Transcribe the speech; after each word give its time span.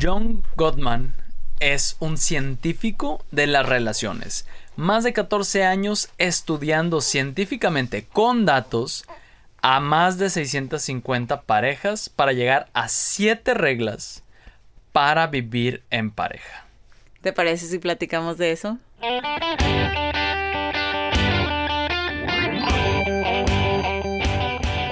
John 0.00 0.42
Gottman 0.56 1.14
es 1.58 1.96
un 2.00 2.18
científico 2.18 3.24
de 3.30 3.46
las 3.46 3.66
relaciones. 3.66 4.46
Más 4.76 5.04
de 5.04 5.12
14 5.12 5.64
años 5.64 6.10
estudiando 6.18 7.00
científicamente 7.00 8.06
con 8.06 8.44
datos 8.44 9.04
a 9.62 9.80
más 9.80 10.18
de 10.18 10.30
650 10.30 11.42
parejas 11.42 12.08
para 12.08 12.32
llegar 12.32 12.68
a 12.72 12.88
7 12.88 13.54
reglas 13.54 14.22
para 14.92 15.26
vivir 15.26 15.82
en 15.90 16.10
pareja. 16.10 16.66
¿Te 17.20 17.32
parece 17.32 17.66
si 17.66 17.78
platicamos 17.78 18.38
de 18.38 18.52
eso? 18.52 18.78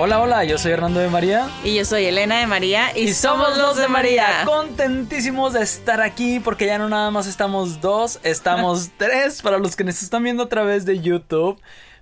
Hola, 0.00 0.20
hola, 0.20 0.44
yo 0.44 0.58
soy 0.58 0.70
Hernando 0.70 1.00
de 1.00 1.08
María. 1.08 1.50
Y 1.64 1.74
yo 1.74 1.84
soy 1.84 2.04
Elena 2.04 2.38
de 2.38 2.46
María 2.46 2.96
y, 2.96 3.14
somos 3.14 3.58
los 3.58 3.76
de 3.76 3.88
María. 3.88 4.44
Contentísimos 4.44 5.54
de 5.54 5.62
estar 5.62 6.00
aquí 6.00 6.38
porque 6.38 6.66
ya 6.66 6.78
no 6.78 6.88
nada 6.88 7.10
más 7.10 7.26
estamos 7.26 7.80
dos, 7.80 8.20
estamos 8.22 8.92
tres. 8.96 9.42
Para 9.42 9.58
los 9.58 9.74
que 9.74 9.82
nos 9.82 10.00
están 10.00 10.22
viendo 10.22 10.44
a 10.44 10.48
través 10.48 10.86
de 10.86 11.00
YouTube, 11.00 11.60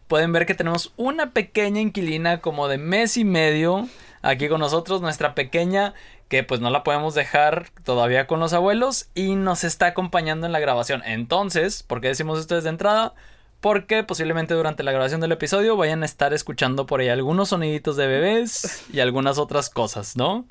pueden 0.08 0.30
ver 0.32 0.44
que 0.44 0.52
tenemos 0.52 0.92
una 0.98 1.30
pequeña 1.30 1.80
inquilina 1.80 2.42
como 2.42 2.68
de 2.68 2.76
mes 2.76 3.16
y 3.16 3.24
medio 3.24 3.88
aquí 4.20 4.50
con 4.50 4.60
nosotros, 4.60 5.00
nuestra 5.00 5.34
pequeña 5.34 5.94
que 6.28 6.42
pues 6.42 6.60
no 6.60 6.68
la 6.68 6.84
podemos 6.84 7.14
dejar 7.14 7.70
todavía 7.82 8.26
con 8.26 8.40
los 8.40 8.52
abuelos 8.52 9.08
y 9.14 9.36
nos 9.36 9.64
está 9.64 9.86
acompañando 9.86 10.44
en 10.44 10.52
la 10.52 10.60
grabación. 10.60 11.02
Entonces, 11.06 11.82
¿por 11.82 12.02
qué 12.02 12.08
decimos 12.08 12.40
esto 12.40 12.56
desde 12.56 12.68
entrada? 12.68 13.14
Porque 13.66 14.04
posiblemente 14.04 14.54
durante 14.54 14.84
la 14.84 14.92
grabación 14.92 15.20
del 15.20 15.32
episodio 15.32 15.76
vayan 15.76 16.04
a 16.04 16.06
estar 16.06 16.32
escuchando 16.32 16.86
por 16.86 17.00
ahí 17.00 17.08
algunos 17.08 17.48
soniditos 17.48 17.96
de 17.96 18.06
bebés 18.06 18.84
y 18.92 19.00
algunas 19.00 19.38
otras 19.38 19.70
cosas, 19.70 20.16
¿no? 20.16 20.46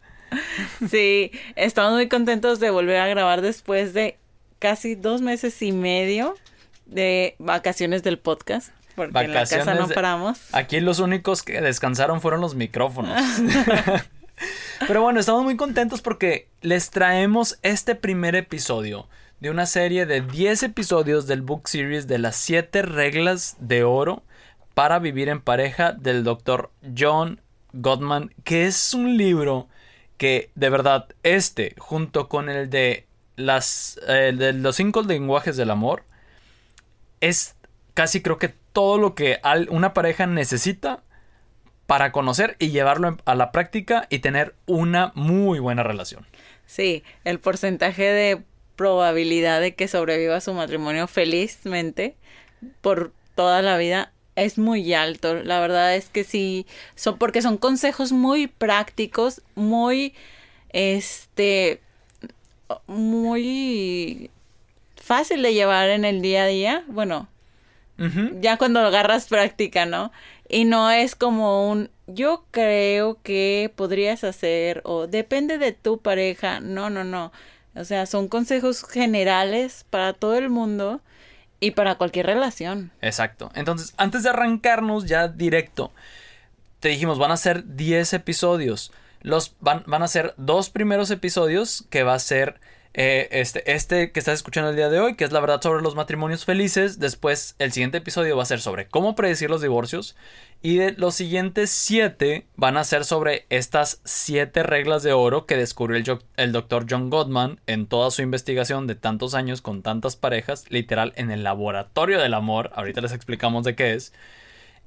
Sí, 0.89 1.31
estamos 1.55 1.93
muy 1.93 2.09
contentos 2.09 2.59
de 2.59 2.71
volver 2.71 2.97
a 2.97 3.07
grabar 3.07 3.39
después 3.39 3.93
de 3.93 4.17
casi 4.59 4.95
dos 4.95 5.21
meses 5.21 5.61
y 5.61 5.71
medio 5.71 6.35
de 6.87 7.37
vacaciones 7.39 8.03
del 8.03 8.19
podcast. 8.19 8.73
Porque 8.97 9.17
en 9.17 9.33
la 9.33 9.45
casa 9.45 9.75
no 9.75 9.87
paramos. 9.87 10.53
Aquí 10.53 10.81
los 10.81 10.99
únicos 10.99 11.41
que 11.41 11.61
descansaron 11.61 12.19
fueron 12.19 12.41
los 12.41 12.53
micrófonos. 12.53 13.17
Pero 14.87 15.01
bueno, 15.01 15.21
estamos 15.21 15.45
muy 15.45 15.55
contentos 15.55 16.01
porque 16.01 16.49
les 16.59 16.89
traemos 16.89 17.59
este 17.61 17.95
primer 17.95 18.35
episodio 18.35 19.07
de 19.45 19.51
una 19.51 19.67
serie 19.67 20.07
de 20.07 20.21
10 20.21 20.63
episodios 20.63 21.27
del 21.27 21.43
book 21.43 21.69
series 21.69 22.07
de 22.07 22.17
las 22.17 22.35
7 22.35 22.81
reglas 22.81 23.57
de 23.59 23.83
oro 23.83 24.23
para 24.73 24.97
vivir 24.97 25.29
en 25.29 25.39
pareja 25.39 25.91
del 25.91 26.23
doctor 26.23 26.71
John 26.97 27.39
Gottman, 27.71 28.33
que 28.43 28.65
es 28.65 28.95
un 28.95 29.17
libro 29.17 29.67
que 30.17 30.49
de 30.55 30.71
verdad 30.71 31.09
este, 31.21 31.75
junto 31.77 32.27
con 32.27 32.49
el 32.49 32.71
de, 32.71 33.05
las, 33.35 33.99
de 34.07 34.51
los 34.53 34.77
cinco 34.77 35.03
lenguajes 35.03 35.55
del 35.57 35.69
amor, 35.69 36.05
es 37.21 37.55
casi 37.93 38.23
creo 38.23 38.39
que 38.39 38.49
todo 38.73 38.97
lo 38.97 39.13
que 39.13 39.39
una 39.69 39.93
pareja 39.93 40.25
necesita 40.25 41.03
para 41.85 42.11
conocer 42.11 42.55
y 42.57 42.71
llevarlo 42.71 43.15
a 43.25 43.35
la 43.35 43.51
práctica 43.51 44.07
y 44.09 44.17
tener 44.17 44.55
una 44.65 45.11
muy 45.13 45.59
buena 45.59 45.83
relación. 45.83 46.25
Sí, 46.65 47.03
el 47.25 47.39
porcentaje 47.39 48.05
de 48.05 48.43
probabilidad 48.75 49.61
de 49.61 49.75
que 49.75 49.87
sobreviva 49.87 50.41
su 50.41 50.53
matrimonio 50.53 51.07
felizmente 51.07 52.15
por 52.81 53.11
toda 53.35 53.61
la 53.61 53.77
vida 53.77 54.11
es 54.35 54.57
muy 54.57 54.93
alto. 54.93 55.35
La 55.43 55.59
verdad 55.59 55.95
es 55.95 56.09
que 56.09 56.23
sí, 56.23 56.65
son 56.95 57.17
porque 57.17 57.41
son 57.41 57.57
consejos 57.57 58.11
muy 58.11 58.47
prácticos, 58.47 59.41
muy 59.55 60.13
este 60.69 61.81
muy 62.87 64.29
fácil 64.95 65.41
de 65.41 65.53
llevar 65.53 65.89
en 65.89 66.03
el 66.05 66.21
día 66.21 66.43
a 66.43 66.47
día. 66.47 66.83
Bueno, 66.87 67.27
ya 68.41 68.57
cuando 68.57 68.81
lo 68.81 68.87
agarras 68.87 69.27
práctica, 69.27 69.85
¿no? 69.85 70.11
Y 70.49 70.65
no 70.65 70.91
es 70.91 71.15
como 71.15 71.69
un 71.69 71.89
yo 72.07 72.45
creo 72.51 73.17
que 73.23 73.71
podrías 73.75 74.23
hacer 74.23 74.81
o 74.83 75.07
depende 75.07 75.57
de 75.57 75.71
tu 75.71 75.99
pareja. 75.99 76.59
No, 76.59 76.89
no, 76.89 77.03
no. 77.03 77.31
O 77.75 77.83
sea, 77.83 78.05
son 78.05 78.27
consejos 78.27 78.83
generales 78.83 79.85
para 79.89 80.13
todo 80.13 80.35
el 80.35 80.49
mundo 80.49 81.01
y 81.59 81.71
para 81.71 81.95
cualquier 81.95 82.27
relación. 82.27 82.91
Exacto. 83.01 83.51
Entonces, 83.55 83.93
antes 83.97 84.23
de 84.23 84.29
arrancarnos 84.29 85.05
ya 85.05 85.27
directo, 85.27 85.91
te 86.79 86.89
dijimos, 86.89 87.17
van 87.17 87.31
a 87.31 87.37
ser 87.37 87.75
10 87.75 88.13
episodios. 88.13 88.91
Los 89.21 89.55
van, 89.59 89.83
van 89.87 90.03
a 90.03 90.07
ser 90.07 90.33
dos 90.37 90.69
primeros 90.69 91.11
episodios 91.11 91.85
que 91.89 92.03
va 92.03 92.13
a 92.13 92.19
ser 92.19 92.59
eh, 92.97 93.27
este, 93.31 93.73
este 93.73 94.13
que 94.13 94.19
estás 94.19 94.35
escuchando 94.35 94.69
el 94.69 94.77
día 94.77 94.89
de 94.89 95.01
hoy, 95.01 95.15
que 95.15 95.25
es 95.25 95.33
la 95.33 95.41
verdad 95.41 95.61
sobre 95.61 95.83
los 95.83 95.95
matrimonios 95.95 96.45
felices. 96.45 96.97
Después, 96.97 97.55
el 97.59 97.73
siguiente 97.73 97.97
episodio 97.97 98.37
va 98.37 98.43
a 98.43 98.45
ser 98.45 98.61
sobre 98.61 98.87
cómo 98.87 99.15
predecir 99.15 99.49
los 99.49 99.61
divorcios. 99.61 100.15
Y 100.61 100.77
de 100.77 100.93
los 100.93 101.13
siguientes 101.13 101.71
siete 101.71 102.47
van 102.55 102.77
a 102.77 102.85
ser 102.85 103.03
sobre 103.03 103.45
estas 103.49 103.99
siete 104.05 104.63
reglas 104.63 105.03
de 105.03 105.11
oro 105.11 105.45
que 105.45 105.57
descubrió 105.57 105.97
el, 105.97 106.19
el 106.37 106.51
doctor 106.53 106.85
John 106.89 107.09
Gottman 107.09 107.59
en 107.67 107.85
toda 107.85 108.11
su 108.11 108.21
investigación 108.21 108.87
de 108.87 108.95
tantos 108.95 109.35
años 109.35 109.61
con 109.61 109.81
tantas 109.81 110.15
parejas, 110.15 110.63
literal 110.69 111.11
en 111.17 111.31
el 111.31 111.43
laboratorio 111.43 112.21
del 112.21 112.33
amor. 112.33 112.71
Ahorita 112.75 113.01
les 113.01 113.11
explicamos 113.11 113.65
de 113.65 113.75
qué 113.75 113.93
es. 113.93 114.13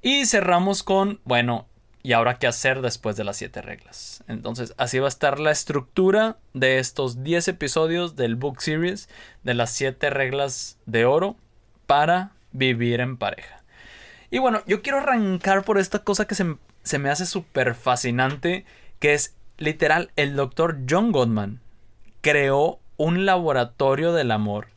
Y 0.01 0.25
cerramos 0.25 0.83
con, 0.83 1.21
bueno, 1.25 1.67
y 2.09 2.15
ahora 2.15 2.39
qué 2.39 2.47
hacer 2.47 2.81
después 2.81 3.17
de 3.17 3.25
las 3.25 3.37
siete 3.37 3.61
reglas. 3.61 4.25
Entonces, 4.29 4.73
así 4.79 4.99
va 4.99 5.09
a 5.09 5.11
estar 5.11 5.39
la 5.39 5.51
estructura 5.51 6.39
de 6.55 6.79
estos 6.79 7.23
10 7.23 7.49
episodios 7.49 8.17
del 8.17 8.35
book 8.35 8.63
series 8.63 9.11
de 9.43 9.53
las 9.53 9.73
siete 9.73 10.09
reglas 10.09 10.79
de 10.87 11.05
oro 11.05 11.37
para 11.87 12.31
vivir 12.53 13.01
en 13.01 13.19
pareja. 13.19 13.63
Y 14.31 14.39
bueno, 14.39 14.63
yo 14.67 14.81
quiero 14.81 15.01
arrancar 15.01 15.65
por 15.65 15.77
esta 15.77 15.99
cosa 15.99 16.27
que 16.27 16.35
se, 16.35 16.57
se 16.83 16.99
me 16.99 17.11
hace 17.11 17.27
súper 17.27 17.75
fascinante, 17.75 18.65
que 19.01 19.13
es 19.13 19.35
literal, 19.59 20.11
el 20.17 20.35
doctor 20.35 20.79
John 20.89 21.13
Gottman 21.13 21.61
creó 22.23 22.79
un 22.97 23.27
laboratorio 23.27 24.15
del 24.15 24.31
amor. 24.31 24.69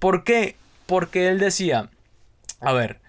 ¿Por 0.00 0.24
qué? 0.24 0.56
Porque 0.86 1.28
él 1.28 1.38
decía, 1.38 1.90
a 2.58 2.72
ver, 2.72 3.01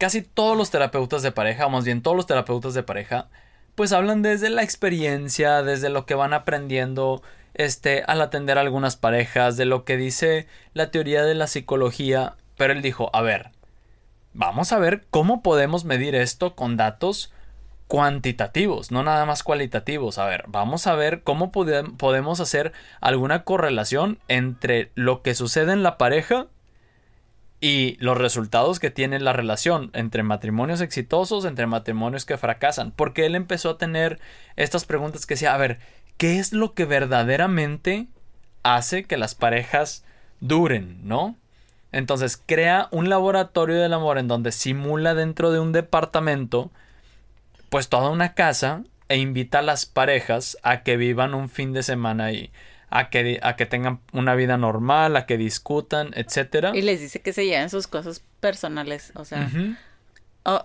casi 0.00 0.22
todos 0.22 0.56
los 0.56 0.70
terapeutas 0.70 1.20
de 1.20 1.30
pareja, 1.30 1.66
o 1.66 1.70
más 1.70 1.84
bien 1.84 2.00
todos 2.00 2.16
los 2.16 2.26
terapeutas 2.26 2.72
de 2.72 2.82
pareja, 2.82 3.28
pues 3.74 3.92
hablan 3.92 4.22
desde 4.22 4.48
la 4.48 4.62
experiencia, 4.62 5.62
desde 5.62 5.90
lo 5.90 6.06
que 6.06 6.14
van 6.14 6.32
aprendiendo 6.32 7.22
este 7.52 8.02
al 8.06 8.22
atender 8.22 8.56
a 8.56 8.62
algunas 8.62 8.96
parejas, 8.96 9.58
de 9.58 9.66
lo 9.66 9.84
que 9.84 9.98
dice 9.98 10.46
la 10.72 10.90
teoría 10.90 11.22
de 11.22 11.34
la 11.34 11.46
psicología, 11.46 12.36
pero 12.56 12.72
él 12.72 12.80
dijo, 12.80 13.10
a 13.12 13.20
ver, 13.20 13.50
vamos 14.32 14.72
a 14.72 14.78
ver 14.78 15.04
cómo 15.10 15.42
podemos 15.42 15.84
medir 15.84 16.14
esto 16.14 16.56
con 16.56 16.78
datos 16.78 17.30
cuantitativos, 17.86 18.90
no 18.90 19.02
nada 19.02 19.26
más 19.26 19.42
cualitativos. 19.42 20.16
A 20.16 20.24
ver, 20.24 20.44
vamos 20.46 20.86
a 20.86 20.94
ver 20.94 21.22
cómo 21.22 21.52
podemos 21.52 22.40
hacer 22.40 22.72
alguna 23.02 23.44
correlación 23.44 24.18
entre 24.28 24.92
lo 24.94 25.20
que 25.20 25.34
sucede 25.34 25.74
en 25.74 25.82
la 25.82 25.98
pareja 25.98 26.46
y 27.60 27.96
los 28.00 28.16
resultados 28.16 28.80
que 28.80 28.90
tiene 28.90 29.20
la 29.20 29.34
relación 29.34 29.90
entre 29.92 30.22
matrimonios 30.22 30.80
exitosos, 30.80 31.44
entre 31.44 31.66
matrimonios 31.66 32.24
que 32.24 32.38
fracasan, 32.38 32.90
porque 32.90 33.26
él 33.26 33.34
empezó 33.34 33.70
a 33.70 33.78
tener 33.78 34.18
estas 34.56 34.86
preguntas 34.86 35.26
que 35.26 35.34
decía, 35.34 35.54
a 35.54 35.58
ver, 35.58 35.78
¿qué 36.16 36.38
es 36.38 36.52
lo 36.52 36.72
que 36.72 36.86
verdaderamente 36.86 38.08
hace 38.62 39.04
que 39.04 39.18
las 39.18 39.34
parejas 39.34 40.04
duren, 40.40 41.06
¿no? 41.06 41.36
Entonces 41.92 42.42
crea 42.44 42.88
un 42.92 43.10
laboratorio 43.10 43.76
del 43.76 43.92
amor 43.92 44.16
en 44.16 44.28
donde 44.28 44.52
simula 44.52 45.14
dentro 45.14 45.50
de 45.50 45.60
un 45.60 45.72
departamento, 45.72 46.70
pues 47.68 47.88
toda 47.88 48.10
una 48.10 48.34
casa, 48.34 48.84
e 49.08 49.18
invita 49.18 49.58
a 49.58 49.62
las 49.62 49.86
parejas 49.86 50.56
a 50.62 50.82
que 50.82 50.96
vivan 50.96 51.34
un 51.34 51.48
fin 51.48 51.72
de 51.72 51.82
semana 51.82 52.26
ahí 52.26 52.50
a 52.90 53.08
que, 53.08 53.38
a 53.42 53.56
que 53.56 53.66
tengan 53.66 54.00
una 54.12 54.34
vida 54.34 54.56
normal, 54.56 55.16
a 55.16 55.24
que 55.24 55.38
discutan, 55.38 56.10
etcétera. 56.14 56.72
Y 56.74 56.82
les 56.82 57.00
dice 57.00 57.20
que 57.20 57.32
se 57.32 57.46
lleven 57.46 57.70
sus 57.70 57.86
cosas 57.86 58.22
personales, 58.40 59.12
o 59.14 59.24
sea, 59.24 59.48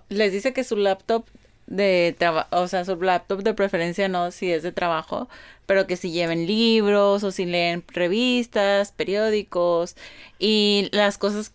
les 0.10 0.32
dice 0.32 0.54
que 0.54 0.64
su 0.64 0.76
laptop 0.76 1.26
de 1.68 2.16
trabajo, 2.18 2.48
o 2.52 2.68
sea, 2.68 2.86
su 2.86 2.96
laptop 3.02 3.44
de 3.44 3.54
preferencia 3.54 4.08
no 4.08 4.32
si 4.32 4.52
es 4.52 4.64
de 4.64 4.72
trabajo, 4.72 5.30
pero 5.66 5.88
que 5.88 5.98
si 5.98 6.12
lleven 6.12 6.48
libros 6.48 7.24
o 7.24 7.32
si 7.32 7.46
leen 7.46 7.84
revistas, 7.88 8.92
periódicos 8.92 9.96
y 10.40 10.90
las 10.92 11.18
cosas 11.18 11.54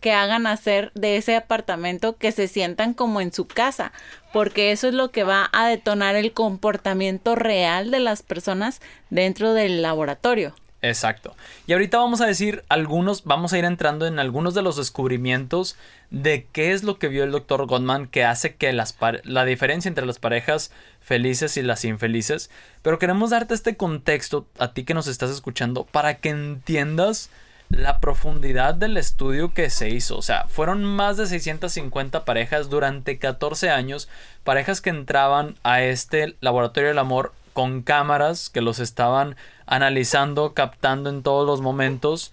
que, 0.00 0.12
hagan 0.12 0.46
hacer 0.46 0.90
de 0.94 1.16
ese 1.16 1.36
apartamento 1.36 2.16
que 2.16 2.32
se 2.32 2.48
sientan 2.48 2.94
como 2.94 3.20
en 3.20 3.32
su 3.32 3.46
casa, 3.46 3.92
porque 4.32 4.72
eso 4.72 4.88
es 4.88 4.94
lo 4.94 5.10
que 5.10 5.24
va 5.24 5.50
a 5.52 5.68
detonar 5.68 6.16
el 6.16 6.32
comportamiento 6.32 7.34
real 7.34 7.90
de 7.90 8.00
las 8.00 8.22
personas 8.22 8.80
dentro 9.10 9.52
del 9.52 9.82
laboratorio. 9.82 10.54
Exacto. 10.82 11.36
Y 11.66 11.74
ahorita 11.74 11.98
vamos 11.98 12.22
a 12.22 12.26
decir 12.26 12.64
algunos, 12.70 13.24
vamos 13.24 13.52
a 13.52 13.58
ir 13.58 13.66
entrando 13.66 14.06
en 14.06 14.18
algunos 14.18 14.54
de 14.54 14.62
los 14.62 14.76
descubrimientos 14.76 15.76
de 16.10 16.46
qué 16.52 16.72
es 16.72 16.82
lo 16.82 16.98
que 16.98 17.08
vio 17.08 17.22
el 17.22 17.32
doctor 17.32 17.66
Gottman 17.66 18.06
que 18.06 18.24
hace 18.24 18.54
que 18.54 18.72
las 18.72 18.96
la 19.24 19.44
diferencia 19.44 19.90
entre 19.90 20.06
las 20.06 20.18
parejas 20.18 20.72
felices 21.02 21.58
y 21.58 21.62
las 21.62 21.84
infelices. 21.84 22.50
Pero 22.80 22.98
queremos 22.98 23.30
darte 23.30 23.52
este 23.52 23.76
contexto 23.76 24.46
a 24.58 24.72
ti 24.72 24.84
que 24.84 24.94
nos 24.94 25.06
estás 25.06 25.30
escuchando 25.30 25.84
para 25.84 26.16
que 26.16 26.30
entiendas 26.30 27.28
la 27.70 28.00
profundidad 28.00 28.74
del 28.74 28.96
estudio 28.96 29.54
que 29.54 29.70
se 29.70 29.88
hizo. 29.88 30.18
O 30.18 30.22
sea, 30.22 30.44
fueron 30.48 30.84
más 30.84 31.16
de 31.16 31.26
650 31.26 32.24
parejas 32.24 32.68
durante 32.68 33.18
14 33.18 33.70
años, 33.70 34.08
parejas 34.44 34.80
que 34.80 34.90
entraban 34.90 35.54
a 35.62 35.82
este 35.82 36.36
laboratorio 36.40 36.88
del 36.90 36.98
amor 36.98 37.32
con 37.52 37.82
cámaras 37.82 38.50
que 38.50 38.60
los 38.60 38.80
estaban 38.80 39.36
analizando, 39.66 40.52
captando 40.52 41.10
en 41.10 41.22
todos 41.22 41.46
los 41.46 41.60
momentos, 41.60 42.32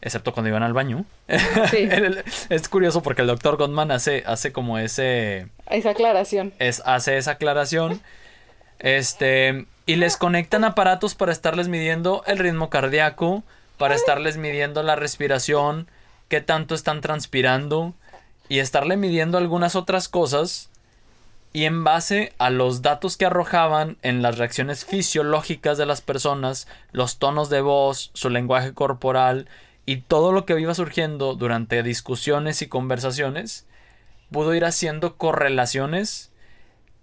excepto 0.00 0.32
cuando 0.32 0.48
iban 0.48 0.62
al 0.62 0.72
baño. 0.72 1.04
Sí. 1.70 1.88
es 2.48 2.68
curioso 2.68 3.02
porque 3.02 3.22
el 3.22 3.28
doctor 3.28 3.56
Gottman 3.56 3.90
hace, 3.90 4.24
hace 4.26 4.52
como 4.52 4.78
ese... 4.78 5.48
Esa 5.68 5.90
aclaración. 5.90 6.54
Es, 6.58 6.82
hace 6.86 7.18
esa 7.18 7.32
aclaración. 7.32 8.00
Este, 8.78 9.66
y 9.84 9.96
les 9.96 10.16
conectan 10.16 10.64
aparatos 10.64 11.14
para 11.14 11.32
estarles 11.32 11.68
midiendo 11.68 12.22
el 12.26 12.38
ritmo 12.38 12.70
cardíaco, 12.70 13.42
para 13.78 13.94
estarles 13.94 14.36
midiendo 14.36 14.82
la 14.82 14.96
respiración, 14.96 15.88
qué 16.28 16.40
tanto 16.40 16.74
están 16.74 17.00
transpirando 17.00 17.94
y 18.48 18.58
estarle 18.58 18.96
midiendo 18.96 19.38
algunas 19.38 19.76
otras 19.76 20.08
cosas. 20.08 20.70
Y 21.52 21.64
en 21.64 21.82
base 21.82 22.34
a 22.38 22.50
los 22.50 22.82
datos 22.82 23.16
que 23.16 23.24
arrojaban 23.24 23.96
en 24.02 24.20
las 24.20 24.36
reacciones 24.36 24.84
fisiológicas 24.84 25.78
de 25.78 25.86
las 25.86 26.02
personas, 26.02 26.68
los 26.92 27.18
tonos 27.18 27.48
de 27.48 27.62
voz, 27.62 28.10
su 28.12 28.28
lenguaje 28.28 28.74
corporal 28.74 29.48
y 29.86 30.02
todo 30.02 30.32
lo 30.32 30.44
que 30.44 30.60
iba 30.60 30.74
surgiendo 30.74 31.34
durante 31.34 31.82
discusiones 31.82 32.60
y 32.60 32.68
conversaciones, 32.68 33.66
pudo 34.30 34.54
ir 34.54 34.66
haciendo 34.66 35.16
correlaciones 35.16 36.30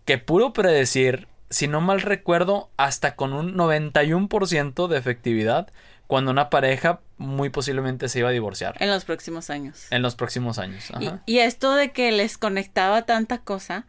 que 0.06 0.20
pudo 0.20 0.54
predecir, 0.54 1.28
si 1.50 1.68
no 1.68 1.82
mal 1.82 2.02
recuerdo, 2.02 2.70
hasta 2.78 3.16
con 3.16 3.34
un 3.34 3.56
91% 3.56 4.88
de 4.88 4.98
efectividad, 4.98 5.72
cuando 6.08 6.32
una 6.32 6.50
pareja 6.50 7.00
muy 7.18 7.50
posiblemente 7.50 8.10
se 8.10 8.20
iba 8.20 8.30
a 8.30 8.32
divorciar. 8.32 8.76
En 8.80 8.90
los 8.90 9.06
próximos 9.06 9.50
años. 9.50 9.88
En 9.92 10.02
los 10.02 10.16
próximos 10.16 10.60
años. 10.60 10.92
Y, 11.26 11.40
esto 11.40 11.74
de 11.74 11.92
que 11.92 12.12
les 12.12 12.38
conectaba 12.38 13.04
tanta 13.04 13.40
cosa 13.40 13.86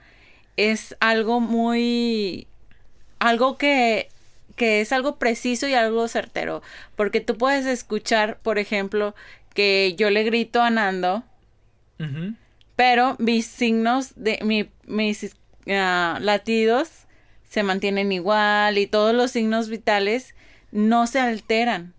es 0.56 0.96
algo 1.00 1.40
muy... 1.40 2.46
algo 3.18 3.58
que, 3.58 4.08
que 4.54 4.80
es 4.80 4.92
algo 4.92 5.16
preciso 5.16 5.68
y 5.68 5.74
algo 5.74 6.08
certero. 6.08 6.62
Porque 6.94 7.20
tú 7.20 7.36
puedes 7.36 7.66
escuchar, 7.66 8.38
por 8.38 8.58
ejemplo, 8.58 9.14
que 9.54 9.94
yo 9.98 10.10
le 10.10 10.22
grito 10.24 10.62
a 10.62 10.70
Nando, 10.70 11.24
pero 12.76 13.16
mis 13.18 13.46
signos 13.46 14.12
de 14.16 14.38
mi, 14.42 14.68
mis 14.84 15.34
ah, 15.68 16.18
latidos 16.20 17.06
se 17.48 17.62
mantienen 17.62 18.12
igual 18.12 18.76
y 18.76 18.86
todos 18.86 19.14
los 19.14 19.30
signos 19.30 19.68
vitales 19.70 20.34
no 20.72 21.06
se 21.06 21.20
alteran. 21.20 21.95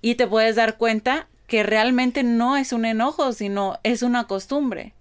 Y 0.00 0.14
te 0.14 0.26
puedes 0.26 0.56
dar 0.56 0.76
cuenta 0.76 1.26
que 1.48 1.62
realmente 1.62 2.22
no 2.22 2.56
es 2.56 2.72
un 2.72 2.84
enojo, 2.84 3.32
sino 3.32 3.78
es 3.82 4.02
una 4.02 4.26
costumbre. 4.26 4.92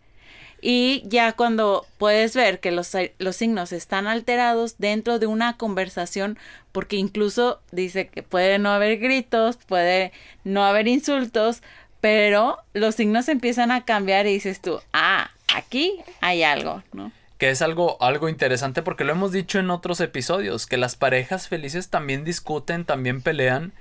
Y 0.61 1.03
ya 1.05 1.33
cuando 1.33 1.85
puedes 1.97 2.35
ver 2.35 2.59
que 2.59 2.71
los, 2.71 2.91
los, 3.19 3.35
signos 3.35 3.71
están 3.71 4.07
alterados 4.07 4.79
dentro 4.79 5.19
de 5.19 5.27
una 5.27 5.57
conversación, 5.57 6.39
porque 6.71 6.95
incluso 6.95 7.61
dice 7.71 8.07
que 8.07 8.23
puede 8.23 8.57
no 8.57 8.71
haber 8.71 8.97
gritos, 8.97 9.57
puede 9.67 10.11
no 10.43 10.65
haber 10.65 10.87
insultos, 10.87 11.61
pero 12.01 12.57
los 12.73 12.95
signos 12.95 13.29
empiezan 13.29 13.71
a 13.71 13.85
cambiar 13.85 14.25
y 14.25 14.33
dices 14.33 14.61
tú, 14.61 14.79
ah, 14.93 15.29
aquí 15.53 15.99
hay 16.21 16.43
algo, 16.43 16.81
¿no? 16.91 17.11
Que 17.37 17.51
es 17.51 17.61
algo, 17.61 18.01
algo 18.01 18.29
interesante 18.29 18.81
porque 18.81 19.03
lo 19.03 19.11
hemos 19.11 19.31
dicho 19.31 19.59
en 19.59 19.69
otros 19.69 20.01
episodios, 20.01 20.65
que 20.65 20.77
las 20.77 20.95
parejas 20.95 21.47
felices 21.47 21.89
también 21.89 22.23
discuten, 22.23 22.83
también 22.83 23.21
pelean, 23.21 23.73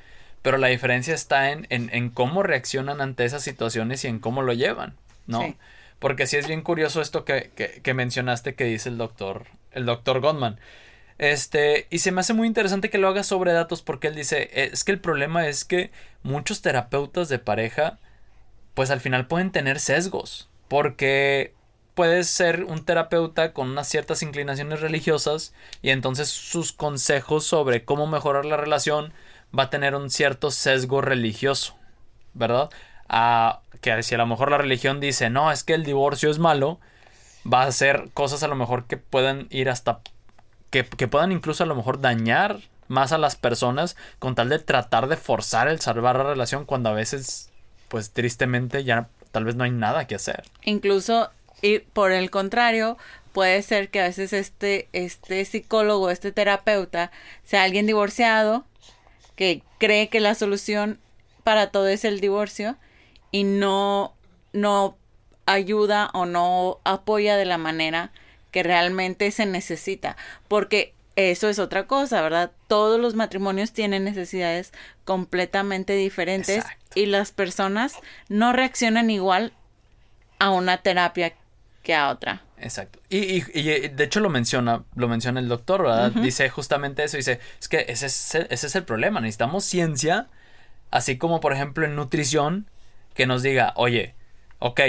pero 0.47 0.59
la 0.59 0.69
diferencia 0.69 1.13
está 1.13 1.51
en, 1.51 1.67
en, 1.71 2.09
cómo 2.09 2.45
reaccionan 2.45 3.01
ante 3.01 3.25
esas 3.25 3.43
situaciones 3.43 4.05
y 4.05 4.07
en 4.07 4.21
cómo 4.21 4.43
lo 4.43 4.53
llevan, 4.53 4.95
¿no? 5.27 5.57
Porque 5.99 6.29
sí 6.29 6.37
es 6.37 6.47
bien 6.47 6.63
curioso 6.63 7.01
esto 7.01 7.25
que, 7.25 7.51
que, 7.83 7.95
mencionaste 7.95 8.55
que 8.55 8.63
dice 8.63 8.89
el 8.89 8.97
doctor, 8.97 9.47
el 9.73 9.87
doctor 9.87 10.21
Gottman. 10.21 10.61
Este, 11.19 11.89
y 11.91 11.99
se 11.99 12.13
me 12.13 12.21
hace 12.21 12.33
muy 12.33 12.47
interesante 12.47 12.91
que 12.91 12.99
lo 12.99 13.09
haga 13.09 13.25
sobre 13.25 13.53
datos 13.53 13.83
porque 13.83 14.07
él 14.07 14.15
dice, 14.15 14.49
es 14.53 14.85
que 14.85 14.93
el 14.93 15.01
problema 15.01 15.49
es 15.49 15.65
que 15.65 15.91
muchos 16.23 16.63
terapeutas 16.63 17.29
de 17.29 17.41
pareja, 17.41 17.99
pues 18.75 18.93
al 18.93 19.01
final 19.01 19.27
pueden 19.27 19.51
tener 19.51 19.81
sesgos, 19.81 20.49
porque 20.69 21.55
puedes 21.97 22.29
ser 22.29 22.63
un 22.63 22.85
terapeuta 22.85 23.53
con 23.53 23.71
unas 23.71 23.89
ciertas 23.89 24.23
inclinaciones 24.23 24.81
religiosas 24.81 25.55
y 25.83 25.91
entonces 25.91 26.29
sus 26.29 26.71
consejos 26.71 27.45
sobre 27.45 27.85
cómo 27.85 28.07
mejorar 28.07 28.45
la 28.45 28.57
relación 28.57 29.13
va 29.57 29.65
a 29.65 29.71
tener 29.71 29.95
un 29.95 30.11
cierto 30.11 30.51
sesgo 30.51 31.01
religioso, 31.01 31.77
¿verdad? 32.35 32.71
Que 33.81 34.03
si 34.03 34.15
a 34.15 34.19
lo 34.19 34.27
mejor 34.27 34.51
la 34.51 34.59
religión 34.59 35.01
dice, 35.01 35.31
no, 35.31 35.51
es 35.51 35.65
que 35.65 35.75
el 35.75 35.85
divorcio 35.85 36.31
es 36.31 36.39
malo, 36.39 36.81
va 37.51 37.63
a 37.63 37.73
ser 37.73 38.11
cosas 38.15 38.43
a 38.43 38.49
lo 38.49 38.57
mejor 38.57 38.87
que 38.87 38.97
pueden 38.97 39.47
ir 39.51 39.71
hasta, 39.71 40.01
que, 40.71 40.85
que 40.85 41.09
puedan 41.09 41.33
incluso 41.33 41.65
a 41.65 41.67
lo 41.67 41.75
mejor 41.75 42.01
dañar 42.01 42.59
más 42.89 43.13
a 43.13 43.19
las 43.19 43.37
personas 43.37 43.97
con 44.19 44.35
tal 44.35 44.49
de 44.49 44.59
tratar 44.59 45.09
de 45.09 45.17
forzar 45.17 45.69
el 45.69 45.81
salvar 45.81 46.17
la 46.17 46.25
relación 46.25 46.65
cuando 46.65 46.91
a 46.91 46.95
veces, 46.95 47.51
pues 47.89 48.11
tristemente 48.13 48.85
ya 48.85 49.09
tal 49.33 49.45
vez 49.45 49.57
no 49.57 49.65
hay 49.65 49.71
nada 49.71 50.07
que 50.07 50.15
hacer. 50.15 50.45
Incluso, 50.63 51.31
y 51.63 51.81
por 51.81 52.13
el 52.13 52.31
contrario, 52.31 52.97
puede 53.33 53.63
ser 53.63 53.91
que 53.91 54.01
a 54.01 54.05
veces 54.05 54.33
este, 54.33 54.89
este 54.93 55.45
psicólogo, 55.45 56.11
este 56.11 56.33
terapeuta, 56.33 57.11
sea 57.45 57.65
alguien 57.65 57.87
divorciado 57.87 58.65
que 59.37 59.63
cree 59.79 60.09
que 60.09 60.21
la 60.21 60.35
solución 60.35 60.99
para 61.45 61.71
todo 61.71 61.87
es 61.87 62.05
el 62.05 62.21
divorcio 62.21 62.77
y 63.31 63.45
no, 63.45 64.15
no 64.53 64.97
ayuda 65.45 66.11
o 66.13 66.27
no 66.27 66.81
apoya 66.85 67.37
de 67.37 67.45
la 67.45 67.59
manera 67.59 68.11
que 68.51 68.63
realmente 68.63 69.31
se 69.31 69.47
necesita. 69.47 70.17
Porque 70.49 70.95
eso 71.15 71.49
es 71.49 71.59
otra 71.59 71.87
cosa, 71.87 72.21
¿verdad? 72.21 72.53
Todos 72.67 73.01
los 73.01 73.15
matrimonios 73.15 73.73
tienen 73.73 74.05
necesidades 74.05 74.73
completamente 75.05 75.95
diferentes 75.95 76.65
y 76.95 77.07
las 77.07 77.33
personas 77.33 77.95
no 78.29 78.53
reaccionan 78.53 79.11
igual 79.11 79.53
a 80.39 80.51
una 80.51 80.79
terapia 80.79 81.35
que 81.87 81.95
a 81.95 82.09
otra. 82.09 82.43
Exacto. 82.59 82.99
Y, 83.09 83.45
y, 83.57 83.89
de 83.89 84.05
hecho 84.05 84.19
lo 84.19 84.29
menciona, 84.29 84.83
lo 84.97 85.07
menciona 85.07 85.39
el 85.39 85.49
doctor, 85.49 85.85
¿verdad? 85.85 86.11
Dice 86.11 86.49
justamente 86.49 87.05
eso, 87.05 87.17
dice, 87.17 87.39
es 87.61 87.69
que 87.69 87.85
ese 87.87 88.07
es, 88.07 88.35
ese 88.35 88.67
es 88.67 88.75
el 88.75 88.83
problema, 88.83 89.21
necesitamos 89.21 89.65
ciencia, 89.65 90.27
así 90.91 91.17
como 91.17 91.39
por 91.39 91.53
ejemplo 91.53 91.87
en 91.87 91.95
nutrición, 91.95 92.67
que 93.15 93.27
nos 93.27 93.45
diga, 93.45 93.73
oye, 93.77 94.17
ok, 94.59 94.81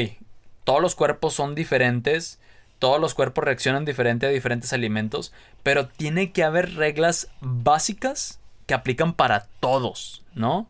todos 0.64 0.82
los 0.82 0.96
cuerpos 0.96 1.36
son 1.36 1.54
diferentes, 1.54 2.40
todos 2.80 3.00
los 3.00 3.14
cuerpos 3.14 3.44
reaccionan 3.44 3.86
diferente 3.86 4.26
a 4.26 4.30
diferentes 4.30 4.74
alimentos, 4.74 5.32
pero 5.62 5.88
tiene 5.88 6.32
que 6.32 6.44
haber 6.44 6.74
reglas 6.78 7.30
básicas 7.42 8.40
que 8.66 8.74
aplican 8.74 9.14
para 9.14 9.46
todos, 9.60 10.24
¿no? 10.34 10.68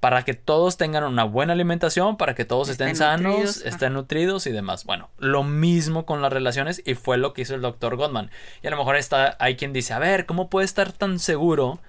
Para 0.00 0.24
que 0.24 0.34
todos 0.34 0.76
tengan 0.76 1.04
una 1.04 1.24
buena 1.24 1.54
alimentación, 1.54 2.16
para 2.16 2.34
que 2.34 2.44
todos 2.44 2.68
estén, 2.68 2.94
sanos, 2.94 3.64
estén 3.64 3.94
nutridos 3.94 4.46
y 4.46 4.52
demás. 4.52 4.84
Bueno, 4.84 5.10
lo 5.18 5.42
mismo 5.42 6.06
con 6.06 6.22
las 6.22 6.32
relaciones 6.32 6.82
y 6.84 6.94
fue 6.94 7.18
lo 7.18 7.32
que 7.32 7.42
hizo 7.42 7.54
el 7.54 7.62
doctor 7.62 7.96
Gottman. 7.96 8.30
Y 8.62 8.68
a 8.68 8.70
lo 8.70 8.76
mejor 8.76 8.96
está, 8.96 9.36
hay 9.40 9.56
quien 9.56 9.72
dice, 9.72 9.94
a 9.94 9.98
ver, 9.98 10.24
¿cómo 10.24 10.48
puede 10.48 10.66
estar 10.66 10.92
tan 10.92 11.18
seguro 11.18 11.80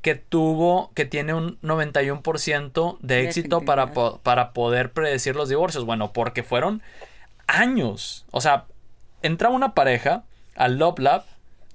que 0.00 0.14
tuvo, 0.14 0.92
que 0.94 1.06
tiene 1.06 1.34
un 1.34 1.58
91% 1.60 2.98
de 3.00 3.24
éxito 3.24 3.62
para, 3.62 3.92
para 3.92 4.52
poder 4.52 4.92
predecir 4.92 5.34
los 5.34 5.48
divorcios? 5.48 5.84
Bueno, 5.84 6.12
porque 6.12 6.44
fueron 6.44 6.82
años. 7.48 8.26
O 8.30 8.40
sea, 8.40 8.66
entra 9.22 9.48
una 9.48 9.74
pareja 9.74 10.22
al 10.54 10.78
Love 10.78 10.98
Lab, 11.00 11.24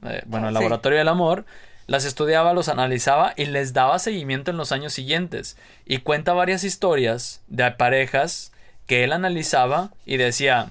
eh, 0.05 0.23
bueno, 0.25 0.47
al 0.47 0.53
laboratorio 0.53 0.99
del 0.99 1.09
amor, 1.09 1.45
las 1.89 2.05
estudiaba, 2.05 2.53
los 2.53 2.69
analizaba 2.69 3.33
y 3.35 3.45
les 3.45 3.73
daba 3.73 3.97
seguimiento 3.97 4.51
en 4.51 4.57
los 4.57 4.71
años 4.71 4.93
siguientes. 4.93 5.57
Y 5.87 5.97
cuenta 5.97 6.33
varias 6.33 6.63
historias 6.63 7.41
de 7.47 7.71
parejas 7.71 8.51
que 8.85 9.03
él 9.03 9.11
analizaba 9.11 9.89
y 10.05 10.17
decía, 10.17 10.69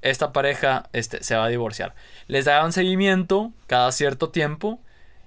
esta 0.00 0.32
pareja 0.32 0.88
este, 0.92 1.24
se 1.24 1.34
va 1.34 1.46
a 1.46 1.48
divorciar. 1.48 1.96
Les 2.28 2.44
daban 2.44 2.72
seguimiento 2.72 3.50
cada 3.66 3.90
cierto 3.90 4.28
tiempo 4.30 4.78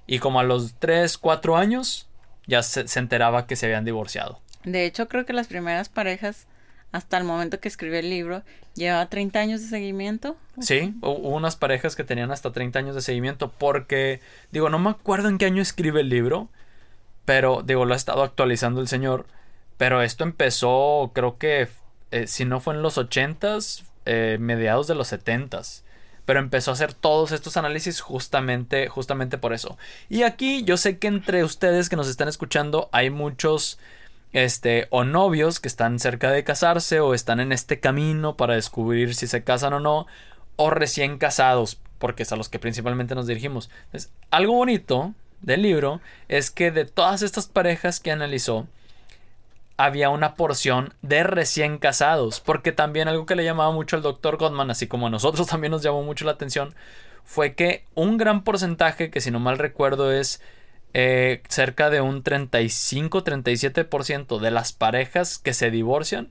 y 0.07 0.19
como 0.19 0.39
a 0.39 0.43
los 0.43 0.73
3, 0.75 1.17
4 1.17 1.57
años 1.57 2.07
ya 2.47 2.63
se, 2.63 2.87
se 2.87 2.99
enteraba 2.99 3.47
que 3.47 3.57
se 3.57 3.65
habían 3.65 3.83
divorciado. 3.83 4.39
De 4.63 4.85
hecho, 4.85 5.09
creo 5.09 5.25
que 5.25 5.33
las 5.33 5.47
primeras 5.47 5.89
parejas 5.89 6.47
hasta 6.91 7.17
el 7.17 7.23
momento 7.23 7.59
que 7.59 7.67
escribió 7.67 7.99
el 7.99 8.09
libro, 8.09 8.43
lleva 8.75 9.07
30 9.07 9.39
años 9.39 9.61
de 9.61 9.67
seguimiento. 9.67 10.35
Sí, 10.59 10.93
hubo 11.01 11.29
unas 11.29 11.55
parejas 11.55 11.95
que 11.95 12.03
tenían 12.03 12.31
hasta 12.31 12.51
30 12.51 12.79
años 12.79 12.95
de 12.95 13.01
seguimiento 13.01 13.51
porque, 13.57 14.19
digo, 14.51 14.69
no 14.69 14.79
me 14.79 14.89
acuerdo 14.89 15.29
en 15.29 15.37
qué 15.37 15.45
año 15.45 15.61
escribe 15.61 16.01
el 16.01 16.09
libro, 16.09 16.49
pero 17.25 17.63
digo, 17.63 17.85
lo 17.85 17.93
ha 17.93 17.97
estado 17.97 18.23
actualizando 18.23 18.81
el 18.81 18.87
señor. 18.87 19.25
Pero 19.77 20.01
esto 20.01 20.23
empezó, 20.23 21.11
creo 21.13 21.37
que, 21.37 21.67
eh, 22.11 22.27
si 22.27 22.45
no 22.45 22.59
fue 22.59 22.75
en 22.75 22.81
los 22.81 22.97
80s, 22.97 23.83
eh, 24.05 24.37
mediados 24.39 24.87
de 24.87 24.95
los 24.95 25.11
70s. 25.11 25.83
Pero 26.25 26.39
empezó 26.39 26.71
a 26.71 26.73
hacer 26.75 26.93
todos 26.93 27.31
estos 27.31 27.57
análisis 27.57 27.99
justamente, 27.99 28.87
justamente 28.89 29.37
por 29.37 29.53
eso. 29.53 29.77
Y 30.07 30.23
aquí 30.23 30.63
yo 30.63 30.77
sé 30.77 30.99
que 30.99 31.07
entre 31.07 31.43
ustedes 31.43 31.89
que 31.89 31.95
nos 31.95 32.07
están 32.07 32.27
escuchando 32.27 32.89
hay 32.91 33.09
muchos 33.09 33.79
este, 34.33 34.87
o 34.89 35.03
novios 35.03 35.59
que 35.59 35.67
están 35.67 35.99
cerca 35.99 36.31
de 36.31 36.43
casarse 36.43 36.99
o 36.99 37.13
están 37.13 37.39
en 37.39 37.51
este 37.51 37.79
camino 37.79 38.37
para 38.37 38.55
descubrir 38.55 39.15
si 39.15 39.27
se 39.27 39.43
casan 39.43 39.73
o 39.73 39.79
no, 39.79 40.07
o 40.55 40.69
recién 40.69 41.17
casados, 41.17 41.79
porque 41.99 42.23
es 42.23 42.31
a 42.31 42.35
los 42.35 42.49
que 42.49 42.59
principalmente 42.59 43.15
nos 43.15 43.27
dirigimos. 43.27 43.69
algo 44.29 44.53
bonito 44.53 45.13
del 45.41 45.63
libro 45.63 46.01
es 46.27 46.51
que 46.51 46.71
de 46.71 46.85
todas 46.85 47.21
estas 47.21 47.47
parejas 47.47 47.99
que 47.99 48.11
analizó, 48.11 48.67
había 49.77 50.09
una 50.09 50.35
porción 50.35 50.93
de 51.01 51.23
recién 51.23 51.79
casados, 51.79 52.39
porque 52.39 52.71
también 52.71 53.07
algo 53.07 53.25
que 53.25 53.35
le 53.35 53.43
llamaba 53.43 53.71
mucho 53.71 53.95
al 53.95 54.03
doctor 54.03 54.37
Gottman, 54.37 54.69
así 54.69 54.87
como 54.87 55.07
a 55.07 55.09
nosotros 55.09 55.47
también 55.49 55.71
nos 55.71 55.81
llamó 55.81 56.03
mucho 56.03 56.25
la 56.25 56.31
atención, 56.31 56.75
fue 57.23 57.53
que 57.55 57.85
un 57.95 58.17
gran 58.17 58.43
porcentaje, 58.43 59.09
que 59.09 59.21
si 59.21 59.31
no 59.31 59.39
mal 59.39 59.57
recuerdo 59.57 60.11
es 60.11 60.41
eh, 60.93 61.41
cerca 61.47 61.89
de 61.89 62.01
un 62.01 62.21
35-37% 62.23 64.39
de 64.39 64.51
las 64.51 64.73
parejas 64.73 65.37
que 65.37 65.53
se 65.53 65.71
divorcian, 65.71 66.27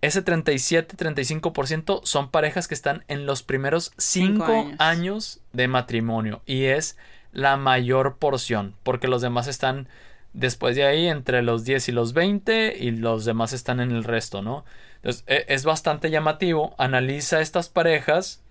ese 0.00 0.24
37-35% 0.24 2.02
son 2.04 2.30
parejas 2.30 2.68
que 2.68 2.74
están 2.74 3.02
en 3.08 3.26
los 3.26 3.42
primeros 3.42 3.90
5 3.96 4.74
años. 4.78 5.40
de 5.52 5.66
matrimonio 5.66 6.42
y 6.44 6.64
es 6.64 6.96
la 7.32 7.56
mayor 7.56 8.18
porción, 8.18 8.76
porque 8.82 9.08
los 9.08 9.22
demás 9.22 9.48
están 9.48 9.88
después 10.34 10.76
de 10.76 10.84
ahí 10.84 11.08
entre 11.08 11.40
los 11.42 11.64
10 11.64 11.88
y 11.88 11.92
los 11.92 12.12
20 12.12 12.76
y 12.78 12.90
los 12.90 13.24
demás 13.24 13.54
están 13.54 13.80
en 13.80 13.92
el 13.92 14.04
resto, 14.04 14.42
¿no? 14.42 14.66
Entonces 14.96 15.24
e, 15.26 15.46
es 15.48 15.64
bastante 15.64 16.10
llamativo, 16.10 16.74
analiza 16.76 17.40
estas 17.40 17.70
parejas 17.70 18.42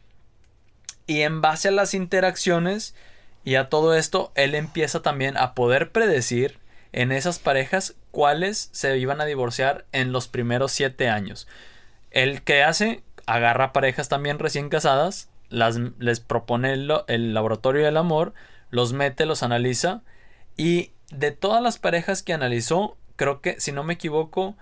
y 1.06 1.22
en 1.22 1.42
base 1.42 1.68
a 1.68 1.72
las 1.72 1.94
interacciones 1.94 2.96
y 3.44 3.56
a 3.56 3.70
todo 3.70 3.96
esto, 3.96 4.32
él 4.36 4.56
empieza 4.56 5.02
también 5.02 5.38
a 5.38 5.54
poder 5.54 5.92
predecir 5.92 6.60
en 6.94 7.12
esas 7.12 7.40
parejas 7.40 7.96
cuáles 8.12 8.70
se 8.72 8.98
iban 8.98 9.20
a 9.20 9.26
divorciar 9.26 9.86
en 9.92 10.12
los 10.12 10.28
primeros 10.28 10.72
siete 10.72 11.10
años. 11.10 11.48
El 12.12 12.44
que 12.44 12.64
hace, 12.64 13.04
agarra 13.26 13.74
parejas 13.74 14.08
también 14.08 14.40
recién 14.40 14.70
casadas, 14.70 15.30
las, 15.50 15.78
les 16.00 16.20
propone 16.20 16.74
el, 16.74 16.92
el 17.08 17.34
laboratorio 17.34 17.84
del 17.84 17.98
amor, 17.98 18.34
los 18.70 18.94
mete, 18.94 19.26
los 19.26 19.44
analiza 19.44 20.02
y 20.56 20.92
de 21.12 21.32
todas 21.32 21.62
las 21.62 21.80
parejas 21.80 22.24
que 22.24 22.34
analizó, 22.34 22.98
creo 23.16 23.42
que, 23.42 23.60
si 23.60 23.72
no 23.72 23.84
me 23.84 23.96
equivoco, 23.96 24.56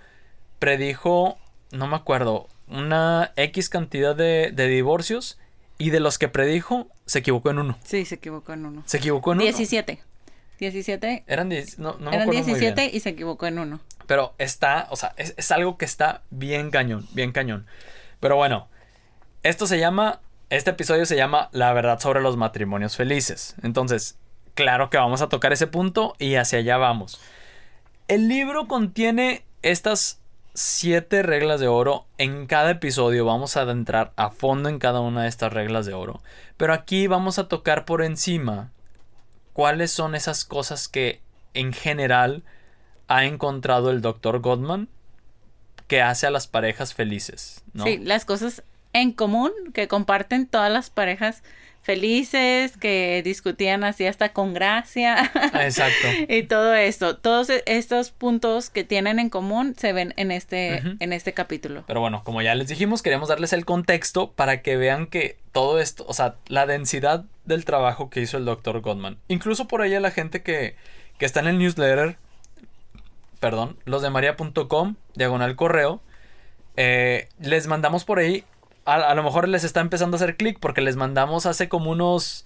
predijo, 0.59 1.37
no 1.71 1.87
me 1.87 1.95
acuerdo, 1.97 2.47
una 2.67 3.33
X 3.35 3.69
cantidad 3.69 4.15
de, 4.15 4.51
de 4.53 4.67
divorcios 4.67 5.37
y 5.81 5.89
de 5.89 5.99
los 5.99 6.19
que 6.19 6.27
predijo, 6.27 6.87
se 7.07 7.19
equivocó 7.19 7.49
en 7.49 7.57
uno. 7.57 7.77
Sí, 7.83 8.05
se 8.05 8.13
equivocó 8.15 8.53
en 8.53 8.67
uno. 8.67 8.83
Se 8.85 8.97
equivocó 8.97 9.31
en 9.31 9.39
17. 9.39 9.93
uno. 9.93 10.11
17. 10.59 11.23
Eran, 11.25 11.49
no, 11.79 11.97
no 11.97 12.11
eran 12.11 12.29
17 12.29 12.91
y 12.93 12.99
se 12.99 13.09
equivocó 13.09 13.47
en 13.47 13.57
uno. 13.57 13.79
Pero 14.05 14.35
está, 14.37 14.85
o 14.91 14.95
sea, 14.95 15.15
es, 15.17 15.33
es 15.37 15.51
algo 15.51 15.79
que 15.79 15.85
está 15.85 16.21
bien 16.29 16.69
cañón, 16.69 17.07
bien 17.13 17.31
cañón. 17.31 17.65
Pero 18.19 18.35
bueno, 18.35 18.67
esto 19.41 19.65
se 19.65 19.79
llama, 19.79 20.21
este 20.51 20.69
episodio 20.69 21.07
se 21.07 21.15
llama 21.15 21.49
La 21.51 21.73
verdad 21.73 21.99
sobre 21.99 22.21
los 22.21 22.37
matrimonios 22.37 22.95
felices. 22.95 23.55
Entonces, 23.63 24.19
claro 24.53 24.91
que 24.91 24.97
vamos 24.97 25.23
a 25.23 25.29
tocar 25.29 25.51
ese 25.51 25.65
punto 25.65 26.13
y 26.19 26.35
hacia 26.35 26.59
allá 26.59 26.77
vamos. 26.77 27.19
El 28.07 28.27
libro 28.27 28.67
contiene 28.67 29.45
estas 29.63 30.21
siete 30.53 31.23
reglas 31.23 31.59
de 31.59 31.67
oro. 31.67 32.05
En 32.17 32.45
cada 32.45 32.71
episodio 32.71 33.25
vamos 33.25 33.57
a 33.57 33.61
adentrar 33.61 34.13
a 34.15 34.29
fondo 34.29 34.69
en 34.69 34.79
cada 34.79 34.99
una 34.99 35.23
de 35.23 35.29
estas 35.29 35.53
reglas 35.53 35.85
de 35.85 35.93
oro. 35.93 36.21
Pero 36.57 36.73
aquí 36.73 37.07
vamos 37.07 37.39
a 37.39 37.47
tocar 37.47 37.85
por 37.85 38.03
encima 38.03 38.71
cuáles 39.53 39.91
son 39.91 40.15
esas 40.15 40.45
cosas 40.45 40.87
que 40.87 41.21
en 41.53 41.73
general 41.73 42.43
ha 43.07 43.25
encontrado 43.25 43.91
el 43.91 44.01
Dr. 44.01 44.39
Gottman 44.39 44.87
que 45.87 46.01
hace 46.01 46.27
a 46.27 46.31
las 46.31 46.47
parejas 46.47 46.93
felices. 46.93 47.63
Sí, 47.83 47.97
las 47.97 48.23
cosas 48.23 48.63
en 48.93 49.11
común 49.11 49.51
que 49.73 49.87
comparten 49.87 50.47
todas 50.47 50.71
las 50.71 50.89
parejas 50.89 51.43
felices, 51.81 52.77
que 52.77 53.21
discutían 53.23 53.83
así 53.83 54.05
hasta 54.05 54.33
con 54.33 54.53
gracia. 54.53 55.31
Exacto. 55.59 56.07
y 56.29 56.43
todo 56.43 56.73
esto, 56.73 57.17
todos 57.17 57.49
e-, 57.49 57.63
estos 57.65 58.11
puntos 58.11 58.69
que 58.69 58.83
tienen 58.83 59.19
en 59.19 59.29
común 59.29 59.75
se 59.77 59.93
ven 59.93 60.13
en 60.17 60.31
este, 60.31 60.81
en 60.99 61.13
este 61.13 61.33
capítulo. 61.33 61.83
Pero 61.87 61.99
bueno, 61.99 62.23
como 62.23 62.41
ya 62.41 62.55
les 62.55 62.67
dijimos, 62.67 63.01
queremos 63.01 63.29
darles 63.29 63.53
el 63.53 63.65
contexto 63.65 64.31
para 64.31 64.61
que 64.61 64.77
vean 64.77 65.07
que 65.07 65.37
todo 65.51 65.79
esto, 65.79 66.05
o 66.07 66.13
sea, 66.13 66.35
la 66.47 66.65
densidad 66.65 67.25
del 67.45 67.65
trabajo 67.65 68.09
que 68.09 68.21
hizo 68.21 68.37
el 68.37 68.45
doctor 68.45 68.79
Gottman. 68.81 69.17
Incluso 69.27 69.67
por 69.67 69.81
ahí 69.81 69.95
a 69.95 69.99
la 69.99 70.11
gente 70.11 70.43
que, 70.43 70.75
que 71.17 71.25
está 71.25 71.39
en 71.39 71.47
el 71.47 71.57
newsletter, 71.57 72.17
perdón, 73.39 73.77
los 73.85 74.03
de 74.03 74.11
maria.com, 74.11 74.95
diagonal 75.15 75.55
correo, 75.55 76.01
eh, 76.77 77.27
les 77.39 77.67
mandamos 77.67 78.05
por 78.05 78.19
ahí 78.19 78.45
a, 78.85 79.13
lo 79.13 79.23
mejor 79.23 79.47
les 79.47 79.63
está 79.63 79.79
empezando 79.79 80.15
a 80.15 80.19
hacer 80.19 80.37
clic 80.37 80.59
porque 80.59 80.81
les 80.81 80.95
mandamos 80.95 81.45
hace 81.45 81.69
como 81.69 81.91
unos 81.91 82.43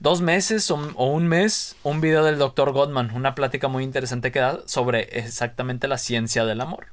dos 0.00 0.20
meses 0.20 0.70
o, 0.70 0.76
un 0.76 1.28
mes 1.28 1.76
un 1.82 2.00
video 2.00 2.24
del 2.24 2.38
Dr. 2.38 2.72
Gottman, 2.72 3.12
una 3.14 3.34
plática 3.34 3.68
muy 3.68 3.84
interesante 3.84 4.32
que 4.32 4.40
da 4.40 4.60
sobre 4.66 5.02
exactamente 5.18 5.88
la 5.88 5.98
ciencia 5.98 6.44
del 6.44 6.60
amor. 6.60 6.86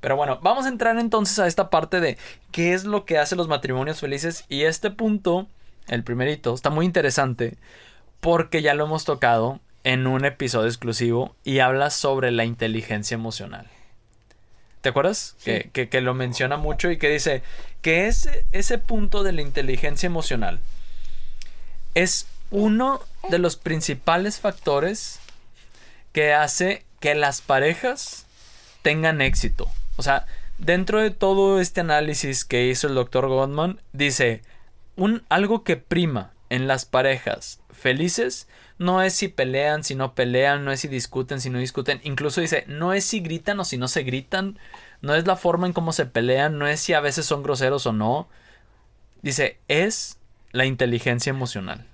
Pero 0.00 0.16
bueno, 0.16 0.38
vamos 0.42 0.66
a 0.66 0.68
entrar 0.68 0.98
entonces 0.98 1.38
a 1.38 1.46
esta 1.46 1.70
parte 1.70 2.00
de 2.00 2.18
qué 2.52 2.74
es 2.74 2.84
lo 2.84 3.04
que 3.04 3.18
hace 3.18 3.36
los 3.36 3.48
matrimonios 3.48 4.00
felices 4.00 4.44
y 4.48 4.62
este 4.62 4.90
punto, 4.90 5.46
el 5.88 6.04
primerito, 6.04 6.54
está 6.54 6.70
muy 6.70 6.84
interesante 6.84 7.56
porque 8.20 8.62
ya 8.62 8.74
lo 8.74 8.84
hemos 8.84 9.04
tocado 9.04 9.60
en 9.84 10.06
un 10.06 10.24
episodio 10.24 10.66
exclusivo 10.66 11.34
y 11.44 11.60
habla 11.60 11.90
sobre 11.90 12.30
la 12.32 12.44
inteligencia 12.44 13.14
emocional. 13.14 13.66
¿Te 14.86 14.90
acuerdas? 14.90 15.34
Que, 15.42 15.68
que, 15.72 16.00
lo 16.00 16.14
menciona 16.14 16.58
mucho 16.58 16.92
y 16.92 16.96
que 16.96 17.08
dice 17.08 17.42
que 17.82 18.06
ese, 18.06 18.46
ese 18.52 18.78
punto 18.78 19.24
de 19.24 19.32
la 19.32 19.42
inteligencia 19.42 20.06
emocional 20.06 20.60
es 21.96 22.28
uno 22.52 23.00
de 23.28 23.40
los 23.40 23.56
principales 23.56 24.38
factores 24.38 25.18
que 26.12 26.34
hace 26.34 26.84
que 27.00 27.16
las 27.16 27.40
parejas 27.40 28.26
tengan 28.82 29.20
éxito. 29.22 29.68
O 29.96 30.04
sea, 30.04 30.24
dentro 30.58 31.00
de 31.00 31.10
todo 31.10 31.60
este 31.60 31.80
análisis 31.80 32.44
que 32.44 32.68
hizo 32.68 32.86
el 32.86 32.94
doctor 32.94 33.26
Goldman, 33.26 33.80
dice, 33.92 34.42
un, 34.94 35.24
algo 35.28 35.64
que 35.64 35.76
prima 35.76 36.30
en 36.48 36.68
las 36.68 36.84
parejas 36.84 37.58
felices 37.76 38.48
no 38.78 39.02
es 39.02 39.14
si 39.14 39.28
pelean, 39.28 39.84
si 39.84 39.94
no 39.94 40.14
pelean, 40.14 40.64
no 40.64 40.72
es 40.72 40.80
si 40.80 40.88
discuten, 40.88 41.40
si 41.40 41.50
no 41.50 41.58
discuten. 41.58 42.00
Incluso 42.02 42.40
dice, 42.40 42.64
no 42.66 42.92
es 42.92 43.04
si 43.04 43.20
gritan 43.20 43.58
o 43.60 43.64
si 43.64 43.78
no 43.78 43.88
se 43.88 44.02
gritan, 44.02 44.58
no 45.00 45.14
es 45.14 45.26
la 45.26 45.36
forma 45.36 45.66
en 45.66 45.72
cómo 45.72 45.92
se 45.92 46.06
pelean, 46.06 46.58
no 46.58 46.66
es 46.66 46.80
si 46.80 46.92
a 46.92 47.00
veces 47.00 47.26
son 47.26 47.42
groseros 47.42 47.86
o 47.86 47.92
no. 47.92 48.28
Dice, 49.22 49.58
es 49.68 50.18
la 50.52 50.66
inteligencia 50.66 51.30
emocional. 51.30 51.86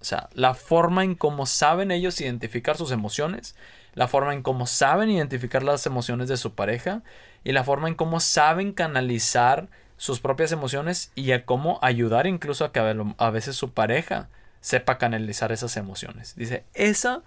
O 0.00 0.04
sea, 0.04 0.28
la 0.34 0.54
forma 0.54 1.04
en 1.04 1.14
cómo 1.14 1.46
saben 1.46 1.90
ellos 1.90 2.20
identificar 2.20 2.76
sus 2.76 2.90
emociones, 2.90 3.56
la 3.94 4.08
forma 4.08 4.34
en 4.34 4.42
cómo 4.42 4.66
saben 4.66 5.10
identificar 5.10 5.62
las 5.62 5.86
emociones 5.86 6.28
de 6.28 6.36
su 6.36 6.54
pareja 6.54 7.02
y 7.42 7.52
la 7.52 7.64
forma 7.64 7.88
en 7.88 7.94
cómo 7.94 8.20
saben 8.20 8.72
canalizar 8.72 9.68
sus 9.96 10.20
propias 10.20 10.52
emociones 10.52 11.12
y 11.14 11.32
a 11.32 11.46
cómo 11.46 11.78
ayudar 11.80 12.26
incluso 12.26 12.64
a 12.64 12.72
que 12.72 12.80
a 13.16 13.30
veces 13.30 13.56
su 13.56 13.72
pareja 13.72 14.28
sepa 14.64 14.96
canalizar 14.96 15.52
esas 15.52 15.76
emociones. 15.76 16.34
Dice, 16.36 16.64
esa 16.72 17.20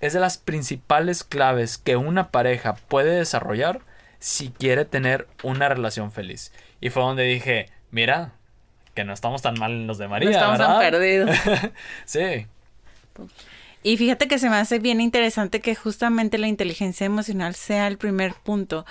es 0.00 0.12
de 0.12 0.18
las 0.18 0.38
principales 0.38 1.22
claves 1.22 1.78
que 1.78 1.94
una 1.94 2.32
pareja 2.32 2.74
puede 2.74 3.14
desarrollar 3.14 3.82
si 4.18 4.48
quiere 4.50 4.84
tener 4.86 5.28
una 5.44 5.68
relación 5.68 6.10
feliz. 6.10 6.52
Y 6.80 6.90
fue 6.90 7.04
donde 7.04 7.22
dije, 7.22 7.66
mira, 7.92 8.32
que 8.94 9.04
no 9.04 9.12
estamos 9.12 9.40
tan 9.40 9.54
mal 9.56 9.70
en 9.70 9.86
los 9.86 9.98
de 9.98 10.08
María. 10.08 10.30
No 10.30 10.34
estamos 10.34 10.58
tan 10.58 10.80
perdidos. 10.80 11.30
sí. 12.06 12.48
Y 13.84 13.96
fíjate 13.96 14.26
que 14.26 14.40
se 14.40 14.50
me 14.50 14.56
hace 14.56 14.80
bien 14.80 15.00
interesante 15.00 15.60
que 15.60 15.76
justamente 15.76 16.38
la 16.38 16.48
inteligencia 16.48 17.06
emocional 17.06 17.54
sea 17.54 17.86
el 17.86 17.98
primer 17.98 18.34
punto, 18.34 18.84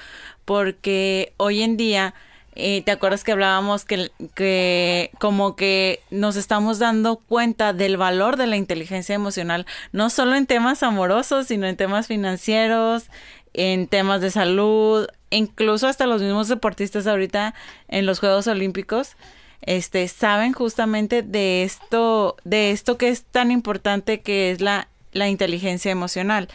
porque 0.46 1.34
hoy 1.36 1.64
en 1.64 1.76
día 1.76 2.14
eh, 2.60 2.82
¿Te 2.84 2.92
acuerdas 2.92 3.24
que 3.24 3.32
hablábamos 3.32 3.86
que, 3.86 4.12
que 4.36 5.12
como 5.20 5.56
que 5.56 6.02
nos 6.12 6.36
estamos 6.36 6.80
dando 6.80 7.18
cuenta 7.18 7.74
del 7.74 7.98
valor 7.98 8.38
de 8.38 8.48
la 8.48 8.58
inteligencia 8.58 9.16
emocional, 9.16 9.66
no 9.92 10.10
solo 10.10 10.36
en 10.36 10.46
temas 10.46 10.84
amorosos, 10.84 11.48
sino 11.48 11.68
en 11.68 11.78
temas 11.78 12.08
financieros, 12.08 13.06
en 13.54 13.88
temas 13.88 14.22
de 14.22 14.32
salud, 14.32 15.08
incluso 15.30 15.88
hasta 15.88 16.06
los 16.06 16.22
mismos 16.22 16.48
deportistas 16.48 17.08
ahorita 17.08 17.54
en 17.88 18.06
los 18.06 18.20
Juegos 18.20 18.48
Olímpicos, 18.48 19.16
este, 19.62 20.08
saben 20.08 20.54
justamente 20.54 21.22
de 21.22 21.64
esto, 21.64 22.38
de 22.44 22.72
esto 22.72 22.98
que 22.98 23.10
es 23.10 23.24
tan 23.24 23.52
importante 23.52 24.22
que 24.22 24.52
es 24.52 24.62
la 24.62 24.88
la 25.12 25.28
inteligencia 25.28 25.92
emocional. 25.92 26.48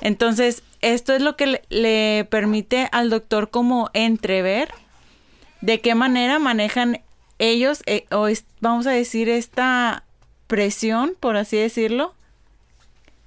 Entonces, 0.00 0.62
esto 0.80 1.12
es 1.14 1.22
lo 1.22 1.36
que 1.36 1.62
le, 1.68 2.24
permite 2.30 2.88
al 2.92 3.10
doctor 3.10 3.50
como 3.50 3.90
entrever 3.92 4.68
de 5.60 5.80
qué 5.80 5.94
manera 5.94 6.38
manejan 6.38 7.02
ellos, 7.38 7.82
eh, 7.86 8.06
o 8.10 8.28
vamos 8.60 8.86
a 8.86 8.90
decir, 8.90 9.28
esta 9.28 10.04
presión, 10.46 11.14
por 11.18 11.36
así 11.36 11.56
decirlo, 11.56 12.14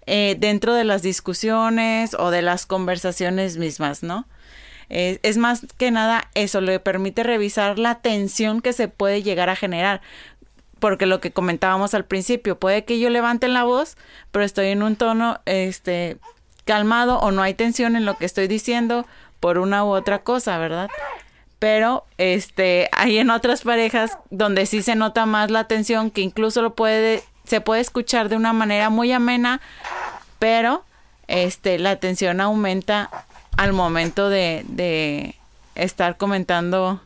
eh, 0.06 0.36
dentro 0.38 0.74
de 0.74 0.84
las 0.84 1.02
discusiones 1.02 2.14
o 2.14 2.30
de 2.30 2.42
las 2.42 2.66
conversaciones 2.66 3.58
mismas, 3.58 4.04
¿no? 4.04 4.28
es 4.90 5.38
más 5.38 5.66
que 5.78 5.90
nada 5.90 6.30
eso, 6.36 6.62
le 6.62 6.80
permite 6.80 7.24
revisar 7.24 7.80
la 7.80 8.02
tensión 8.02 8.62
que 8.62 8.74
se 8.74 8.88
puede 8.88 9.24
llegar 9.24 9.50
a 9.50 9.56
generar 9.56 10.02
porque 10.84 11.06
lo 11.06 11.22
que 11.22 11.32
comentábamos 11.32 11.94
al 11.94 12.04
principio, 12.04 12.60
puede 12.60 12.84
que 12.84 13.00
yo 13.00 13.10
levante 13.10 13.48
la 13.48 13.64
voz, 13.64 13.96
pero 14.32 14.44
estoy 14.44 14.68
en 14.68 14.84
un 14.84 14.98
tono 14.98 15.40
este 15.46 16.18
calmado 16.66 17.20
o 17.20 17.32
no 17.32 17.42
hay 17.42 17.54
tensión 17.54 17.96
en 17.96 18.04
lo 18.04 18.18
que 18.18 18.26
estoy 18.26 18.50
diciendo 18.50 19.08
por 19.40 19.60
una 19.60 19.86
u 19.86 19.94
otra 19.94 20.24
cosa, 20.24 20.58
¿verdad? 20.58 20.90
Pero 21.64 22.06
este 22.18 22.90
hay 22.92 23.20
en 23.20 23.30
otras 23.30 23.62
parejas 23.62 24.18
donde 24.30 24.66
sí 24.66 24.82
se 24.82 24.96
nota 24.96 25.26
más 25.26 25.50
la 25.50 25.64
tensión, 25.64 26.12
que 26.12 26.20
incluso 26.20 26.62
lo 26.62 26.76
puede 26.76 27.24
se 27.46 27.62
puede 27.62 27.80
escuchar 27.80 28.28
de 28.28 28.36
una 28.36 28.52
manera 28.52 28.90
muy 28.90 29.14
amena, 29.14 29.62
pero 30.40 30.84
este 31.30 31.80
la 31.80 31.96
tensión 31.96 32.42
aumenta 32.42 33.10
al 33.56 33.72
momento 33.72 34.28
de, 34.28 34.66
de 34.68 35.36
estar 35.76 36.18
comentando 36.18 37.00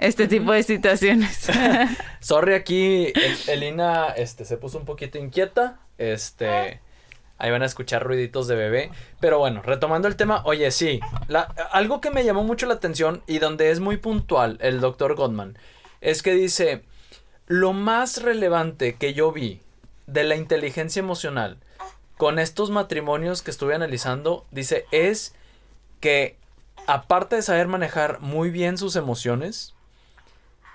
este 0.00 0.28
tipo 0.28 0.52
de 0.52 0.62
situaciones. 0.62 1.50
Sorry, 2.20 2.54
aquí 2.54 3.12
Elina 3.48 4.14
este, 4.16 4.46
se 4.46 4.56
puso 4.56 4.78
un 4.78 4.86
poquito 4.86 5.18
inquieta. 5.18 5.76
Este. 5.98 6.80
Ahí 7.38 7.50
van 7.50 7.62
a 7.62 7.66
escuchar 7.66 8.04
ruiditos 8.04 8.46
de 8.46 8.54
bebé. 8.54 8.90
Pero 9.20 9.38
bueno, 9.38 9.62
retomando 9.62 10.08
el 10.08 10.16
tema, 10.16 10.42
oye, 10.44 10.70
sí. 10.70 11.00
algo 11.72 12.00
que 12.00 12.10
me 12.10 12.24
llamó 12.24 12.44
mucho 12.44 12.66
la 12.66 12.74
atención 12.74 13.22
y 13.26 13.38
donde 13.38 13.70
es 13.70 13.80
muy 13.80 13.96
puntual 13.96 14.58
el 14.60 14.80
doctor 14.80 15.14
Gottman 15.14 15.58
es 16.00 16.22
que 16.22 16.34
dice: 16.34 16.84
Lo 17.46 17.72
más 17.72 18.22
relevante 18.22 18.96
que 18.96 19.14
yo 19.14 19.32
vi 19.32 19.60
de 20.06 20.24
la 20.24 20.36
inteligencia 20.36 21.00
emocional 21.00 21.58
con 22.16 22.38
estos 22.38 22.70
matrimonios 22.70 23.42
que 23.42 23.50
estuve 23.50 23.74
analizando, 23.74 24.46
dice, 24.50 24.86
es 24.92 25.34
que 26.00 26.36
aparte 26.86 27.36
de 27.36 27.42
saber 27.42 27.66
manejar 27.66 28.20
muy 28.20 28.50
bien 28.50 28.78
sus 28.78 28.96
emociones, 28.96 29.74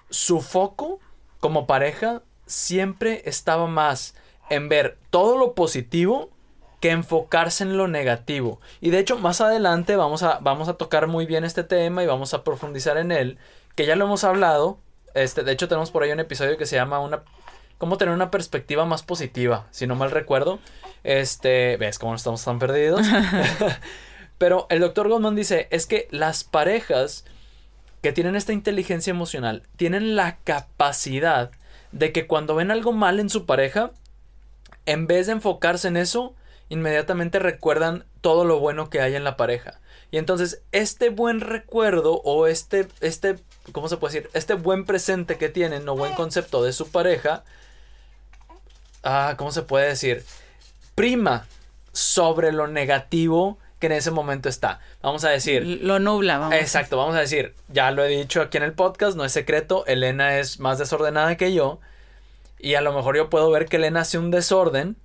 su 0.10 0.42
foco 0.42 1.00
como 1.40 1.68
pareja 1.68 2.24
siempre 2.46 3.22
estaba 3.26 3.68
más 3.68 4.16
en 4.50 4.68
ver 4.68 4.98
todo 5.12 5.38
lo 5.38 5.54
positivo 5.54 6.32
que 6.80 6.92
enfocarse 6.92 7.64
en 7.64 7.78
lo 7.78 7.88
negativo. 7.88 8.60
Y 8.82 8.90
de 8.90 9.00
hecho, 9.00 9.18
más 9.18 9.42
adelante 9.42 9.96
vamos 9.96 10.24
a, 10.24 10.40
vamos 10.40 10.70
a 10.70 10.76
tocar 10.76 11.08
muy 11.08 11.26
bien 11.26 11.44
este 11.44 11.64
tema 11.64 12.04
y 12.04 12.08
vamos 12.08 12.34
a 12.34 12.44
profundizar 12.44 12.98
en 12.98 13.12
él, 13.12 13.38
que 13.76 13.86
ya 13.86 13.96
lo 13.96 14.06
hemos 14.06 14.24
hablado. 14.24 14.80
Este, 15.14 15.44
de 15.44 15.52
hecho, 15.52 15.68
tenemos 15.68 15.92
por 15.92 16.04
ahí 16.04 16.12
un 16.12 16.20
episodio 16.20 16.58
que 16.58 16.66
se 16.66 16.76
llama 16.76 17.00
una 17.00 17.24
cómo 17.80 17.98
tener 17.98 18.14
una 18.14 18.30
perspectiva 18.30 18.86
más 18.86 19.04
positiva, 19.04 19.68
si 19.72 19.88
no 19.88 19.96
mal 19.96 20.12
recuerdo. 20.12 20.60
Este, 21.04 21.78
ves 21.78 21.98
cómo 21.98 22.12
no 22.12 22.18
estamos 22.18 22.44
tan 22.44 22.60
perdidos. 22.60 23.08
Pero 24.38 24.68
el 24.70 24.82
doctor 24.82 25.08
Goldman 25.10 25.36
dice, 25.36 25.68
es 25.72 25.88
que 25.88 26.08
las 26.12 26.44
parejas 26.44 27.26
que 28.02 28.12
tienen 28.12 28.36
esta 28.36 28.54
inteligencia 28.54 29.12
emocional 29.12 29.64
tienen 29.76 30.16
la 30.16 30.38
capacidad 30.44 31.52
de 31.92 32.12
que 32.12 32.28
cuando 32.28 32.56
ven 32.56 32.70
algo 32.70 32.94
mal 32.94 33.20
en 33.20 33.30
su 33.30 33.46
pareja, 33.46 33.92
en 34.86 35.08
vez 35.08 35.28
de 35.28 35.34
enfocarse 35.34 35.88
en 35.88 35.98
eso, 35.98 36.36
inmediatamente 36.70 37.40
recuerdan 37.40 38.06
todo 38.22 38.46
lo 38.46 38.60
bueno 38.60 38.90
que 38.90 39.02
hay 39.02 39.16
en 39.16 39.24
la 39.24 39.38
pareja. 39.38 39.80
Y 40.12 40.18
entonces 40.18 40.62
este 40.72 41.10
buen 41.10 41.42
recuerdo 41.42 42.22
o 42.24 42.48
este, 42.48 42.88
este, 43.02 43.36
¿cómo 43.72 43.90
se 43.90 43.98
puede 43.98 44.14
decir? 44.14 44.30
Este 44.34 44.54
buen 44.54 44.86
presente 44.86 45.38
que 45.38 45.50
tienen 45.50 45.88
o 45.88 45.96
buen 45.96 46.14
concepto 46.14 46.64
de 46.64 46.74
su 46.74 46.90
pareja, 46.90 47.44
ah, 49.04 49.36
¿cómo 49.38 49.52
se 49.52 49.64
puede 49.64 49.88
decir? 49.88 50.24
Prima 50.96 51.46
sobre 51.92 52.52
lo 52.52 52.68
negativo 52.68 53.58
que 53.80 53.88
en 53.88 53.94
ese 53.94 54.12
momento 54.12 54.50
está. 54.50 54.80
Vamos 55.02 55.24
a 55.24 55.30
decir. 55.30 55.64
Lo 55.66 56.00
nubla, 56.00 56.38
vamos. 56.38 56.56
Exacto, 56.56 56.98
vamos 56.98 57.16
a 57.16 57.20
decir. 57.20 57.56
Ya 57.70 57.92
lo 57.92 58.04
he 58.04 58.10
dicho 58.10 58.42
aquí 58.42 58.58
en 58.58 58.64
el 58.64 58.74
podcast, 58.74 59.16
no 59.16 59.24
es 59.24 59.32
secreto. 59.32 59.86
Elena 59.86 60.38
es 60.38 60.60
más 60.60 60.78
desordenada 60.78 61.38
que 61.38 61.54
yo. 61.54 61.80
Y 62.60 62.76
a 62.76 62.82
lo 62.82 62.94
mejor 62.94 63.16
yo 63.16 63.30
puedo 63.30 63.50
ver 63.50 63.68
que 63.68 63.78
Elena 63.78 64.02
hace 64.02 64.18
un 64.18 64.32
desorden. 64.32 64.98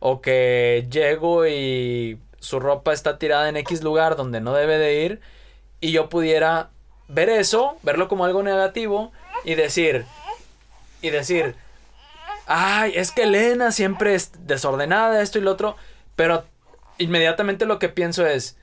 O 0.00 0.20
que 0.20 0.88
llego 0.90 1.46
y 1.46 2.18
su 2.40 2.58
ropa 2.58 2.92
está 2.92 3.18
tirada 3.18 3.48
en 3.48 3.56
X 3.58 3.82
lugar 3.82 4.16
donde 4.16 4.40
no 4.40 4.52
debe 4.54 4.78
de 4.78 5.02
ir. 5.04 5.20
Y 5.80 5.92
yo 5.92 6.08
pudiera 6.08 6.70
ver 7.08 7.28
eso, 7.28 7.78
verlo 7.82 8.08
como 8.08 8.24
algo 8.24 8.42
negativo. 8.42 9.12
Y 9.44 9.54
decir. 9.54 10.04
Y 11.02 11.10
decir. 11.10 11.54
Ay, 12.46 12.92
es 12.96 13.12
que 13.12 13.22
Elena 13.22 13.70
siempre 13.70 14.14
es 14.14 14.32
desordenada, 14.46 15.22
esto 15.22 15.38
y 15.38 15.42
lo 15.42 15.52
otro. 15.52 15.76
Pero 16.16 16.44
inmediatamente 16.98 17.64
lo 17.64 17.78
que 17.78 17.88
pienso 17.88 18.26
es, 18.26 18.56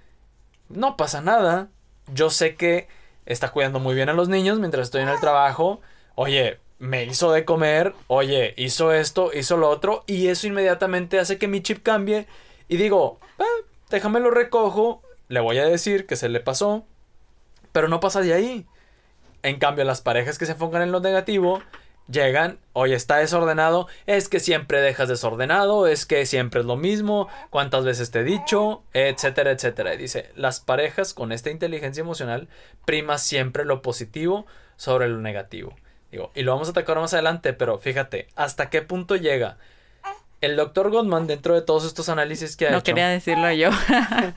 no 0.69 0.97
pasa 0.97 1.21
nada. 1.21 1.69
Yo 2.07 2.29
sé 2.29 2.55
que 2.55 2.87
está 3.25 3.51
cuidando 3.51 3.79
muy 3.79 3.95
bien 3.95 4.09
a 4.09 4.13
los 4.13 4.29
niños 4.29 4.59
mientras 4.59 4.87
estoy 4.87 5.03
en 5.03 5.09
el 5.09 5.19
trabajo. 5.19 5.81
Oye, 6.15 6.59
me 6.79 7.05
hizo 7.05 7.31
de 7.31 7.45
comer. 7.45 7.93
Oye, 8.07 8.53
hizo 8.57 8.93
esto, 8.93 9.31
hizo 9.33 9.57
lo 9.57 9.69
otro. 9.69 10.03
Y 10.07 10.27
eso 10.27 10.47
inmediatamente 10.47 11.19
hace 11.19 11.37
que 11.37 11.47
mi 11.47 11.61
chip 11.61 11.83
cambie. 11.83 12.27
Y 12.67 12.77
digo, 12.77 13.19
ah, 13.39 13.65
déjame 13.89 14.19
lo 14.19 14.31
recojo. 14.31 15.01
Le 15.27 15.39
voy 15.39 15.57
a 15.57 15.65
decir 15.65 16.05
que 16.05 16.15
se 16.15 16.29
le 16.29 16.39
pasó. 16.39 16.85
Pero 17.71 17.87
no 17.87 17.99
pasa 17.99 18.21
de 18.21 18.33
ahí. 18.33 18.65
En 19.43 19.59
cambio, 19.59 19.83
las 19.83 20.01
parejas 20.01 20.37
que 20.37 20.45
se 20.45 20.53
enfocan 20.53 20.81
en 20.81 20.91
lo 20.91 20.99
negativo 20.99 21.61
Llegan, 22.09 22.59
oye, 22.71 22.95
está 22.95 23.17
desordenado, 23.17 23.87
es 24.05 24.29
que 24.29 24.39
siempre 24.39 24.79
dejas 24.79 25.09
desordenado, 25.09 25.87
es 25.87 26.05
que 26.05 26.25
siempre 26.25 26.61
es 26.61 26.65
lo 26.65 26.77
mismo, 26.77 27.27
cuántas 27.49 27.83
veces 27.83 28.11
te 28.11 28.19
he 28.19 28.23
dicho, 28.23 28.81
etcétera, 28.93 29.51
etcétera. 29.51 29.93
Y 29.93 29.97
dice, 29.97 30.31
las 30.35 30.61
parejas 30.61 31.13
con 31.13 31.33
esta 31.33 31.49
inteligencia 31.49 31.99
emocional 31.99 32.47
prima 32.85 33.17
siempre 33.17 33.65
lo 33.65 33.81
positivo 33.81 34.45
sobre 34.77 35.09
lo 35.09 35.17
negativo. 35.17 35.75
Digo, 36.11 36.31
y 36.35 36.43
lo 36.43 36.53
vamos 36.53 36.67
a 36.67 36.71
atacar 36.71 36.97
más 36.99 37.13
adelante, 37.13 37.53
pero 37.53 37.77
fíjate, 37.77 38.27
¿hasta 38.35 38.69
qué 38.69 38.81
punto 38.81 39.15
llega? 39.15 39.57
El 40.39 40.55
doctor 40.55 40.91
Goldman, 40.91 41.27
dentro 41.27 41.55
de 41.55 41.61
todos 41.61 41.85
estos 41.85 42.09
análisis 42.09 42.55
que 42.55 42.67
ha 42.67 42.71
no 42.71 42.77
hecho. 42.77 42.91
No 42.91 42.95
quería 42.95 43.09
decirlo 43.09 43.51
yo. 43.51 43.71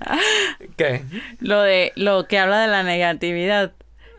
¿Qué? 0.77 1.03
Lo 1.41 1.61
de 1.61 1.93
lo 1.95 2.27
que 2.27 2.39
habla 2.39 2.61
de 2.61 2.69
la 2.69 2.83
negatividad. 2.83 3.73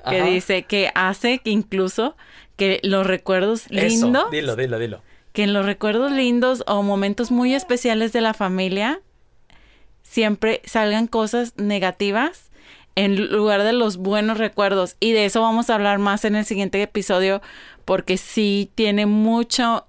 Que 0.08 0.24
dice 0.24 0.64
que 0.64 0.92
hace 0.96 1.40
que 1.40 1.52
incluso 1.52 2.16
que 2.56 2.80
los 2.82 3.06
recuerdos 3.06 3.70
lindos. 3.70 4.32
dilo, 4.32 4.56
dilo, 4.56 4.80
dilo. 4.80 5.02
Que 5.32 5.44
en 5.44 5.54
los 5.54 5.66
recuerdos 5.66 6.12
lindos 6.12 6.64
o 6.66 6.82
momentos 6.82 7.30
muy 7.30 7.54
especiales 7.54 8.12
de 8.12 8.22
la 8.22 8.34
familia 8.34 9.00
siempre 10.02 10.62
salgan 10.66 11.08
cosas 11.08 11.54
negativas 11.58 12.51
en 12.96 13.32
lugar 13.32 13.64
de 13.64 13.74
los 13.74 13.98
buenos 13.98 14.38
recuerdos. 14.38 14.96
Y 15.00 15.14
de 15.14 15.26
eso 15.26 15.42
vamos 15.42 15.70
a 15.70 15.76
hablar 15.76 16.00
más 16.00 16.26
en 16.26 16.36
el 16.36 16.46
siguiente 16.46 16.82
episodio 16.82 17.42
porque 17.86 18.18
sí 18.18 18.72
tiene 18.76 19.06
mucho, 19.06 19.86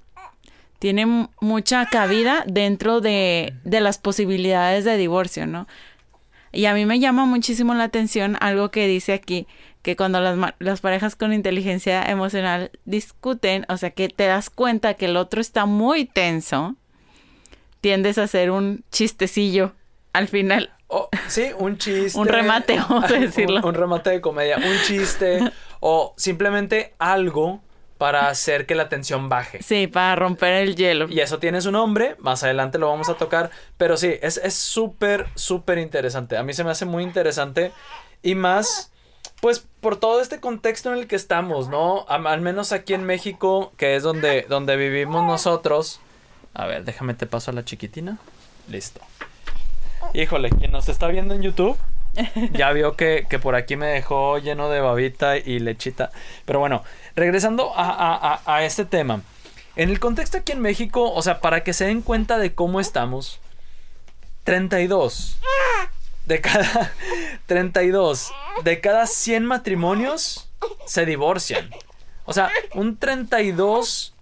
tiene 0.78 1.28
mucha 1.40 1.86
cabida 1.86 2.44
dentro 2.46 3.00
de, 3.00 3.54
de 3.64 3.80
las 3.80 3.98
posibilidades 3.98 4.84
de 4.84 4.96
divorcio, 4.96 5.46
¿no? 5.46 5.66
Y 6.52 6.66
a 6.66 6.74
mí 6.74 6.84
me 6.84 7.00
llama 7.00 7.24
muchísimo 7.24 7.74
la 7.74 7.84
atención 7.84 8.36
algo 8.40 8.70
que 8.70 8.86
dice 8.86 9.14
aquí, 9.14 9.46
que 9.80 9.96
cuando 9.96 10.20
las, 10.20 10.38
las, 10.58 10.80
parejas 10.80 11.16
con 11.16 11.32
inteligencia 11.32 12.04
emocional 12.04 12.70
discuten, 12.84 13.64
o 13.68 13.76
sea, 13.78 13.90
que 13.90 14.08
te 14.08 14.26
das 14.26 14.50
cuenta 14.50 14.94
que 14.94 15.06
el 15.06 15.16
otro 15.16 15.40
está 15.40 15.64
muy 15.66 16.04
tenso, 16.04 16.76
tiendes 17.80 18.18
a 18.18 18.24
hacer 18.24 18.50
un 18.50 18.84
chistecillo 18.92 19.74
al 20.12 20.28
final. 20.28 20.70
Oh, 20.94 21.08
sí, 21.26 21.50
un 21.58 21.78
chiste. 21.78 22.18
un 22.18 22.28
remate, 22.28 22.76
vamos 22.76 23.04
a 23.04 23.14
decirlo. 23.18 23.60
Un, 23.60 23.66
un, 23.66 23.74
remate 23.74 24.10
de 24.10 24.20
comedia, 24.20 24.58
un 24.58 24.76
chiste 24.86 25.40
o 25.80 26.12
simplemente 26.16 26.94
algo 26.98 27.60
para 27.96 28.28
hacer 28.28 28.66
que 28.66 28.74
la 28.74 28.88
tensión 28.88 29.28
baje. 29.28 29.62
Sí, 29.62 29.86
para 29.86 30.16
romper 30.16 30.54
el 30.54 30.76
hielo. 30.76 31.08
Y 31.08 31.20
eso 31.20 31.38
tiene 31.38 31.60
su 31.60 31.70
nombre, 31.70 32.16
más 32.18 32.42
adelante 32.42 32.78
lo 32.78 32.88
vamos 32.88 33.08
a 33.08 33.14
tocar, 33.14 33.50
pero 33.76 33.96
sí, 33.96 34.14
es 34.20 34.40
súper, 34.54 35.28
súper 35.34 35.78
interesante. 35.78 36.36
A 36.36 36.42
mí 36.42 36.52
se 36.52 36.64
me 36.64 36.70
hace 36.70 36.84
muy 36.84 37.04
interesante 37.04 37.72
y 38.22 38.34
más 38.34 38.92
pues 39.42 39.66
por 39.80 39.96
todo 39.96 40.20
este 40.20 40.38
contexto 40.38 40.92
en 40.92 40.98
el 41.00 41.08
que 41.08 41.16
estamos, 41.16 41.68
¿no? 41.68 42.06
Al 42.08 42.40
menos 42.40 42.70
aquí 42.70 42.94
en 42.94 43.04
México, 43.04 43.72
que 43.76 43.96
es 43.96 44.04
donde, 44.04 44.46
donde 44.48 44.76
vivimos 44.76 45.24
nosotros. 45.26 46.00
A 46.54 46.66
ver, 46.66 46.84
déjame 46.84 47.14
te 47.14 47.26
paso 47.26 47.50
a 47.50 47.54
la 47.54 47.64
chiquitina. 47.64 48.18
Listo. 48.68 49.00
Híjole, 50.14 50.50
quien 50.50 50.72
nos 50.72 50.88
está 50.88 51.08
viendo 51.08 51.34
en 51.34 51.42
YouTube, 51.42 51.76
ya 52.52 52.72
vio 52.72 52.96
que, 52.96 53.26
por 53.40 53.54
aquí 53.54 53.76
me 53.76 53.86
dejó 53.86 54.38
lleno 54.38 54.68
de 54.68 54.80
babita 54.80 55.36
y 55.36 55.58
lechita. 55.58 56.10
Pero 56.44 56.58
bueno, 56.58 56.84
regresando 57.16 57.72
a, 57.74 58.40
a 58.44 58.64
este 58.64 58.84
tema. 58.84 59.22
En 59.74 59.88
el 59.88 60.00
contexto 60.00 60.38
aquí 60.38 60.52
en 60.52 60.60
México, 60.60 61.12
o 61.12 61.22
sea, 61.22 61.40
para 61.40 61.64
que 61.64 61.72
se 61.72 61.86
den 61.86 62.02
cuenta 62.02 62.38
de 62.38 62.54
cómo 62.54 62.78
estamos, 62.78 63.40
32 64.44 65.38
de 66.26 66.40
cada 66.40 66.92
32 67.46 68.32
de 68.64 68.80
cada 68.80 69.06
100 69.06 69.44
matrimonios 69.44 70.48
se 70.86 71.06
divorcian. 71.06 71.70
O 72.24 72.32
sea, 72.32 72.50
un 72.74 72.96
32 72.96 74.14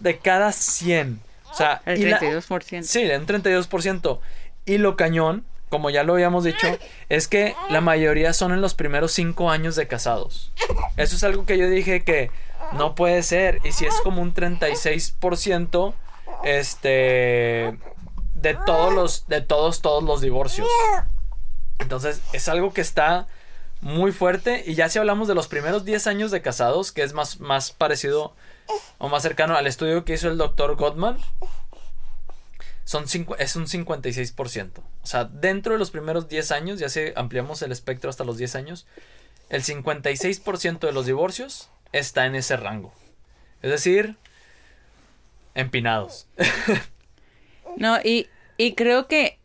de 0.00 0.18
cada 0.18 0.52
100. 0.52 1.20
O 1.50 1.54
sea, 1.54 1.80
el 1.86 2.00
32%. 2.00 2.82
sí, 2.82 3.04
un 3.04 3.26
32%. 3.26 4.18
Y 4.66 4.78
lo 4.78 4.96
cañón, 4.96 5.46
como 5.68 5.90
ya 5.90 6.02
lo 6.02 6.14
habíamos 6.14 6.44
dicho, 6.44 6.66
es 7.08 7.28
que 7.28 7.54
la 7.70 7.80
mayoría 7.80 8.32
son 8.32 8.52
en 8.52 8.60
los 8.60 8.74
primeros 8.74 9.12
5 9.12 9.50
años 9.50 9.76
de 9.76 9.86
casados. 9.86 10.52
Eso 10.96 11.16
es 11.16 11.24
algo 11.24 11.46
que 11.46 11.56
yo 11.56 11.70
dije 11.70 12.04
que 12.04 12.30
no 12.72 12.94
puede 12.94 13.22
ser. 13.22 13.60
Y 13.64 13.72
si 13.72 13.86
es 13.86 13.94
como 14.02 14.20
un 14.20 14.34
36%, 14.34 15.94
este 16.44 17.78
de 18.34 18.54
todos 18.66 18.92
los 18.92 19.26
de 19.28 19.40
todos 19.40 19.80
todos 19.80 20.02
los 20.02 20.20
divorcios. 20.20 20.68
Entonces, 21.78 22.22
es 22.32 22.48
algo 22.48 22.72
que 22.72 22.80
está 22.80 23.26
muy 23.80 24.10
fuerte 24.12 24.64
y 24.66 24.74
ya 24.74 24.88
si 24.88 24.98
hablamos 24.98 25.28
de 25.28 25.34
los 25.34 25.48
primeros 25.48 25.84
10 25.84 26.06
años 26.06 26.30
de 26.30 26.42
casados, 26.42 26.92
que 26.92 27.02
es 27.02 27.12
más 27.12 27.40
más 27.40 27.72
parecido 27.72 28.34
o 28.98 29.08
más 29.08 29.22
cercano 29.22 29.56
al 29.56 29.66
estudio 29.66 30.04
que 30.04 30.14
hizo 30.14 30.28
el 30.28 30.38
doctor 30.38 30.76
Gottman, 30.76 31.18
son 32.86 33.04
es 33.38 33.56
un 33.56 33.66
56%. 33.66 34.70
O 34.78 35.06
sea, 35.06 35.24
dentro 35.24 35.72
de 35.72 35.78
los 35.78 35.90
primeros 35.90 36.28
10 36.28 36.52
años, 36.52 36.78
ya 36.78 36.88
si 36.88 37.00
ampliamos 37.16 37.60
el 37.62 37.72
espectro 37.72 38.08
hasta 38.08 38.22
los 38.22 38.38
10 38.38 38.54
años, 38.54 38.86
el 39.48 39.64
56% 39.64 40.78
de 40.78 40.92
los 40.92 41.04
divorcios 41.04 41.68
está 41.90 42.26
en 42.26 42.36
ese 42.36 42.56
rango. 42.56 42.94
Es 43.60 43.70
decir, 43.70 44.16
empinados. 45.54 46.26
No, 47.78 47.98
y, 48.02 48.26
y 48.56 48.72
creo 48.72 49.06
que 49.06 49.38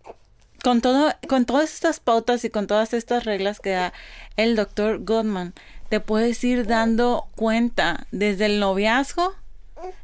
con 0.64 0.80
todo, 0.80 1.14
con 1.28 1.44
todas 1.44 1.74
estas 1.74 2.00
pautas 2.00 2.46
y 2.46 2.50
con 2.50 2.66
todas 2.66 2.94
estas 2.94 3.26
reglas 3.26 3.60
que 3.60 3.72
da 3.72 3.92
el 4.38 4.56
doctor 4.56 5.04
Goodman, 5.04 5.54
te 5.90 6.00
puedes 6.00 6.42
ir 6.46 6.66
dando 6.66 7.28
cuenta 7.36 8.08
desde 8.12 8.46
el 8.46 8.62
noviazgo 8.62 9.36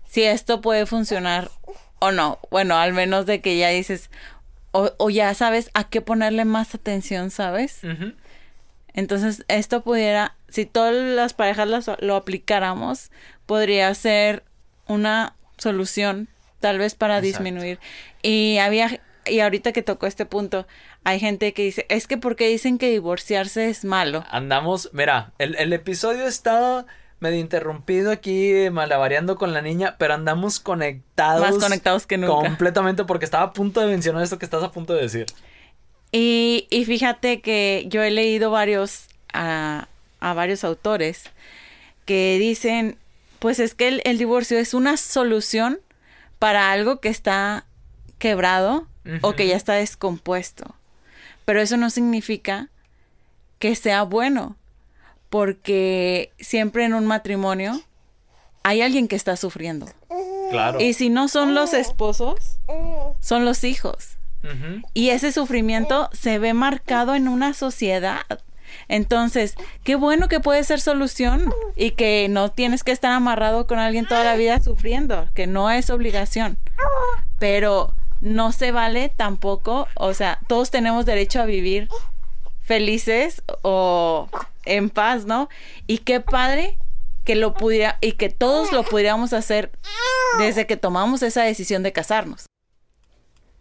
si 0.07 0.23
esto 0.23 0.59
puede 0.59 0.85
funcionar 0.85 1.51
o 1.99 2.11
no. 2.11 2.39
Bueno, 2.51 2.77
al 2.77 2.93
menos 2.93 3.25
de 3.25 3.41
que 3.41 3.57
ya 3.57 3.69
dices, 3.69 4.09
o, 4.71 5.09
ya 5.09 5.33
sabes 5.33 5.71
a 5.73 5.89
qué 5.89 6.01
ponerle 6.01 6.45
más 6.45 6.75
atención, 6.75 7.31
¿sabes? 7.31 7.81
Entonces, 8.93 9.43
esto 9.47 9.81
pudiera, 9.81 10.35
si 10.49 10.65
todas 10.65 10.93
las 10.93 11.33
parejas 11.33 11.87
lo, 11.99 12.15
aplicáramos, 12.15 13.11
podría 13.45 13.93
ser 13.95 14.43
una 14.87 15.35
solución, 15.57 16.27
tal 16.59 16.77
vez 16.77 16.95
para 16.95 17.21
disminuir. 17.21 17.79
Y 18.21 18.57
había, 18.57 19.01
y 19.25 19.39
ahorita 19.39 19.71
que 19.71 19.83
tocó 19.83 20.07
este 20.07 20.25
punto, 20.25 20.67
hay 21.03 21.19
gente 21.19 21.53
que 21.53 21.63
dice, 21.63 21.85
es 21.89 22.07
que 22.07 22.17
porque 22.17 22.47
dicen 22.47 22.77
que 22.77 22.89
divorciarse 22.89 23.69
es 23.69 23.85
malo. 23.85 24.25
Andamos, 24.29 24.89
mira, 24.93 25.31
el, 25.37 25.55
el 25.55 25.73
episodio 25.73 26.27
está 26.27 26.85
medio 27.19 27.39
interrumpido 27.39 28.11
aquí, 28.11 28.69
malabareando 28.71 29.37
con 29.37 29.53
la 29.53 29.61
niña, 29.61 29.95
pero 29.97 30.13
andamos 30.13 30.59
conectados. 30.59 31.41
Más 31.41 31.57
conectados 31.57 32.05
que 32.05 32.17
nunca. 32.17 32.47
Completamente, 32.47 33.05
porque 33.05 33.25
estaba 33.25 33.45
a 33.45 33.53
punto 33.53 33.81
de 33.81 33.87
mencionar 33.87 34.23
esto 34.23 34.37
que 34.37 34.45
estás 34.45 34.63
a 34.63 34.71
punto 34.71 34.93
de 34.93 35.01
decir. 35.01 35.25
Y, 36.11 36.67
y 36.69 36.85
fíjate 36.85 37.41
que 37.41 37.85
yo 37.89 38.03
he 38.03 38.11
leído 38.11 38.51
varios, 38.51 39.07
a, 39.33 39.87
a 40.19 40.33
varios 40.33 40.63
autores 40.63 41.25
que 42.05 42.37
dicen, 42.39 42.97
pues 43.39 43.59
es 43.59 43.75
que 43.75 44.01
el, 44.03 44.17
divorcio 44.17 44.57
es 44.57 44.73
una 44.73 44.97
solución 44.97 45.79
para 46.39 46.71
algo 46.71 46.99
que 46.99 47.09
está 47.09 47.65
quebrado 48.17 48.87
o 49.21 49.33
que 49.33 49.47
ya 49.47 49.55
está 49.55 49.73
descompuesto. 49.73 50.75
Pero 51.45 51.61
eso 51.61 51.77
no 51.77 51.89
significa 51.89 52.69
que 53.59 53.75
sea 53.75 54.03
bueno, 54.03 54.55
porque 55.29 56.31
siempre 56.39 56.85
en 56.85 56.93
un 56.93 57.05
matrimonio 57.05 57.81
hay 58.63 58.81
alguien 58.81 59.07
que 59.07 59.15
está 59.15 59.37
sufriendo. 59.37 59.87
Claro. 60.51 60.79
Y 60.79 60.93
si 60.93 61.09
no 61.09 61.27
son 61.27 61.55
los 61.55 61.73
esposos, 61.73 62.59
son 63.19 63.45
los 63.45 63.63
hijos. 63.63 64.17
Y 64.93 65.09
ese 65.09 65.33
sufrimiento 65.33 66.09
se 66.13 66.39
ve 66.39 66.53
marcado 66.53 67.15
en 67.15 67.27
una 67.27 67.53
sociedad. 67.53 68.23
Entonces, 68.87 69.55
qué 69.83 69.95
bueno 69.95 70.29
que 70.29 70.39
puede 70.39 70.63
ser 70.63 70.79
solución 70.79 71.53
y 71.75 71.91
que 71.91 72.27
no 72.29 72.49
tienes 72.51 72.83
que 72.83 72.91
estar 72.91 73.11
amarrado 73.11 73.67
con 73.67 73.79
alguien 73.79 74.05
toda 74.05 74.23
la 74.23 74.35
vida 74.35 74.61
sufriendo, 74.61 75.27
que 75.33 75.47
no 75.47 75.69
es 75.69 75.89
obligación. 75.89 76.57
Pero 77.39 77.93
no 78.21 78.51
se 78.51 78.71
vale 78.71 79.09
tampoco, 79.09 79.87
o 79.95 80.13
sea, 80.13 80.39
todos 80.47 80.71
tenemos 80.71 81.05
derecho 81.05 81.41
a 81.41 81.45
vivir 81.45 81.89
felices 82.61 83.43
o 83.61 84.29
en 84.75 84.89
paz, 84.89 85.25
¿no? 85.25 85.49
Y 85.85 85.99
qué 85.99 86.19
padre 86.19 86.77
que 87.23 87.35
lo 87.35 87.53
pudiera 87.53 87.97
y 87.99 88.13
que 88.13 88.29
todos 88.29 88.71
lo 88.71 88.83
pudiéramos 88.83 89.33
hacer 89.33 89.71
desde 90.39 90.65
que 90.65 90.77
tomamos 90.77 91.21
esa 91.23 91.43
decisión 91.43 91.83
de 91.83 91.91
casarnos. 91.91 92.45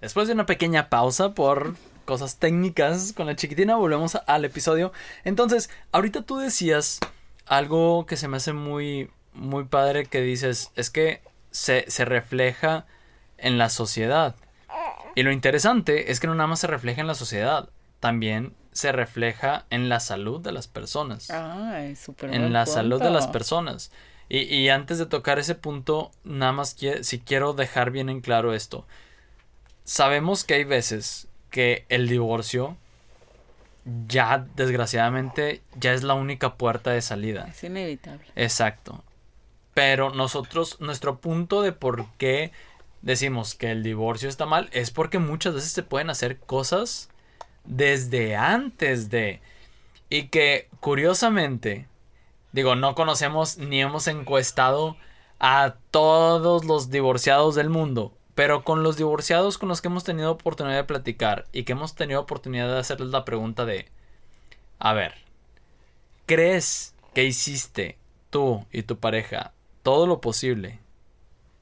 Después 0.01 0.29
de 0.29 0.35
una 0.35 0.47
pequeña 0.47 0.88
pausa 0.88 1.35
por 1.35 1.75
cosas 2.05 2.37
técnicas 2.37 3.12
con 3.12 3.27
la 3.27 3.35
chiquitina, 3.35 3.77
volvemos 3.77 4.16
al 4.27 4.45
episodio. 4.45 4.92
Entonces, 5.25 5.69
ahorita 5.90 6.23
tú 6.23 6.38
decías 6.38 7.01
algo 7.47 8.07
que 8.07 8.16
se 8.16 8.29
me 8.29 8.37
hace 8.37 8.53
muy, 8.53 9.11
muy 9.35 9.64
padre 9.64 10.07
que 10.07 10.21
dices, 10.21 10.71
es 10.77 10.90
que 10.90 11.21
se, 11.51 11.85
se 11.88 12.05
refleja 12.05 12.87
en 13.37 13.59
la 13.59 13.69
sociedad. 13.69 14.37
Y 15.14 15.23
lo 15.23 15.33
interesante 15.33 16.12
es 16.12 16.21
que 16.21 16.27
no 16.27 16.35
nada 16.35 16.47
más 16.47 16.61
se 16.61 16.66
refleja 16.66 17.01
en 17.01 17.07
la 17.07 17.14
sociedad, 17.14 17.69
también 18.01 18.55
se 18.77 18.93
refleja 18.93 19.67
en 19.71 19.89
la 19.89 20.01
salud 20.01 20.41
de 20.41 20.53
las 20.53 20.69
personas. 20.69 21.31
Ah, 21.31 21.81
es 21.83 21.99
súper 21.99 22.33
En 22.33 22.53
la 22.53 22.67
salud 22.67 23.03
de 23.03 23.11
las 23.11 23.27
personas. 23.27 23.91
Y, 24.29 24.39
y, 24.39 24.69
antes 24.69 24.99
de 24.99 25.07
tocar 25.07 25.39
ese 25.39 25.55
punto, 25.55 26.11
nada 26.25 26.53
más 26.53 26.77
si 27.03 27.21
quiero 27.21 27.53
dejar 27.53 27.93
bien 27.93 28.09
en 28.09 28.21
claro 28.21 28.55
esto 28.55 28.85
sabemos 29.87 30.45
que 30.45 30.55
hay 30.55 30.65
veces 30.65 31.29
que 31.51 31.87
el 31.89 32.09
divorcio 32.09 32.77
ya 34.09 34.47
desgraciadamente 34.57 35.62
ya 35.77 35.95
es 35.95 36.03
la 36.03 36.15
única 36.15 36.57
puerta 36.57 36.91
de 36.91 37.01
salida. 37.01 37.47
Es 37.49 37.62
inevitable. 37.65 38.27
Exacto. 38.35 39.03
Pero 39.73 40.11
nosotros, 40.11 40.81
nuestro 40.81 41.21
punto 41.21 41.62
de 41.62 41.73
por 41.73 42.07
qué 42.19 42.51
decimos 43.01 43.55
que 43.55 43.71
el 43.71 43.85
divorcio 43.85 44.29
está 44.29 44.45
mal 44.45 44.69
es 44.73 44.91
porque 44.91 45.21
muchas 45.21 45.55
veces 45.55 45.71
se 45.71 45.85
pueden 45.85 46.11
hacer 46.11 46.39
cosas 46.41 47.09
desde 47.66 48.37
antes 48.37 49.11
de... 49.11 49.40
Y 50.09 50.29
que 50.29 50.68
curiosamente, 50.81 51.88
digo, 52.52 52.76
no 52.76 52.94
conocemos 52.94 53.59
ni 53.59 53.81
hemos 53.81 54.07
encuestado 54.07 54.96
a 55.38 55.74
todos 55.90 56.64
los 56.64 56.90
divorciados 56.90 57.55
del 57.55 57.68
mundo, 57.70 58.12
pero 58.35 58.64
con 58.64 58.83
los 58.83 58.96
divorciados 58.96 59.59
con 59.59 59.68
los 59.68 59.81
que 59.81 59.88
hemos 59.88 60.05
tenido 60.05 60.31
oportunidad 60.31 60.76
de 60.76 60.85
platicar 60.85 61.46
y 61.52 61.64
que 61.64 61.72
hemos 61.72 61.94
tenido 61.94 62.20
oportunidad 62.20 62.68
de 62.68 62.79
hacerles 62.79 63.11
la 63.11 63.24
pregunta 63.24 63.64
de, 63.64 63.88
a 64.79 64.92
ver, 64.92 65.14
¿crees 66.26 66.94
que 67.14 67.24
hiciste 67.24 67.98
tú 68.31 68.66
y 68.70 68.83
tu 68.83 68.98
pareja 68.98 69.52
todo 69.83 70.07
lo 70.07 70.20
posible 70.20 70.81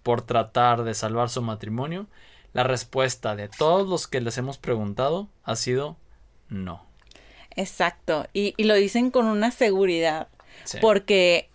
por 0.02 0.22
tratar 0.22 0.84
de 0.84 0.94
salvar 0.94 1.30
su 1.30 1.42
matrimonio? 1.42 2.06
La 2.54 2.62
respuesta 2.62 3.36
de 3.36 3.48
todos 3.48 3.86
los 3.86 4.06
que 4.06 4.20
les 4.20 4.38
hemos 4.38 4.58
preguntado 4.58 5.28
ha 5.42 5.56
sido 5.56 5.96
no. 6.48 6.86
Exacto, 7.56 8.26
y, 8.32 8.54
lo 8.62 8.74
dicen 8.74 9.10
con 9.10 9.26
una 9.26 9.50
seguridad, 9.50 10.28
porque 10.80 11.50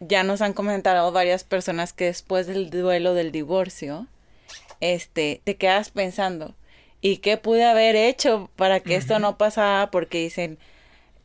ya 0.00 0.22
nos 0.22 0.42
han 0.42 0.52
comentado 0.52 1.12
varias 1.12 1.44
personas 1.44 1.92
que 1.92 2.06
después 2.06 2.46
del 2.46 2.70
duelo 2.70 3.14
del 3.14 3.32
divorcio, 3.32 4.06
este, 4.80 5.40
te 5.44 5.56
quedas 5.56 5.90
pensando, 5.90 6.54
¿y 7.00 7.18
qué 7.18 7.36
pude 7.36 7.64
haber 7.64 7.94
hecho 7.94 8.50
para 8.56 8.80
que 8.80 8.96
esto 8.96 9.18
no 9.18 9.38
pasara? 9.38 9.90
Porque 9.90 10.18
dicen, 10.18 10.58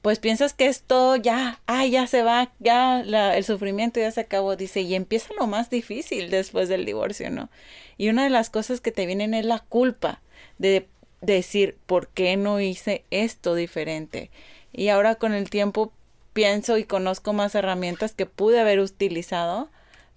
pues 0.01 0.19
piensas 0.19 0.53
que 0.53 0.67
esto 0.67 1.15
ya, 1.17 1.61
ah, 1.67 1.85
ya 1.85 2.07
se 2.07 2.23
va, 2.23 2.51
ya 2.59 3.01
el 3.01 3.43
sufrimiento 3.43 3.99
ya 3.99 4.11
se 4.11 4.21
acabó, 4.21 4.55
dice, 4.55 4.81
y 4.81 4.95
empieza 4.95 5.33
lo 5.37 5.47
más 5.47 5.69
difícil 5.69 6.29
después 6.29 6.69
del 6.69 6.85
divorcio, 6.85 7.29
¿no? 7.29 7.49
Y 7.97 8.09
una 8.09 8.23
de 8.23 8.29
las 8.29 8.49
cosas 8.49 8.79
que 8.79 8.91
te 8.91 9.05
vienen 9.05 9.33
es 9.33 9.45
la 9.45 9.59
culpa 9.59 10.21
de 10.57 10.87
decir, 11.21 11.77
¿por 11.85 12.07
qué 12.07 12.37
no 12.37 12.61
hice 12.61 13.03
esto 13.11 13.55
diferente? 13.55 14.31
Y 14.71 14.87
ahora 14.87 15.15
con 15.15 15.33
el 15.33 15.49
tiempo 15.49 15.91
pienso 16.31 16.77
y 16.77 16.85
conozco 16.85 17.33
más 17.33 17.55
herramientas 17.55 18.13
que 18.13 18.25
pude 18.25 18.59
haber 18.61 18.79
utilizado 18.79 19.69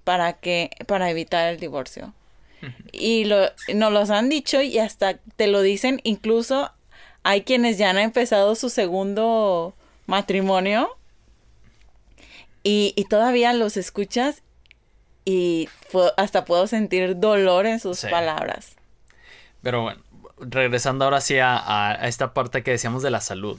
para 0.05 0.35
que, 0.35 0.71
para 0.87 1.11
evitar 1.11 1.53
el 1.53 1.59
divorcio. 1.59 2.15
Y 2.93 3.25
lo, 3.25 3.47
nos 3.75 3.93
los 3.93 4.11
han 4.11 4.29
dicho 4.29 4.63
y 4.63 4.79
hasta 4.79 5.19
te 5.35 5.49
lo 5.49 5.63
dicen, 5.63 6.01
incluso 6.05 6.71
hay 7.23 7.43
quienes 7.43 7.79
ya 7.79 7.91
han 7.91 7.99
empezado 7.99 8.55
su 8.55 8.69
segundo 8.69 9.75
matrimonio 10.07 10.97
y, 12.63 12.93
y 12.97 13.05
todavía 13.05 13.53
los 13.53 13.77
escuchas 13.77 14.43
y 15.25 15.69
hasta 16.17 16.45
puedo 16.45 16.67
sentir 16.67 17.19
dolor 17.19 17.67
en 17.67 17.81
sus 17.81 18.03
palabras. 18.03 18.77
Pero 19.63 19.83
bueno, 19.83 20.03
regresando 20.41 21.05
ahora 21.05 21.21
sí 21.21 21.39
a, 21.39 21.99
esta 22.03 22.35
parte 22.35 22.63
que 22.63 22.73
decíamos 22.73 23.03
de 23.03 23.11
la 23.11 23.21
salud. 23.21 23.59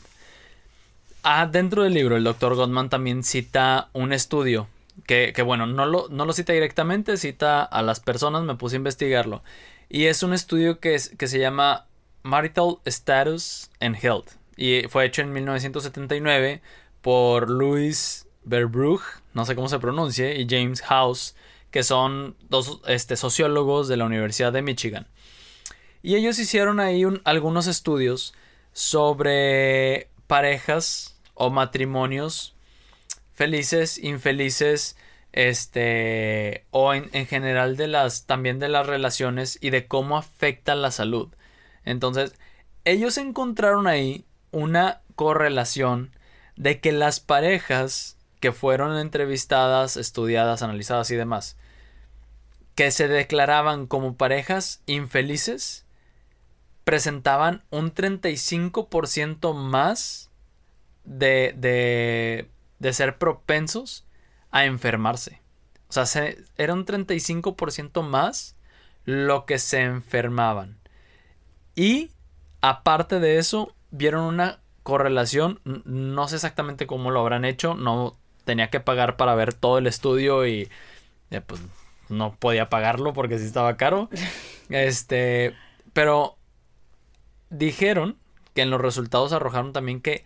Ah, 1.23 1.45
dentro 1.45 1.84
del 1.84 1.93
libro, 1.93 2.17
el 2.17 2.23
doctor 2.26 2.56
Gottman 2.56 2.89
también 2.89 3.23
cita 3.23 3.89
un 3.93 4.12
estudio 4.12 4.67
que, 5.08 5.32
que 5.34 5.41
bueno, 5.41 5.65
no 5.65 5.86
lo, 5.86 6.08
no 6.10 6.26
lo, 6.26 6.34
cita 6.34 6.52
directamente, 6.52 7.15
cita 7.15 7.63
a 7.63 7.82
las 7.82 8.02
personas, 8.02 8.43
me 8.43 8.56
puse 8.56 8.76
a 8.76 8.78
investigarlo. 8.78 9.41
Y 9.89 10.06
es 10.06 10.21
un 10.21 10.34
estudio 10.34 10.80
que, 10.80 10.99
que 11.17 11.28
se 11.28 11.39
llama 11.39 11.86
Marital 12.23 12.77
Status 12.86 13.69
and 13.79 13.97
Health. 14.01 14.31
Y 14.55 14.83
fue 14.89 15.05
hecho 15.05 15.21
en 15.21 15.33
1979 15.33 16.62
por 17.01 17.49
Louis 17.49 18.27
Verbrugge, 18.43 19.21
no 19.33 19.45
sé 19.45 19.55
cómo 19.55 19.69
se 19.69 19.79
pronuncie, 19.79 20.39
y 20.39 20.47
James 20.49 20.81
House, 20.81 21.36
que 21.71 21.83
son 21.83 22.36
dos 22.49 22.81
este, 22.88 23.15
sociólogos 23.15 23.88
de 23.88 23.97
la 23.97 24.05
Universidad 24.05 24.53
de 24.53 24.62
Michigan. 24.62 25.07
Y 26.01 26.15
ellos 26.15 26.39
hicieron 26.39 26.79
ahí 26.79 27.03
algunos 27.23 27.67
estudios 27.67 28.33
sobre 28.73 30.09
parejas 30.27 31.19
o 31.33 31.49
matrimonios 31.49 32.55
felices, 33.33 33.97
infelices, 33.97 34.95
este, 35.31 36.65
o 36.69 36.93
en, 36.93 37.09
en, 37.13 37.25
general 37.25 37.75
de 37.75 37.88
las, 37.88 38.25
también 38.25 38.59
de 38.59 38.69
las 38.69 38.86
relaciones 38.86 39.57
y 39.62 39.71
de 39.71 39.88
cómo 39.88 40.17
afecta 40.17 40.75
la 40.75 40.91
salud. 40.91 41.29
Entonces, 41.86 42.34
ellos 42.86 43.17
encontraron 43.17 43.88
ahí 43.88 44.26
una 44.52 45.02
correlación 45.15 46.12
de 46.56 46.80
que 46.80 46.91
las 46.91 47.19
parejas 47.19 48.17
que 48.39 48.52
fueron 48.52 48.98
entrevistadas, 48.98 49.98
estudiadas, 49.98 50.62
analizadas 50.63 51.10
y 51.12 51.15
demás, 51.15 51.58
que 52.76 52.91
se 52.91 53.08
declaraban 53.08 53.88
como 53.88 54.17
parejas 54.17 54.82
infelices, 54.86 55.86
presentaban 56.84 57.63
un 57.69 57.93
35% 57.93 59.54
más 59.54 60.30
de, 61.06 61.54
de, 61.58 62.50
de, 62.80 62.93
ser 62.93 63.17
propensos 63.17 64.06
a 64.52 64.65
enfermarse. 64.65 65.41
O 65.88 66.06
sea, 66.06 66.34
era 66.58 66.74
un 66.74 66.86
35% 66.86 68.02
más 68.04 68.56
lo 69.06 69.46
que 69.46 69.60
se 69.60 69.82
enfermaban. 69.82 70.78
Y 71.75 72.12
aparte 72.62 73.19
de 73.19 73.38
eso, 73.38 73.73
vieron 73.91 74.23
una 74.23 74.59
correlación, 74.83 75.59
no 75.63 76.27
sé 76.27 76.36
exactamente 76.36 76.88
cómo 76.88 77.12
lo 77.12 77.21
habrán 77.21 77.45
hecho, 77.45 77.73
no 77.73 78.17
tenía 78.43 78.69
que 78.69 78.79
pagar 78.79 79.15
para 79.15 79.36
ver 79.36 79.53
todo 79.53 79.77
el 79.77 79.88
estudio 79.88 80.45
y 80.45 80.69
eh, 81.31 81.41
pues 81.41 81.62
no 82.09 82.36
podía 82.36 82.69
pagarlo 82.69 83.13
porque 83.13 83.39
sí 83.39 83.45
estaba 83.45 83.77
caro. 83.77 84.09
Este, 84.69 85.53
pero 85.91 86.38
dijeron 87.49 88.17
que 88.55 88.62
en 88.62 88.69
los 88.69 88.79
resultados 88.81 89.33
arrojaron 89.33 89.73
también 89.73 90.01
que 90.01 90.23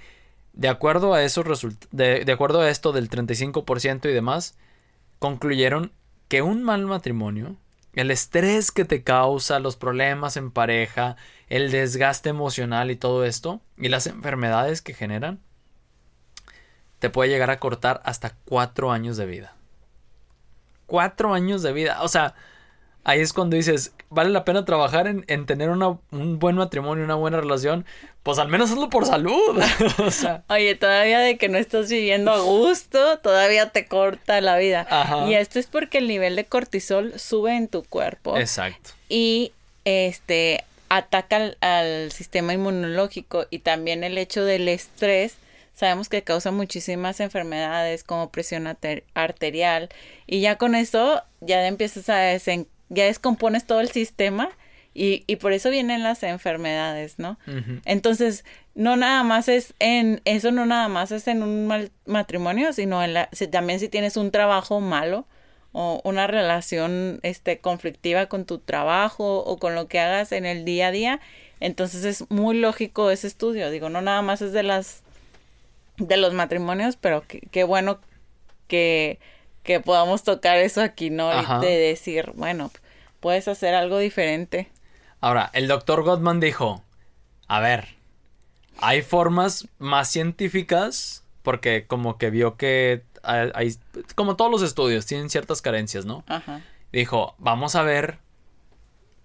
de 0.53 0.69
acuerdo 0.69 1.13
a 1.15 1.23
esos 1.23 1.67
de, 1.91 2.23
de 2.23 2.31
acuerdo 2.31 2.61
a 2.61 2.69
esto 2.69 2.91
del 2.93 3.09
35% 3.09 4.05
y 4.07 4.13
demás, 4.13 4.55
concluyeron 5.19 5.91
que 6.27 6.43
un 6.43 6.63
mal 6.63 6.85
matrimonio, 6.85 7.57
el 7.97 8.11
estrés 8.11 8.71
que 8.71 8.85
te 8.85 9.03
causa, 9.03 9.59
los 9.59 9.75
problemas 9.75 10.37
en 10.37 10.51
pareja, 10.51 11.15
el 11.49 11.71
desgaste 11.71 12.29
emocional 12.29 12.91
y 12.91 12.95
todo 12.95 13.25
esto, 13.25 13.59
y 13.75 13.89
las 13.89 14.05
enfermedades 14.05 14.83
que 14.83 14.93
generan, 14.93 15.39
te 16.99 17.09
puede 17.09 17.31
llegar 17.31 17.49
a 17.49 17.59
cortar 17.59 18.01
hasta 18.05 18.35
cuatro 18.45 18.91
años 18.91 19.17
de 19.17 19.25
vida. 19.25 19.55
Cuatro 20.85 21.33
años 21.33 21.63
de 21.63 21.73
vida. 21.73 22.03
O 22.03 22.07
sea, 22.07 22.35
ahí 23.07 23.21
es 23.21 23.31
cuando 23.31 23.55
dices, 23.55 23.93
vale 24.09 24.29
la 24.29 24.43
pena 24.43 24.65
trabajar 24.65 25.07
en, 25.07 25.45
tener 25.45 25.69
un 25.69 26.39
buen 26.39 26.57
matrimonio, 26.57 27.05
una 27.05 27.15
buena 27.15 27.39
relación. 27.39 27.85
Pues 28.21 28.37
al 28.37 28.49
menos 28.49 28.69
hazlo 28.69 28.89
por 28.89 29.05
salud. 29.05 29.57
o 30.05 30.11
sea. 30.11 30.43
Oye, 30.49 30.75
todavía 30.75 31.19
de 31.19 31.37
que 31.37 31.47
no 31.47 31.57
estás 31.57 31.89
viviendo 31.89 32.31
a 32.31 32.39
gusto, 32.39 33.19
todavía 33.19 33.69
te 33.69 33.87
corta 33.87 34.41
la 34.41 34.57
vida. 34.57 34.85
Y 35.25 35.35
esto 35.35 35.57
es 35.57 35.67
porque 35.67 35.99
el 35.99 36.09
nivel 36.09 36.35
de 36.35 36.43
cortisol 36.43 37.17
sube 37.17 37.55
en 37.55 37.69
tu 37.69 37.83
cuerpo. 37.83 38.37
Exacto. 38.37 38.89
Y 39.07 39.53
este 39.85 40.65
ataca 40.89 41.53
al 41.61 42.11
sistema 42.11 42.53
inmunológico 42.53 43.45
y 43.49 43.59
también 43.59 44.03
el 44.03 44.17
hecho 44.17 44.43
del 44.43 44.67
estrés 44.67 45.37
sabemos 45.73 46.09
que 46.09 46.23
causa 46.23 46.51
muchísimas 46.51 47.19
enfermedades 47.19 48.03
como 48.03 48.31
presión 48.31 48.67
arterial 49.13 49.89
y 50.25 50.41
ya 50.41 50.57
con 50.57 50.75
eso 50.75 51.21
ya 51.41 51.65
empiezas 51.67 52.09
a 52.09 52.15
desen 52.15 52.67
ya 52.89 53.05
descompones 53.05 53.65
todo 53.65 53.81
el 53.81 53.89
sistema 53.89 54.49
y, 54.93 55.23
y, 55.27 55.35
por 55.35 55.53
eso 55.53 55.69
vienen 55.69 56.01
las 56.01 56.23
enfermedades, 56.23 57.19
¿no? 57.19 57.37
Entonces, 57.85 58.45
no 58.73 58.95
nada 58.95 59.23
más 59.23 59.47
es 59.47 59.75
en, 59.79 60.21
eso 60.25 60.51
no 60.51 60.65
nada 60.65 60.87
más 60.87 61.11
es 61.11 61.27
en 61.27 61.43
un 61.43 61.67
mal 61.67 61.91
matrimonio, 62.07 62.73
sino 62.73 63.03
en 63.03 63.13
la, 63.13 63.29
también 63.51 63.79
si 63.79 63.89
tienes 63.89 64.17
un 64.17 64.31
trabajo 64.31 64.79
malo 64.79 65.27
o 65.71 66.01
una 66.03 66.25
relación 66.25 67.19
este, 67.21 67.59
conflictiva 67.59 68.25
con 68.25 68.45
tu 68.45 68.57
trabajo 68.57 69.43
o 69.43 69.57
con 69.57 69.75
lo 69.75 69.87
que 69.87 69.99
hagas 69.99 70.31
en 70.31 70.47
el 70.47 70.65
día 70.65 70.87
a 70.87 70.91
día, 70.91 71.19
entonces 71.59 72.03
es 72.03 72.29
muy 72.31 72.57
lógico 72.57 73.11
ese 73.11 73.27
estudio, 73.27 73.69
digo, 73.69 73.89
no 73.89 74.01
nada 74.01 74.23
más 74.23 74.41
es 74.41 74.51
de 74.51 74.63
las 74.63 75.03
de 75.97 76.17
los 76.17 76.33
matrimonios, 76.33 76.95
pero 76.95 77.23
qué 77.27 77.63
bueno 77.63 77.99
que, 78.67 79.19
que 79.67 79.81
podamos 79.81 80.23
tocar 80.23 80.57
eso 80.57 80.81
aquí, 80.81 81.09
¿no? 81.11 81.59
De 81.59 81.77
decir, 81.77 82.31
bueno, 82.35 82.71
puedes 83.19 83.49
hacer 83.49 83.75
algo 83.75 83.99
diferente. 83.99 84.71
Ahora, 85.19 85.51
el 85.53 85.67
doctor 85.67 86.03
Gottman 86.03 86.39
dijo, 86.39 86.83
a 87.47 87.59
ver, 87.59 87.89
hay 88.79 89.01
formas 89.01 89.67
más 89.77 90.09
científicas, 90.09 91.25
porque 91.43 91.85
como 91.85 92.17
que 92.17 92.29
vio 92.29 92.55
que 92.55 93.03
hay, 93.23 93.75
como 94.15 94.37
todos 94.37 94.49
los 94.49 94.61
estudios, 94.61 95.05
tienen 95.05 95.29
ciertas 95.29 95.61
carencias, 95.61 96.05
¿no? 96.05 96.23
Ajá. 96.27 96.61
Dijo, 96.93 97.35
vamos 97.37 97.75
a 97.75 97.83
ver 97.83 98.19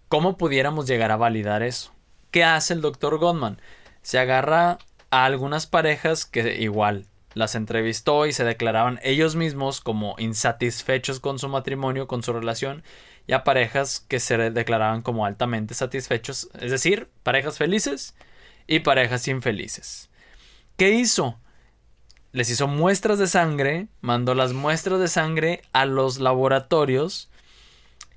cómo 0.08 0.36
pudiéramos 0.36 0.88
llegar 0.88 1.12
a 1.12 1.16
validar 1.16 1.62
eso. 1.62 1.92
¿Qué 2.32 2.42
hace 2.42 2.74
el 2.74 2.80
doctor 2.80 3.18
Gottman? 3.18 3.60
Se 4.02 4.18
agarra 4.18 4.78
a 5.10 5.24
algunas 5.24 5.68
parejas 5.68 6.26
que 6.26 6.60
igual 6.60 7.06
las 7.34 7.54
entrevistó 7.54 8.26
y 8.26 8.32
se 8.32 8.44
declaraban 8.44 9.00
ellos 9.02 9.36
mismos 9.36 9.80
como 9.80 10.14
insatisfechos 10.18 11.20
con 11.20 11.38
su 11.38 11.48
matrimonio, 11.48 12.06
con 12.06 12.22
su 12.22 12.32
relación, 12.32 12.82
y 13.26 13.32
a 13.32 13.44
parejas 13.44 14.04
que 14.08 14.20
se 14.20 14.36
declaraban 14.50 15.02
como 15.02 15.26
altamente 15.26 15.74
satisfechos, 15.74 16.48
es 16.60 16.70
decir, 16.70 17.08
parejas 17.22 17.58
felices 17.58 18.14
y 18.66 18.80
parejas 18.80 19.28
infelices. 19.28 20.10
¿Qué 20.76 20.90
hizo? 20.90 21.38
Les 22.32 22.48
hizo 22.50 22.66
muestras 22.66 23.18
de 23.18 23.26
sangre, 23.26 23.88
mandó 24.00 24.34
las 24.34 24.52
muestras 24.52 24.98
de 24.98 25.08
sangre 25.08 25.62
a 25.72 25.84
los 25.84 26.18
laboratorios 26.18 27.30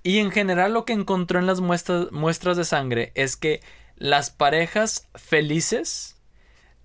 y 0.04 0.20
en 0.20 0.32
general 0.32 0.74
lo 0.74 0.86
que 0.86 0.94
encontró 0.94 1.40
en 1.40 1.48
las 1.48 1.62
muestras, 1.62 2.12
muestras 2.12 2.58
de 2.58 2.64
sangre 2.64 3.12
es 3.16 3.36
que 3.36 3.62
las 3.96 4.30
parejas 4.30 5.08
felices 5.16 6.18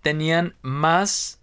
tenían 0.00 0.56
más 0.62 1.39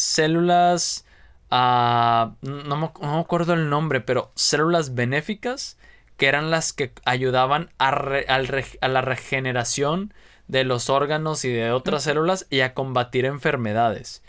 células, 0.00 1.04
uh, 1.50 2.32
no, 2.42 2.76
me, 2.76 2.90
acuerdo 3.20 3.54
el 3.54 3.68
nombre, 3.68 4.00
pero 4.00 4.32
células 4.34 4.94
benéficas 4.94 5.76
que 6.16 6.26
eran 6.26 6.50
las 6.50 6.72
que 6.72 6.92
ayudaban 7.04 7.70
a, 7.78 7.88
a 7.88 8.88
la 8.88 9.00
regeneración 9.00 10.12
de 10.48 10.64
los 10.64 10.90
órganos 10.90 11.44
y 11.44 11.50
de 11.50 11.70
otras 11.70 12.02
células 12.02 12.46
y 12.50 12.60
a 12.60 12.74
combatir 12.74 13.24
enfermedades. 13.24 14.22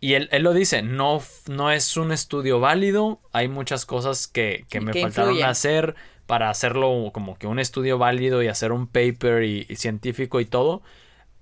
Y 0.00 0.14
él, 0.14 0.28
él, 0.32 0.42
lo 0.42 0.52
dice, 0.52 0.82
no, 0.82 1.22
no 1.48 1.70
es 1.70 1.96
un 1.96 2.12
estudio 2.12 2.60
válido, 2.60 3.20
hay 3.32 3.48
muchas 3.48 3.86
cosas 3.86 4.26
que, 4.28 4.66
que 4.68 4.80
me 4.80 4.92
faltaron 4.92 5.42
hacer 5.42 5.94
para 6.26 6.50
hacerlo 6.50 7.10
como 7.12 7.38
que 7.38 7.46
un 7.46 7.58
estudio 7.58 7.96
válido 7.96 8.42
y 8.42 8.48
hacer 8.48 8.70
un 8.72 8.86
paper 8.86 9.44
y 9.44 9.64
científico 9.76 10.40
y 10.40 10.44
todo, 10.44 10.82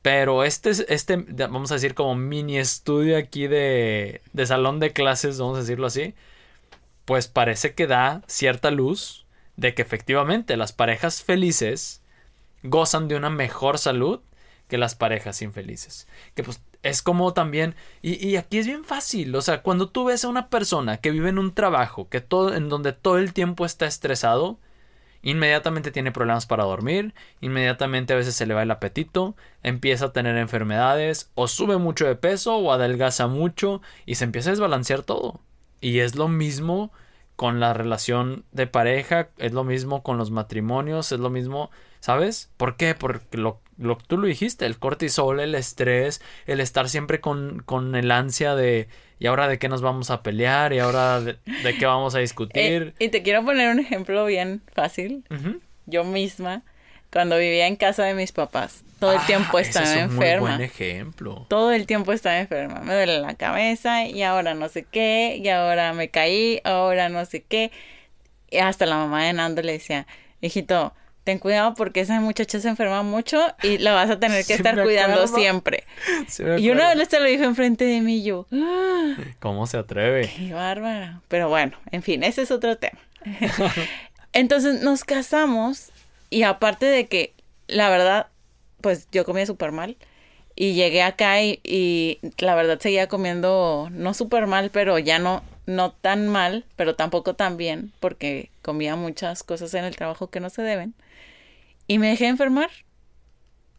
pero 0.03 0.43
este, 0.43 0.71
este, 0.93 1.17
vamos 1.17 1.71
a 1.71 1.75
decir 1.75 1.95
como 1.95 2.17
mini 2.17 2.59
estudio 2.59 3.17
aquí 3.17 3.47
de, 3.47 4.21
de 4.33 4.47
salón 4.47 4.81
de 4.81 4.93
clases, 4.93 5.38
vamos 5.38 5.57
a 5.57 5.61
decirlo 5.61 5.87
así, 5.87 6.15
pues 7.05 7.29
parece 7.29 7.75
que 7.75 7.87
da 7.87 8.23
cierta 8.27 8.71
luz 8.73 9.27
de 9.57 9.75
que 9.75 9.83
efectivamente 9.83 10.57
las 10.57 10.73
parejas 10.73 11.23
felices 11.23 12.03
gozan 12.65 13.07
de 13.09 13.17
una 13.17 13.31
mejor 13.31 13.79
salud 13.79 14.21
que 14.69 14.79
las 14.79 14.95
parejas 14.95 15.43
infelices. 15.43 16.09
Que 16.35 16.43
pues 16.43 16.61
es 16.83 17.03
como 17.03 17.33
también, 17.33 17.77
y, 18.01 18.27
y, 18.27 18.37
aquí 18.37 18.59
es 18.59 18.67
bien 18.67 18.85
fácil, 18.85 19.35
o 19.37 19.43
sea, 19.43 19.62
cuando 19.62 19.88
tú 19.88 20.05
ves 20.05 20.25
a 20.25 20.29
una 20.29 20.49
persona 20.49 20.97
que 20.97 21.12
vive 21.12 21.29
en 21.29 21.38
un 21.38 21.55
trabajo 21.55 22.09
que 22.09 22.21
todo, 22.21 22.55
en 22.55 22.69
donde 22.69 22.93
todo 22.93 23.19
el 23.19 23.33
tiempo 23.33 23.65
está 23.67 23.87
estresado, 23.87 24.59
Inmediatamente 25.23 25.93
tiene 25.93 26.13
problemas 26.13 26.47
para 26.47 26.65
dormir, 26.65 27.15
inmediatamente 27.41 28.13
a 28.13 28.17
veces 28.17 28.35
se 28.35 28.45
le 28.45 28.55
va 28.55 28.63
el 28.63 28.71
apetito, 28.71 29.37
empieza 29.63 30.07
a 30.07 30.13
tener 30.13 30.37
enfermedades, 30.37 31.31
o 31.35 31.47
sube 31.47 31.79
mucho 31.79 32.07
de 32.07 32.17
peso 32.17 32.57
o 32.57 32.73
adelgaza 32.73 33.29
mucho 33.29 33.81
y 34.05 34.17
se 34.17 34.25
empieza 34.25 34.51
a 34.51 34.53
desbalancear 34.53 35.03
todo. 35.03 35.41
Y 35.81 36.01
es 36.01 36.17
lo 36.17 36.29
mismo 36.29 36.93
con 37.37 37.61
la 37.61 37.73
relación 37.73 38.45
de 38.53 38.67
pareja, 38.67 39.31
es 39.39 39.53
lo 39.53 39.65
mismo 39.65 40.03
con 40.03 40.19
los 40.19 40.31
matrimonios, 40.31 41.13
es 41.13 41.21
lo 41.21 41.31
mismo, 41.31 41.71
¿sabes? 42.01 42.51
¿Por 42.57 42.77
qué? 42.77 42.95
Porque 42.95 43.39
lo, 43.39 43.62
lo 43.79 43.97
tú 43.97 44.19
lo 44.19 44.27
dijiste, 44.27 44.67
el 44.67 44.79
cortisol, 44.79 45.41
el 45.41 45.55
estrés, 45.55 46.21
el 46.47 46.61
estar 46.61 46.89
siempre 46.89 47.21
con, 47.21 47.63
con 47.65 47.95
el 47.95 48.11
ansia 48.11 48.55
de 48.55 48.89
¿y 49.23 49.27
ahora 49.27 49.47
de 49.47 49.59
qué 49.59 49.69
nos 49.69 49.83
vamos 49.83 50.11
a 50.11 50.23
pelear? 50.23 50.73
¿Y 50.73 50.81
ahora 50.81 51.21
de, 51.21 51.39
qué 51.79 51.87
vamos 51.87 52.17
a 52.17 52.19
discutir? 52.19 52.95
Eh, 52.99 53.05
y 53.05 53.09
te 53.09 53.23
quiero 53.23 53.45
poner 53.45 53.71
un 53.71 53.79
ejemplo 53.79 54.25
bien 54.27 54.63
fácil. 54.73 55.25
Yo 55.87 56.03
misma, 56.03 56.63
cuando 57.13 57.39
vivía 57.39 57.69
en 57.69 57.77
casa 57.77 58.03
de 58.03 58.15
mis 58.15 58.33
papás, 58.33 58.83
todo 58.99 59.13
el 59.13 59.19
ah, 59.19 59.27
tiempo 59.27 59.61
estaba 59.61 59.87
ese 59.87 60.01
es 60.01 60.07
un 60.07 60.13
enferma. 60.15 60.49
Muy 60.49 60.57
buen 60.57 60.61
ejemplo. 60.63 61.47
Todo 61.49 61.71
el 61.71 61.87
tiempo 61.87 62.13
estaba 62.13 62.41
enferma. 62.41 62.81
Me 62.81 62.95
duele 62.95 63.21
la 63.21 63.35
cabeza 63.35 64.07
y 64.07 64.25
ahora 64.25 64.55
no 64.55 64.69
sé 64.69 64.85
qué, 64.91 65.41
y 65.41 65.49
ahora 65.51 65.93
me 65.93 66.09
caí, 66.09 66.61
ahora 66.65 67.09
no 67.09 67.25
sé 67.25 67.43
qué. 67.43 67.71
Y 68.51 68.59
hasta 68.59 68.87
la 68.87 68.97
mamá 68.97 69.25
de 69.25 69.35
Nando 69.35 69.63
le 69.63 69.73
decía, 69.73 70.09
hijito, 70.41 70.95
ten 71.25 71.39
cuidado 71.39 71.75
porque 71.75 72.01
esa 72.01 72.21
muchacha 72.21 72.61
se 72.61 72.69
enferma 72.69 73.03
mucho 73.03 73.41
y 73.63 73.79
la 73.79 73.93
vas 73.93 74.11
a 74.11 74.19
tener 74.19 74.45
que 74.45 74.55
estar 74.55 74.81
cuidando 74.83 75.27
siempre. 75.27 75.85
y 76.59 76.71
una 76.71 76.95
vez 76.95 77.09
te 77.09 77.21
lo 77.21 77.27
dijo 77.27 77.45
enfrente 77.45 77.85
de 77.85 78.01
mí 78.01 78.23
yo, 78.23 78.47
ah, 78.53 79.15
¿cómo 79.41 79.67
se 79.67 79.79
atreve? 79.79 80.31
Qué 80.37 80.53
bárbara. 80.53 81.21
Pero 81.29 81.49
bueno, 81.49 81.77
en 81.91 82.03
fin, 82.03 82.25
ese 82.25 82.43
es 82.43 82.51
otro 82.51 82.77
tema. 82.77 82.99
Entonces 84.33 84.83
nos 84.83 85.05
casamos 85.05 85.91
y 86.31 86.43
aparte 86.43 86.87
de 86.87 87.07
que 87.07 87.35
la 87.69 87.89
verdad, 87.89 88.27
pues 88.81 89.09
yo 89.13 89.25
comía 89.25 89.47
súper 89.47 89.73
mal 89.73 89.97
y 90.57 90.75
llegué 90.75 91.03
acá 91.03 91.43
y, 91.43 91.61
y, 91.63 92.19
la 92.39 92.55
verdad 92.55 92.79
seguía 92.81 93.09
comiendo 93.09 93.89
no 93.93 94.13
súper 94.15 94.47
mal, 94.47 94.71
pero 94.71 94.99
ya 94.99 95.19
no 95.19 95.43
no 95.65 95.93
tan 95.93 96.27
mal, 96.29 96.65
pero 96.77 96.97
tampoco 96.97 97.35
tan 97.35 97.57
bien 97.57 97.93
porque 98.01 98.51
comía 98.63 98.97
muchas 98.97 99.43
cosas 99.43 99.73
en 99.75 99.85
el 99.85 99.97
trabajo 99.97 100.29
que 100.29 100.41
no 100.41 100.51
se 100.51 100.63
deben. 100.63 100.95
Y 101.92 101.98
me 101.98 102.09
dejé 102.09 102.26
enfermar. 102.26 102.70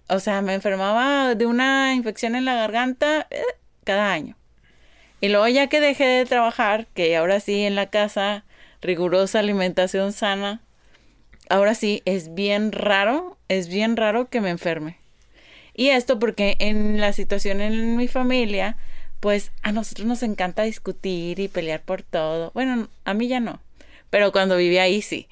O 0.08 0.19
sea, 0.19 0.43
me 0.43 0.54
enfermaba 0.54 1.34
de 1.34 1.47
una 1.47 1.95
infección 1.95 2.36
en 2.36 2.45
la 2.45 2.54
garganta 2.54 3.26
eh, 3.32 3.41
cada 3.84 4.13
año. 4.13 4.38
Y 5.19 5.30
luego 5.30 5.47
ya 5.47 5.65
que 5.65 5.82
dejé 5.82 6.06
de 6.06 6.26
trabajar, 6.26 6.86
que 6.93 7.17
ahora 7.17 7.39
sí 7.39 7.62
en 7.62 7.73
la 7.73 7.88
casa, 7.88 8.45
rigurosa 8.84 9.39
alimentación 9.39 10.13
sana, 10.13 10.62
ahora 11.49 11.73
sí 11.73 12.04
es 12.06 12.36
bien 12.36 12.71
raro, 12.71 13.36
es 13.47 13.67
bien 13.67 13.97
raro 13.97 14.30
que 14.30 14.41
me 14.41 14.52
enferme. 14.52 14.99
Y 15.73 15.89
esto 15.89 16.19
porque 16.19 16.56
en 16.60 17.02
la 17.02 17.13
situación 17.13 17.62
en 17.62 17.97
mi 17.97 18.08
familia, 18.08 18.78
pues 19.21 19.52
a 19.63 19.71
nosotros 19.71 20.06
nos 20.06 20.21
encanta 20.21 20.62
discutir 20.62 21.39
y 21.39 21.47
pelear 21.47 21.82
por 21.82 22.04
todo. 22.04 22.52
Bueno, 22.54 22.89
a 23.06 23.15
mí 23.15 23.28
ya 23.28 23.39
no, 23.39 23.60
pero 24.12 24.32
cuando 24.32 24.56
vivía 24.56 24.84
ahí 24.84 25.02
sí 25.02 25.28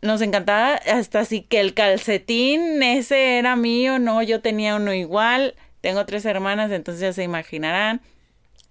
nos 0.00 0.20
encantaba 0.20 0.74
hasta 0.74 1.20
así 1.20 1.42
que 1.42 1.60
el 1.60 1.74
calcetín 1.74 2.82
ese 2.82 3.38
era 3.38 3.56
mío, 3.56 3.98
no, 3.98 4.22
yo 4.22 4.40
tenía 4.40 4.76
uno 4.76 4.92
igual, 4.92 5.54
tengo 5.80 6.04
tres 6.06 6.24
hermanas, 6.24 6.70
entonces 6.70 7.00
ya 7.00 7.12
se 7.12 7.24
imaginarán. 7.24 8.00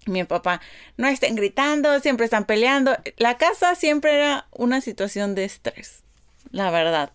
Mi 0.06 0.24
papá, 0.24 0.62
no 0.96 1.06
estén 1.06 1.36
gritando, 1.36 2.00
siempre 2.00 2.24
están 2.24 2.46
peleando. 2.46 2.96
La 3.18 3.36
casa 3.36 3.74
siempre 3.74 4.14
era 4.14 4.46
una 4.52 4.80
situación 4.80 5.34
de 5.34 5.44
estrés, 5.44 6.02
la 6.50 6.70
verdad. 6.70 7.12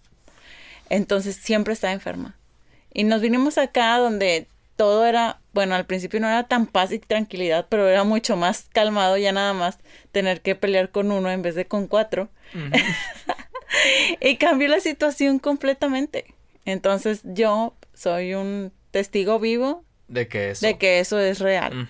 Entonces 0.89 1.35
siempre 1.35 1.73
estaba 1.73 1.93
enferma. 1.93 2.35
Y 2.93 3.03
nos 3.03 3.21
vinimos 3.21 3.57
acá 3.57 3.97
donde 3.97 4.47
todo 4.75 5.05
era, 5.05 5.39
bueno, 5.53 5.73
al 5.73 5.85
principio 5.85 6.19
no 6.19 6.27
era 6.27 6.43
tan 6.43 6.67
paz 6.67 6.91
y 6.91 6.99
tranquilidad, 6.99 7.65
pero 7.69 7.87
era 7.87 8.03
mucho 8.03 8.35
más 8.35 8.67
calmado 8.71 9.17
ya 9.17 9.31
nada 9.31 9.53
más 9.53 9.79
tener 10.11 10.41
que 10.41 10.55
pelear 10.55 10.89
con 10.89 11.11
uno 11.11 11.31
en 11.31 11.41
vez 11.41 11.55
de 11.55 11.65
con 11.65 11.87
cuatro. 11.87 12.29
y 14.21 14.37
cambió 14.37 14.67
la 14.67 14.79
situación 14.79 15.39
completamente. 15.39 16.33
Entonces 16.65 17.21
yo 17.23 17.75
soy 17.93 18.33
un 18.33 18.71
testigo 18.91 19.39
vivo 19.39 19.83
de 20.07 20.27
que 20.27 20.51
eso, 20.51 20.65
de 20.65 20.77
que 20.77 20.99
eso 20.99 21.19
es 21.19 21.39
real. 21.39 21.89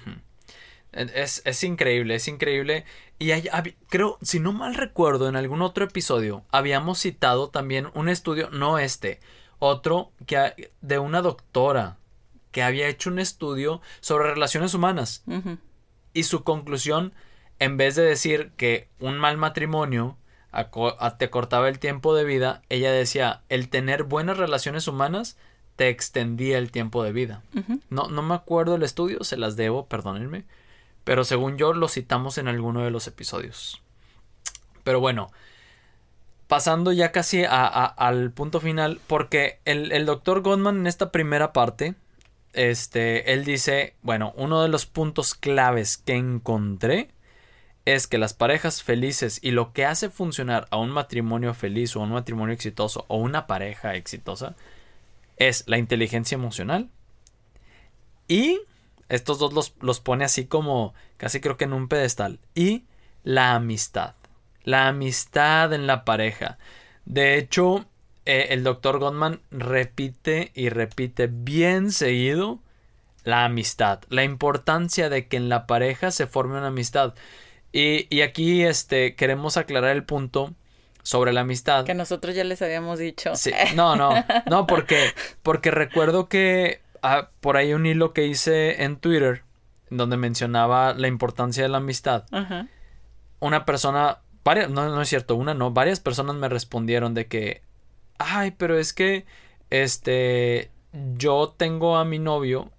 es, 0.91 1.41
es, 1.46 1.63
increíble, 1.63 2.15
es 2.15 2.28
increíble. 2.28 2.86
Y 3.19 3.32
hay, 3.32 3.50
creo, 3.89 4.17
si 4.22 4.39
no 4.39 4.54
mal 4.54 4.76
recuerdo, 4.76 5.30
en 5.30 5.36
algún 5.36 5.62
otro 5.62 5.86
episodio 5.86 6.43
habíamos 6.52 7.00
citado 7.00 7.50
también 7.50 7.88
un 7.93 8.10
estudio, 8.10 8.50
no 8.52 8.80
este, 8.80 9.19
otro 9.60 10.12
que 10.26 10.72
de 10.82 11.00
una 11.00 11.22
doctora 11.22 11.98
que 12.52 12.63
había 12.63 12.88
hecho 12.88 13.10
un 13.10 13.19
estudio 13.19 13.82
sobre 14.00 14.30
relaciones 14.30 14.74
humanas. 14.74 15.24
Y 16.13 16.24
su 16.24 16.43
conclusión, 16.43 17.13
en 17.60 17.78
vez 17.78 17.96
de 17.96 18.04
decir 18.04 18.52
que 18.58 18.89
un 19.00 19.17
mal 19.17 19.38
matrimonio 19.38 20.17
te 21.17 21.29
cortaba 21.29 21.69
el 21.69 21.79
tiempo 21.79 22.15
de 22.15 22.23
vida, 22.23 22.61
ella 22.69 22.91
decía, 22.91 23.41
el 23.49 23.69
tener 23.69 24.03
buenas 24.03 24.37
relaciones 24.37 24.87
humanas 24.87 25.37
te 25.75 25.89
extendía 25.89 26.57
el 26.57 26.71
tiempo 26.71 27.03
de 27.03 27.11
vida. 27.11 27.41
no, 27.89 28.07
no 28.07 28.21
me 28.21 28.35
acuerdo 28.35 28.75
el 28.75 28.83
estudio, 28.83 29.23
se 29.23 29.37
las 29.37 29.55
debo, 29.55 29.87
perdónenme, 29.87 30.45
pero 31.03 31.23
según 31.23 31.57
yo 31.57 31.73
lo 31.73 31.87
citamos 31.87 32.37
en 32.37 32.47
alguno 32.47 32.83
de 32.83 32.91
los 32.91 33.07
episodios. 33.07 33.81
Pero 34.83 34.99
bueno, 34.99 35.31
pasando 36.47 36.91
ya 36.91 37.11
casi 37.11 37.43
al 37.47 38.31
punto 38.31 38.59
final, 38.59 38.99
porque 39.07 39.59
el, 39.65 39.91
el 39.91 40.05
doctor 40.05 40.41
Goldman 40.41 40.77
en 40.77 40.87
esta 40.87 41.11
primera 41.11 41.53
parte, 41.53 41.95
este, 42.53 43.33
él 43.33 43.43
dice, 43.45 43.95
bueno, 44.03 44.33
uno 44.35 44.61
de 44.61 44.69
los 44.69 44.85
puntos 44.85 45.33
claves 45.33 45.97
que 45.97 46.13
encontré 46.13 47.09
es 47.86 48.08
que 48.08 48.17
las 48.17 48.34
parejas 48.34 48.84
felices 48.84 49.39
y 49.41 49.52
lo 49.52 49.74
que 49.74 49.86
hace 49.86 50.10
funcionar 50.10 50.67
a 50.72 50.78
un 50.78 50.89
matrimonio 50.89 51.54
feliz 51.54 51.96
o 51.96 52.02
un 52.02 52.12
matrimonio 52.12 52.54
exitoso 52.54 53.06
o 53.08 53.17
una 53.17 53.48
pareja 53.48 53.96
exitosa 53.96 54.56
es 55.38 55.63
la 55.67 55.78
inteligencia 55.78 56.36
emocional. 56.36 56.89
Y 58.28 58.62
estos 59.10 59.39
dos 59.39 59.54
los, 59.54 59.74
los 59.82 60.00
pone 60.00 60.24
así 60.24 60.46
como 60.46 60.93
casi 61.17 61.41
creo 61.41 61.58
que 61.58 61.65
en 61.65 61.74
un 61.74 61.89
pedestal. 61.89 62.39
Y 62.56 62.86
la 63.24 63.56
amistad. 63.56 64.15
La 64.63 64.88
amistad 64.88 65.74
en 65.74 65.88
la 65.88 66.06
pareja. 66.06 66.58
De 67.06 67.38
hecho 67.38 67.86
eh, 68.26 68.48
el 68.52 68.63
doctor 68.63 69.00
Gottman 69.00 69.41
repite 69.52 70.52
y 70.54 70.69
repite 70.69 71.28
bien 71.28 71.91
seguido 71.91 72.60
la 73.24 73.46
amistad. 73.46 74.00
La 74.10 74.24
importancia 74.24 75.10
de 75.10 75.28
que 75.28 75.38
en 75.38 75.50
la 75.50 75.67
pareja 75.67 76.12
se 76.12 76.28
forme 76.28 76.58
una 76.58 76.67
amistad 76.67 77.13
y, 77.73 78.21
aquí 78.21 78.63
este, 78.63 79.15
queremos 79.15 79.57
aclarar 79.57 79.95
el 79.95 80.03
punto 80.03 80.53
sobre 81.01 81.33
la 81.33 81.41
amistad. 81.41 81.86
Que 81.86 81.95
nosotros 81.95 82.36
ya 82.36 82.43
les 82.43 82.62
habíamos 82.62 82.99
dicho. 82.99 83.36
Sí, 83.36 83.51
no, 83.75 83.95
no, 83.95 84.12
no, 84.45 84.67
porque, 84.67 85.12
porque 85.41 85.71
recuerdo 85.71 86.29
que 86.29 86.81
ah, 87.01 87.29
por 87.41 87.57
ahí 87.57 87.73
un 87.73 87.88
hilo 87.88 88.13
que 88.13 88.27
hice 88.27 88.83
en 88.83 88.97
Twitter 88.97 89.41
donde 89.89 90.17
mencionaba 90.17 90.93
la 90.93 91.07
importancia 91.07 91.63
de 91.63 91.69
la 91.69 91.77
amistad. 91.77 92.25
Una 93.39 93.65
persona, 93.65 94.19
varias, 94.43 94.69
no, 94.69 94.88
no 94.88 95.01
es 95.01 95.09
cierto, 95.09 95.36
una 95.36 95.55
no, 95.55 95.71
varias 95.71 95.99
personas 95.99 96.36
me 96.36 96.49
respondieron 96.49 97.15
de 97.15 97.25
que, 97.25 97.63
ay, 98.19 98.51
pero 98.51 98.77
es 98.77 98.93
que, 98.93 99.25
este, 99.71 100.69
yo 101.15 101.53
tengo 101.57 101.97
a 101.97 102.05
mi 102.05 102.19
novio 102.19 102.71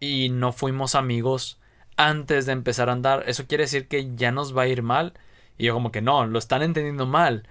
y 0.00 0.30
no 0.30 0.52
fuimos 0.52 0.96
amigos 0.96 1.59
antes 2.00 2.46
de 2.46 2.52
empezar 2.52 2.88
a 2.88 2.92
andar, 2.92 3.24
eso 3.26 3.46
quiere 3.46 3.64
decir 3.64 3.86
que 3.86 4.14
ya 4.16 4.32
nos 4.32 4.56
va 4.56 4.62
a 4.62 4.68
ir 4.68 4.82
mal. 4.82 5.12
Y 5.58 5.66
yo 5.66 5.74
como 5.74 5.92
que 5.92 6.00
no, 6.00 6.24
lo 6.24 6.38
están 6.38 6.62
entendiendo 6.62 7.04
mal. 7.04 7.46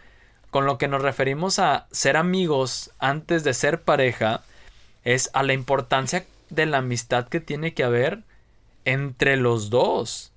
Con 0.50 0.66
lo 0.66 0.80
que 0.80 0.88
nos 0.88 1.04
referimos 1.04 1.60
a 1.60 1.86
ser 1.92 2.18
amigos 2.18 2.90
antes 2.98 3.44
de 3.44 3.54
ser 3.54 3.84
pareja 3.84 4.42
es 5.04 5.30
a 5.34 5.44
la 5.44 5.54
importancia 5.54 6.26
de 6.50 6.66
la 6.66 6.80
amistad 6.80 7.28
que 7.28 7.40
tiene 7.40 7.76
que 7.76 7.84
haber 7.84 8.24
entre 8.86 9.38
los 9.38 9.70
dos. 9.70 10.32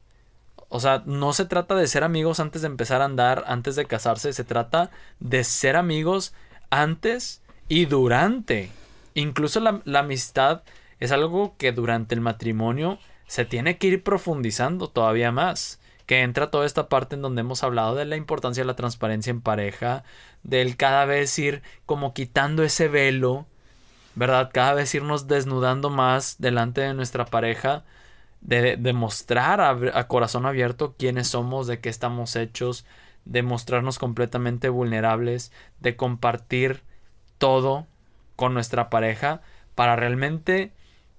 O 0.68 0.78
sea, 0.78 1.02
no 1.06 1.32
se 1.32 1.46
trata 1.46 1.74
de 1.74 1.86
ser 1.86 2.04
amigos 2.04 2.38
antes 2.38 2.60
de 2.60 2.66
empezar 2.66 3.00
a 3.00 3.06
andar, 3.06 3.44
antes 3.46 3.76
de 3.76 3.86
casarse, 3.86 4.34
se 4.34 4.44
trata 4.44 4.90
de 5.20 5.42
ser 5.42 5.74
amigos 5.74 6.34
antes 6.68 7.40
y 7.66 7.86
durante. 7.86 8.68
Incluso 9.14 9.60
la, 9.60 9.80
la 9.86 10.00
amistad 10.00 10.64
es 11.00 11.12
algo 11.12 11.54
que 11.56 11.72
durante 11.72 12.14
el 12.14 12.20
matrimonio 12.20 12.98
se 13.26 13.44
tiene 13.44 13.78
que 13.78 13.88
ir 13.88 14.02
profundizando 14.02 14.88
todavía 14.88 15.32
más. 15.32 15.80
Que 16.06 16.22
entra 16.22 16.50
toda 16.50 16.66
esta 16.66 16.88
parte 16.88 17.14
en 17.14 17.22
donde 17.22 17.40
hemos 17.40 17.62
hablado 17.62 17.94
de 17.94 18.04
la 18.04 18.16
importancia 18.16 18.62
de 18.62 18.66
la 18.66 18.76
transparencia 18.76 19.30
en 19.30 19.40
pareja, 19.40 20.04
del 20.42 20.76
cada 20.76 21.04
vez 21.04 21.38
ir 21.38 21.62
como 21.86 22.12
quitando 22.12 22.64
ese 22.64 22.88
velo, 22.88 23.46
¿verdad? 24.14 24.50
Cada 24.52 24.74
vez 24.74 24.94
irnos 24.94 25.28
desnudando 25.28 25.90
más 25.90 26.36
delante 26.38 26.80
de 26.80 26.94
nuestra 26.94 27.24
pareja, 27.24 27.84
de 28.40 28.76
demostrar 28.76 29.60
a, 29.60 30.08
corazón 30.08 30.46
abierto 30.46 30.94
quiénes 30.98 31.28
somos, 31.28 31.66
de 31.66 31.80
qué 31.80 31.88
estamos 31.88 32.36
hechos, 32.36 32.84
de 33.24 33.42
mostrarnos 33.42 33.98
completamente 33.98 34.68
vulnerables, 34.68 35.52
de 35.80 35.96
compartir 35.96 36.82
todo 37.38 37.86
con 38.36 38.52
nuestra 38.52 38.90
pareja 38.90 39.40
para 39.74 39.96
realmente 39.96 40.72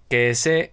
que 0.09 0.29
ese 0.29 0.72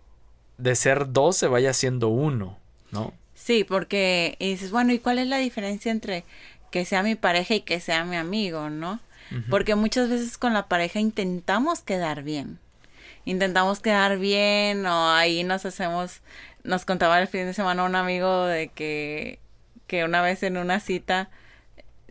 de 0.60 0.74
ser 0.74 1.12
dos 1.12 1.36
se 1.36 1.48
vaya 1.48 1.72
siendo 1.72 2.08
uno, 2.08 2.58
¿no? 2.90 3.12
Sí, 3.34 3.64
porque 3.64 4.36
y 4.38 4.50
dices, 4.50 4.70
bueno, 4.70 4.92
¿y 4.92 4.98
cuál 4.98 5.18
es 5.18 5.26
la 5.26 5.38
diferencia 5.38 5.90
entre 5.90 6.24
que 6.70 6.84
sea 6.84 7.02
mi 7.02 7.14
pareja 7.14 7.54
y 7.54 7.60
que 7.62 7.80
sea 7.80 8.04
mi 8.04 8.16
amigo, 8.16 8.70
no? 8.70 9.00
Porque 9.48 9.76
muchas 9.76 10.08
veces 10.08 10.36
con 10.38 10.54
la 10.54 10.66
pareja 10.66 10.98
intentamos 10.98 11.82
quedar 11.82 12.24
bien. 12.24 12.58
Intentamos 13.24 13.78
quedar 13.78 14.18
bien 14.18 14.84
o 14.86 15.10
ahí 15.10 15.44
nos 15.44 15.64
hacemos, 15.64 16.20
nos 16.64 16.84
contaba 16.84 17.20
el 17.20 17.28
fin 17.28 17.46
de 17.46 17.54
semana 17.54 17.84
un 17.84 17.94
amigo 17.94 18.46
de 18.46 18.68
que, 18.68 19.38
que 19.86 20.02
una 20.04 20.20
vez 20.20 20.42
en 20.42 20.56
una 20.56 20.80
cita 20.80 21.30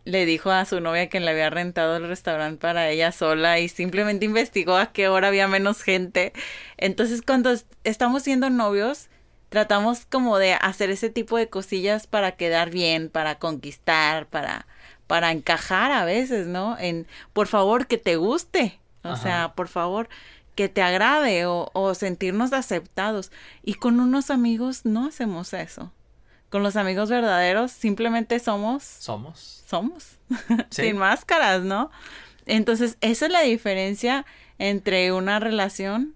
le 0.10 0.26
dijo 0.26 0.52
a 0.52 0.66
su 0.66 0.82
novia 0.82 1.10
que 1.10 1.20
le 1.20 1.32
había 1.32 1.50
rentado 1.50 1.98
el 1.98 2.08
restaurante 2.08 2.60
para 2.60 2.90
ella 2.90 3.12
sola 3.12 3.60
y 3.60 3.70
simplemente 3.70 4.26
investigó 4.26 4.76
a 4.78 4.92
qué 4.92 5.08
hora 5.08 5.30
había 5.30 5.48
menos 5.48 5.82
gente. 5.82 6.34
Entonces 6.78 7.22
cuando 7.22 7.54
estamos 7.84 8.24
siendo 8.24 8.50
novios, 8.50 9.10
tratamos 9.50 10.06
como 10.06 10.38
de 10.38 10.54
hacer 10.54 10.90
ese 10.90 11.10
tipo 11.10 11.38
de 11.38 11.50
cosillas 11.50 12.08
para 12.08 12.34
quedar 12.34 12.70
bien, 12.70 13.10
para 13.10 13.40
conquistar, 13.40 14.28
para 14.28 14.68
para 15.08 15.32
encajar 15.32 15.92
a 15.92 16.06
veces, 16.06 16.46
¿no? 16.46 16.78
En 16.78 17.08
por 17.34 17.48
favor 17.48 17.88
que 17.88 17.98
te 17.98 18.16
guste, 18.16 18.80
o 19.04 19.16
sea, 19.16 19.54
por 19.56 19.68
favor 19.68 20.08
que 20.54 20.70
te 20.70 20.84
agrade 20.84 21.46
o, 21.48 21.72
o 21.74 21.96
sentirnos 21.96 22.54
aceptados. 22.54 23.32
Y 23.64 23.76
con 23.76 24.00
unos 24.00 24.30
amigos 24.30 24.86
no 24.86 25.08
hacemos 25.08 25.54
eso. 25.54 25.92
Con 26.50 26.64
los 26.64 26.76
amigos 26.76 27.10
verdaderos 27.10 27.72
simplemente 27.72 28.40
somos. 28.40 28.84
Somos. 28.84 29.64
Somos. 29.68 30.18
Sin 30.70 30.98
máscaras, 30.98 31.62
¿no? 31.62 31.92
Entonces, 32.46 32.98
esa 33.02 33.28
es 33.28 33.32
la 33.32 33.42
diferencia 33.42 34.26
entre 34.58 35.12
una 35.14 35.40
relación 35.40 36.16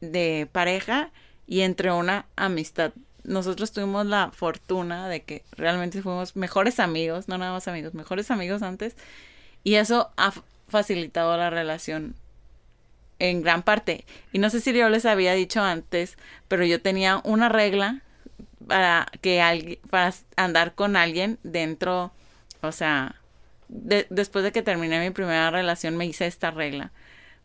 de 0.00 0.48
pareja 0.52 1.10
y 1.46 1.62
entre 1.62 1.90
una 1.92 2.26
amistad. 2.36 2.92
Nosotros 3.24 3.72
tuvimos 3.72 4.06
la 4.06 4.30
fortuna 4.30 5.08
de 5.08 5.22
que 5.22 5.42
realmente 5.52 6.00
fuimos 6.00 6.36
mejores 6.36 6.78
amigos, 6.78 7.26
no 7.26 7.38
nada 7.38 7.52
más 7.52 7.66
amigos, 7.66 7.94
mejores 7.94 8.30
amigos 8.30 8.62
antes. 8.62 8.96
Y 9.64 9.74
eso 9.74 10.12
ha 10.16 10.32
facilitado 10.68 11.36
la 11.36 11.50
relación 11.50 12.14
en 13.18 13.42
gran 13.42 13.62
parte. 13.62 14.04
Y 14.32 14.38
no 14.38 14.50
sé 14.50 14.60
si 14.60 14.72
yo 14.72 14.88
les 14.88 15.06
había 15.06 15.32
dicho 15.32 15.62
antes, 15.62 16.16
pero 16.46 16.64
yo 16.64 16.80
tenía 16.80 17.20
una 17.24 17.48
regla 17.48 18.02
para 18.66 19.06
que 19.20 19.40
alguien, 19.40 19.78
para 19.90 20.12
andar 20.36 20.74
con 20.74 20.96
alguien 20.96 21.38
dentro, 21.42 22.12
o 22.62 22.72
sea, 22.72 23.16
después 23.68 24.44
de 24.44 24.52
que 24.52 24.62
terminé 24.62 25.00
mi 25.00 25.10
primera 25.10 25.50
relación 25.50 25.96
me 25.96 26.06
hice 26.06 26.26
esta 26.26 26.50
regla. 26.50 26.92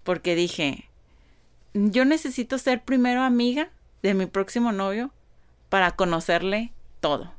Porque 0.04 0.36
dije, 0.36 0.90
yo 1.74 2.06
necesito 2.06 2.58
ser 2.58 2.82
primero 2.82 3.22
amiga 3.22 3.70
de 4.02 4.14
mi 4.14 4.26
próximo 4.26 4.72
novio 4.72 5.12
para 5.70 5.92
conocerle 5.92 6.72
todo. 7.00 7.32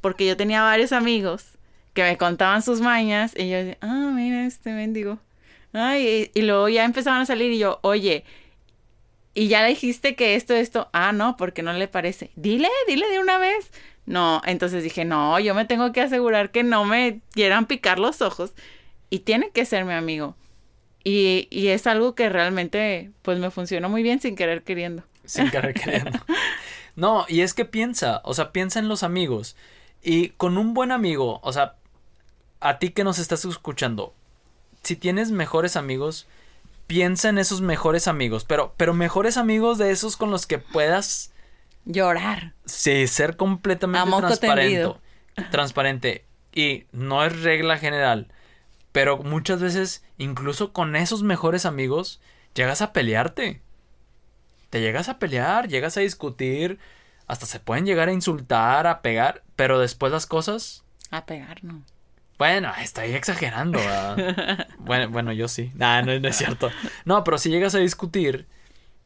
Porque 0.00 0.26
yo 0.26 0.36
tenía 0.36 0.62
varios 0.62 0.92
amigos 0.92 1.52
que 1.94 2.02
me 2.02 2.18
contaban 2.18 2.62
sus 2.62 2.80
mañas 2.80 3.32
y 3.36 3.48
yo 3.48 3.56
decía, 3.56 3.78
ah, 3.80 4.10
mira 4.14 4.44
este 4.44 4.72
mendigo. 4.72 5.18
Ay, 5.72 6.30
y, 6.34 6.42
luego 6.42 6.68
ya 6.68 6.84
empezaban 6.84 7.22
a 7.22 7.26
salir 7.26 7.50
y 7.52 7.58
yo, 7.58 7.78
oye, 7.82 8.24
y 9.34 9.48
ya 9.48 9.64
dijiste 9.64 10.14
que 10.14 10.36
esto, 10.36 10.54
esto, 10.54 10.88
ah, 10.92 11.12
no, 11.12 11.36
porque 11.36 11.62
no 11.62 11.72
le 11.72 11.88
parece. 11.88 12.30
Dile, 12.36 12.68
dile 12.86 13.08
de 13.08 13.18
una 13.18 13.38
vez. 13.38 13.70
No, 14.06 14.42
entonces 14.44 14.82
dije, 14.82 15.04
no, 15.04 15.40
yo 15.40 15.54
me 15.54 15.64
tengo 15.64 15.92
que 15.92 16.00
asegurar 16.00 16.50
que 16.50 16.62
no 16.62 16.84
me 16.84 17.20
quieran 17.32 17.66
picar 17.66 17.98
los 17.98 18.22
ojos 18.22 18.52
y 19.10 19.20
tiene 19.20 19.50
que 19.50 19.64
ser 19.64 19.84
mi 19.84 19.94
amigo. 19.94 20.36
Y, 21.02 21.48
y 21.50 21.68
es 21.68 21.86
algo 21.86 22.14
que 22.14 22.28
realmente, 22.28 23.10
pues 23.22 23.38
me 23.38 23.50
funcionó 23.50 23.88
muy 23.88 24.02
bien 24.02 24.20
sin 24.20 24.36
querer 24.36 24.62
queriendo. 24.62 25.02
Sin 25.24 25.50
querer 25.50 25.74
queriendo. 25.74 26.18
No, 26.96 27.26
y 27.28 27.40
es 27.40 27.54
que 27.54 27.64
piensa, 27.64 28.20
o 28.24 28.34
sea, 28.34 28.52
piensa 28.52 28.78
en 28.78 28.86
los 28.86 29.02
amigos. 29.02 29.56
Y 30.00 30.28
con 30.30 30.56
un 30.58 30.74
buen 30.74 30.92
amigo, 30.92 31.40
o 31.42 31.52
sea, 31.52 31.74
a 32.60 32.78
ti 32.78 32.90
que 32.90 33.02
nos 33.02 33.18
estás 33.18 33.44
escuchando, 33.44 34.14
si 34.82 34.94
tienes 34.94 35.30
mejores 35.30 35.76
amigos, 35.76 36.28
piensa 36.86 37.28
en 37.28 37.38
esos 37.38 37.60
mejores 37.60 38.08
amigos, 38.08 38.44
pero, 38.44 38.74
pero 38.76 38.94
mejores 38.94 39.36
amigos 39.36 39.78
de 39.78 39.90
esos 39.90 40.16
con 40.16 40.30
los 40.30 40.46
que 40.46 40.58
puedas 40.58 41.32
llorar. 41.84 42.54
Sí, 42.64 43.06
ser 43.06 43.36
completamente 43.36 44.10
transparente. 44.10 44.94
Transparente. 45.50 46.24
Y 46.52 46.84
no 46.92 47.24
es 47.24 47.42
regla 47.42 47.78
general, 47.78 48.28
pero 48.92 49.18
muchas 49.18 49.60
veces, 49.60 50.04
incluso 50.18 50.72
con 50.72 50.94
esos 50.94 51.22
mejores 51.22 51.66
amigos, 51.66 52.20
llegas 52.54 52.80
a 52.80 52.92
pelearte 52.92 53.60
te 54.74 54.80
llegas 54.80 55.08
a 55.08 55.20
pelear, 55.20 55.68
llegas 55.68 55.96
a 55.96 56.00
discutir, 56.00 56.80
hasta 57.28 57.46
se 57.46 57.60
pueden 57.60 57.86
llegar 57.86 58.08
a 58.08 58.12
insultar, 58.12 58.88
a 58.88 59.02
pegar, 59.02 59.44
pero 59.54 59.78
después 59.78 60.10
las 60.10 60.26
cosas... 60.26 60.82
A 61.12 61.26
pegar, 61.26 61.62
no. 61.62 61.84
Bueno, 62.38 62.72
estoy 62.80 63.12
exagerando. 63.12 63.78
bueno, 64.78 65.08
bueno, 65.10 65.32
yo 65.32 65.48
sí. 65.48 65.70
no, 65.74 66.02
no, 66.02 66.12
es 66.12 66.36
cierto. 66.36 66.70
No, 67.04 67.22
pero 67.24 67.38
si 67.38 67.50
llegas 67.50 67.74
a 67.74 67.78
discutir, 67.78 68.46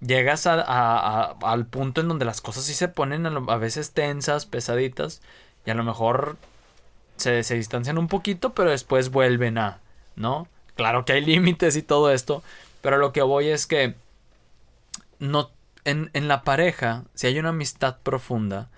llegas 0.01 0.47
a, 0.47 1.37
al 1.43 1.67
punto 1.67 2.01
en 2.01 2.09
donde 2.09 2.25
las 2.25 2.41
cosas 2.41 2.65
sí 2.65 2.75
se 2.75 2.89
ponen 2.89 3.27
a, 3.27 3.57
veces 3.57 3.93
tensas, 3.93 4.47
pesaditas, 4.47 5.21
y 5.67 5.71
a 5.71 5.75
lo 5.75 5.85
mejor 5.85 6.37
se, 7.17 7.43
se 7.43 7.55
distancian 7.57 7.99
un 7.99 8.09
poquito, 8.09 8.55
pero 8.55 8.71
después 8.71 9.11
vuelven 9.11 9.59
a, 9.59 9.81
¿no? 10.17 10.49
Claro 10.75 11.05
que 11.05 11.13
hay 11.13 11.25
límites 11.25 11.77
y 11.77 11.83
todo 11.83 12.13
esto, 12.13 12.43
pero 12.81 12.99
lo 12.99 13.13
que 13.13 13.23
voy 13.23 13.49
es 13.49 13.67
que 13.67 13.95
no 15.19 15.51
en, 15.85 16.11
en 16.13 16.29
la 16.29 16.43
pareja, 16.43 17.05
si 17.15 17.27
hay 17.27 17.39
una 17.39 17.49
amistad 17.51 17.99
profunda, 18.03 18.69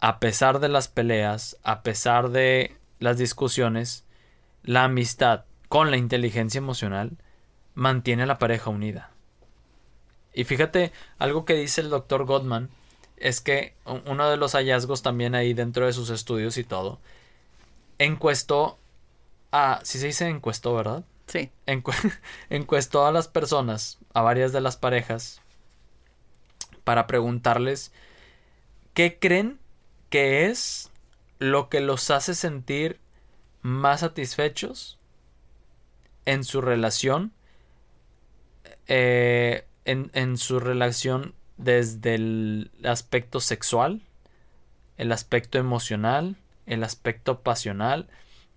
a 0.00 0.18
pesar 0.18 0.58
de 0.58 0.68
las 0.68 0.88
peleas, 0.88 1.56
a 1.62 1.82
pesar 1.82 2.30
de 2.30 2.76
las 3.02 3.18
discusiones, 3.18 4.04
la 4.62 4.84
amistad 4.84 5.44
con 5.68 5.90
la 5.90 5.96
inteligencia 5.96 6.58
emocional 6.58 7.18
mantiene 7.74 8.22
a 8.22 8.26
la 8.26 8.38
pareja 8.38 8.70
unida. 8.70 9.10
Y 10.32 10.44
fíjate, 10.44 10.92
algo 11.18 11.44
que 11.44 11.54
dice 11.54 11.80
el 11.80 11.90
doctor 11.90 12.24
Gottman 12.24 12.70
es 13.16 13.40
que 13.40 13.74
uno 13.84 14.30
de 14.30 14.36
los 14.36 14.52
hallazgos 14.52 15.02
también 15.02 15.34
ahí 15.34 15.54
dentro 15.54 15.86
de 15.86 15.92
sus 15.92 16.10
estudios 16.10 16.56
y 16.58 16.64
todo, 16.64 17.00
encuestó 17.98 18.78
a, 19.50 19.80
si 19.82 19.98
se 19.98 20.06
dice 20.06 20.28
encuestó, 20.28 20.74
¿verdad? 20.74 21.04
Sí. 21.26 21.50
encuestó 22.50 23.06
a 23.06 23.12
las 23.12 23.28
personas, 23.28 23.98
a 24.14 24.22
varias 24.22 24.52
de 24.52 24.60
las 24.60 24.76
parejas, 24.76 25.40
para 26.84 27.06
preguntarles 27.06 27.92
qué 28.94 29.18
creen 29.18 29.58
que 30.10 30.46
es 30.46 30.91
lo 31.42 31.68
que 31.68 31.80
los 31.80 32.10
hace 32.10 32.34
sentir 32.34 33.00
más 33.62 34.00
satisfechos 34.00 34.98
en 36.24 36.44
su 36.44 36.60
relación, 36.60 37.32
eh, 38.86 39.66
en, 39.84 40.10
en 40.14 40.36
su 40.36 40.60
relación 40.60 41.34
desde 41.56 42.14
el 42.14 42.70
aspecto 42.84 43.40
sexual, 43.40 44.02
el 44.98 45.10
aspecto 45.10 45.58
emocional, 45.58 46.36
el 46.66 46.84
aspecto 46.84 47.40
pasional, 47.40 48.08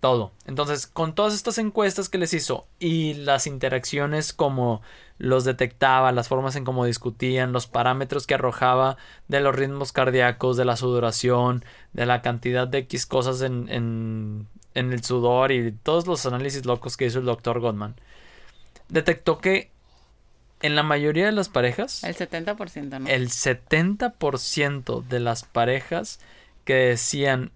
todo. 0.06 0.30
Entonces, 0.46 0.86
con 0.86 1.16
todas 1.16 1.34
estas 1.34 1.58
encuestas 1.58 2.08
que 2.08 2.16
les 2.16 2.32
hizo 2.32 2.68
y 2.78 3.14
las 3.14 3.48
interacciones 3.48 4.32
como 4.32 4.80
los 5.18 5.44
detectaba, 5.44 6.12
las 6.12 6.28
formas 6.28 6.54
en 6.54 6.64
cómo 6.64 6.84
discutían, 6.84 7.52
los 7.52 7.66
parámetros 7.66 8.24
que 8.24 8.34
arrojaba 8.34 8.98
de 9.26 9.40
los 9.40 9.56
ritmos 9.56 9.90
cardíacos, 9.90 10.56
de 10.56 10.64
la 10.64 10.76
sudoración, 10.76 11.64
de 11.92 12.06
la 12.06 12.22
cantidad 12.22 12.68
de 12.68 12.78
X 12.78 13.04
cosas 13.04 13.42
en, 13.42 13.68
en, 13.68 14.46
en 14.74 14.92
el 14.92 15.02
sudor 15.02 15.50
y 15.50 15.72
todos 15.72 16.06
los 16.06 16.24
análisis 16.24 16.64
locos 16.66 16.96
que 16.96 17.06
hizo 17.06 17.18
el 17.18 17.24
doctor 17.24 17.58
Gottman, 17.58 17.96
detectó 18.88 19.38
que 19.38 19.72
en 20.62 20.76
la 20.76 20.84
mayoría 20.84 21.26
de 21.26 21.32
las 21.32 21.48
parejas, 21.48 22.04
el 22.04 22.14
70%, 22.14 23.00
¿no? 23.00 23.08
El 23.08 23.28
70% 23.28 25.02
de 25.02 25.18
las 25.18 25.42
parejas 25.42 26.20
que 26.64 26.74
decían 26.74 27.50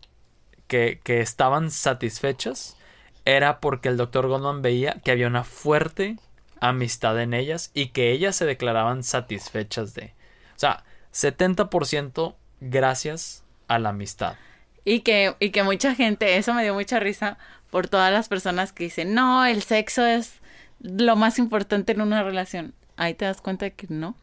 que, 0.70 1.00
que 1.02 1.20
estaban 1.20 1.72
satisfechas 1.72 2.76
era 3.24 3.58
porque 3.58 3.88
el 3.88 3.96
doctor 3.96 4.28
Gottman 4.28 4.62
veía 4.62 5.00
que 5.04 5.10
había 5.10 5.26
una 5.26 5.42
fuerte 5.42 6.16
amistad 6.60 7.20
en 7.20 7.34
ellas 7.34 7.72
y 7.74 7.88
que 7.88 8.12
ellas 8.12 8.36
se 8.36 8.46
declaraban 8.46 9.02
satisfechas 9.02 9.94
de. 9.94 10.14
O 10.54 10.58
sea, 10.60 10.84
70% 11.12 12.36
gracias 12.60 13.42
a 13.66 13.80
la 13.80 13.88
amistad. 13.88 14.36
Y 14.84 15.00
que, 15.00 15.34
y 15.40 15.50
que 15.50 15.64
mucha 15.64 15.96
gente, 15.96 16.36
eso 16.36 16.54
me 16.54 16.62
dio 16.62 16.72
mucha 16.72 17.00
risa 17.00 17.36
por 17.70 17.88
todas 17.88 18.12
las 18.12 18.28
personas 18.28 18.72
que 18.72 18.84
dicen, 18.84 19.12
no, 19.12 19.44
el 19.44 19.64
sexo 19.64 20.06
es 20.06 20.34
lo 20.78 21.16
más 21.16 21.40
importante 21.40 21.92
en 21.92 22.00
una 22.00 22.22
relación. 22.22 22.74
Ahí 22.96 23.14
te 23.14 23.24
das 23.24 23.40
cuenta 23.40 23.64
de 23.64 23.72
que 23.72 23.88
no. 23.90 24.14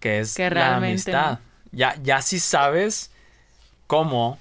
Que 0.00 0.18
es 0.18 0.36
la 0.36 0.78
amistad. 0.78 1.38
Ya, 1.70 1.94
ya 2.02 2.22
si 2.22 2.40
sabes 2.40 3.12
cómo 3.86 4.40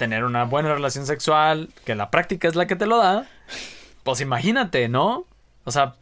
tener 0.00 0.24
una 0.24 0.44
buena 0.44 0.72
relación 0.72 1.04
sexual, 1.04 1.68
que 1.84 1.94
la 1.94 2.10
práctica 2.10 2.48
es 2.48 2.54
la 2.54 2.66
que 2.66 2.74
te 2.74 2.86
lo 2.86 2.96
da, 2.96 3.26
pues 4.02 4.22
imagínate, 4.22 4.88
¿no? 4.88 5.26
O 5.64 5.70
sea, 5.70 5.96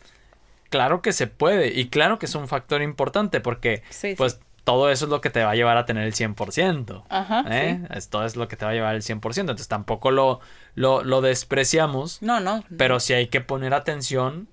claro 0.70 1.03
que 1.03 1.12
se 1.12 1.26
puede 1.26 1.76
y 1.76 1.88
claro 1.88 2.20
que 2.20 2.26
es 2.26 2.36
un 2.36 2.46
factor 2.46 2.80
importante 2.80 3.40
porque 3.40 3.82
pues 4.16 4.38
todo 4.62 4.88
eso 4.88 5.07
es 5.07 5.11
lo 5.11 5.20
que 5.20 5.30
te 5.30 5.42
va 5.42 5.51
a 5.51 5.55
llevar 5.57 5.76
a 5.78 5.84
tener 5.84 6.05
el 6.05 6.14
100%. 6.14 7.03
Ajá. 7.09 7.44
¿eh? 7.51 7.80
Esto 7.92 8.24
es 8.24 8.36
lo 8.36 8.46
que 8.46 8.55
te 8.55 8.64
va 8.64 8.70
a 8.70 8.74
llevar 8.74 8.94
el 8.94 9.03
100%. 9.03 9.40
Entonces 9.40 9.66
tampoco 9.66 10.12
lo, 10.12 10.38
lo, 10.76 11.03
lo 11.03 11.20
despreciamos. 11.20 12.22
No, 12.22 12.38
no. 12.38 12.62
Pero 12.76 13.01
sí 13.01 13.14
hay 13.14 13.26
que 13.26 13.40
poner 13.40 13.74
atención 13.74 14.46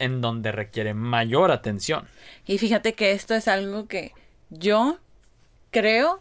en 0.00 0.20
donde 0.22 0.50
requiere 0.50 0.92
mayor 0.92 1.52
atención. 1.52 2.08
Y 2.46 2.58
fíjate 2.58 2.94
que 2.94 3.12
esto 3.12 3.34
es 3.34 3.46
algo 3.46 3.86
que 3.86 4.10
yo 4.50 4.98
creo, 5.70 6.20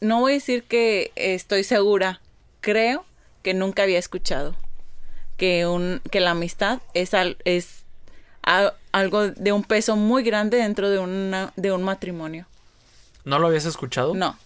no 0.00 0.20
voy 0.20 0.32
a 0.32 0.34
decir 0.34 0.64
que 0.64 1.12
estoy 1.16 1.64
segura, 1.64 2.20
creo 2.60 3.04
que 3.42 3.54
nunca 3.54 3.82
había 3.82 3.98
escuchado 3.98 4.54
que, 5.36 5.66
un, 5.66 6.00
que 6.10 6.20
la 6.20 6.32
amistad 6.32 6.80
es, 6.92 7.14
al, 7.14 7.36
es 7.44 7.84
algo 8.92 9.28
de 9.28 9.52
un 9.52 9.64
peso 9.64 9.96
muy 9.96 10.22
grande 10.22 10.58
dentro 10.58 10.90
de, 10.90 10.98
una, 10.98 11.52
de 11.56 11.72
un 11.72 11.82
matrimonio. 11.82 12.46
¿No 13.24 13.38
lo 13.38 13.46
habías 13.46 13.66
escuchado? 13.66 14.14
No. 14.14 14.36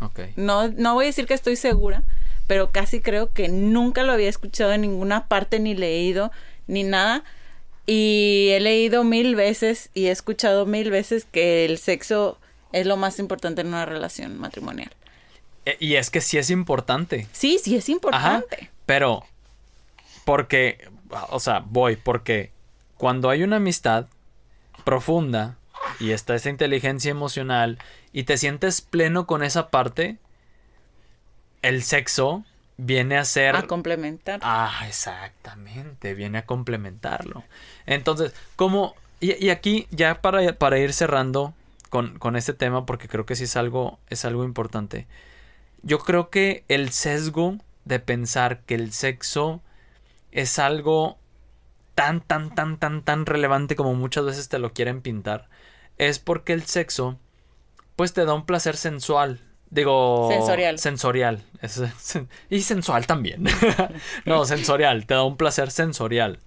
Ok. 0.00 0.20
No, 0.36 0.68
no 0.68 0.94
voy 0.94 1.06
a 1.06 1.08
decir 1.08 1.26
que 1.26 1.34
estoy 1.34 1.56
segura, 1.56 2.02
pero 2.46 2.70
casi 2.70 3.00
creo 3.00 3.32
que 3.32 3.48
nunca 3.48 4.02
lo 4.02 4.12
había 4.12 4.28
escuchado 4.28 4.72
en 4.72 4.82
ninguna 4.82 5.28
parte, 5.28 5.60
ni 5.60 5.74
leído, 5.74 6.30
ni 6.66 6.82
nada. 6.82 7.24
Y 7.86 8.48
he 8.52 8.60
leído 8.60 9.04
mil 9.04 9.36
veces 9.36 9.90
y 9.94 10.06
he 10.06 10.10
escuchado 10.10 10.66
mil 10.66 10.90
veces 10.90 11.26
que 11.30 11.64
el 11.64 11.78
sexo 11.78 12.38
es 12.74 12.86
lo 12.86 12.96
más 12.96 13.18
importante 13.20 13.60
en 13.60 13.68
una 13.68 13.86
relación 13.86 14.36
matrimonial. 14.38 14.90
E, 15.64 15.76
y 15.78 15.94
es 15.94 16.10
que 16.10 16.20
sí 16.20 16.38
es 16.38 16.50
importante. 16.50 17.28
Sí, 17.32 17.58
sí 17.62 17.76
es 17.76 17.88
importante. 17.88 18.70
pero, 18.84 19.24
porque, 20.24 20.88
o 21.30 21.38
sea, 21.38 21.62
voy, 21.64 21.96
porque 21.96 22.50
cuando 22.96 23.30
hay 23.30 23.44
una 23.44 23.56
amistad 23.56 24.06
profunda 24.84 25.56
y 26.00 26.10
está 26.10 26.34
esa 26.34 26.50
inteligencia 26.50 27.12
emocional 27.12 27.78
y 28.12 28.24
te 28.24 28.36
sientes 28.36 28.80
pleno 28.80 29.26
con 29.26 29.44
esa 29.44 29.70
parte, 29.70 30.18
el 31.62 31.84
sexo 31.84 32.44
viene 32.76 33.16
a 33.18 33.24
ser... 33.24 33.54
A 33.54 33.68
complementar. 33.68 34.40
Ah, 34.42 34.84
exactamente, 34.88 36.14
viene 36.14 36.38
a 36.38 36.44
complementarlo. 36.44 37.44
Entonces, 37.86 38.34
como... 38.56 38.96
Y, 39.20 39.48
aquí, 39.48 39.86
ya 39.90 40.20
para, 40.20 40.52
para 40.58 40.78
ir 40.78 40.92
cerrando 40.92 41.54
con, 41.94 42.18
con, 42.18 42.34
este 42.34 42.54
tema, 42.54 42.86
porque 42.86 43.06
creo 43.06 43.24
que 43.24 43.36
sí 43.36 43.44
es 43.44 43.56
algo, 43.56 44.00
es 44.08 44.24
algo 44.24 44.42
importante. 44.42 45.06
Yo 45.84 46.00
creo 46.00 46.28
que 46.28 46.64
el 46.66 46.90
sesgo 46.90 47.58
de 47.84 48.00
pensar 48.00 48.62
que 48.62 48.74
el 48.74 48.92
sexo 48.92 49.62
es 50.32 50.58
algo 50.58 51.18
tan, 51.94 52.20
tan, 52.20 52.52
tan, 52.52 52.78
tan, 52.78 53.02
tan 53.02 53.26
relevante 53.26 53.76
como 53.76 53.94
muchas 53.94 54.24
veces 54.24 54.48
te 54.48 54.58
lo 54.58 54.72
quieren 54.72 55.02
pintar, 55.02 55.48
es 55.96 56.18
porque 56.18 56.52
el 56.52 56.64
sexo, 56.64 57.16
pues 57.94 58.12
te 58.12 58.24
da 58.24 58.34
un 58.34 58.44
placer 58.44 58.76
sensual. 58.76 59.38
Digo... 59.70 60.28
Sensorial. 60.32 60.80
Sensorial. 60.80 61.44
y 62.50 62.62
sensual 62.62 63.06
también. 63.06 63.44
no, 64.24 64.44
sensorial. 64.46 65.06
Te 65.06 65.14
da 65.14 65.22
un 65.22 65.36
placer 65.36 65.70
sensorial. 65.70 66.40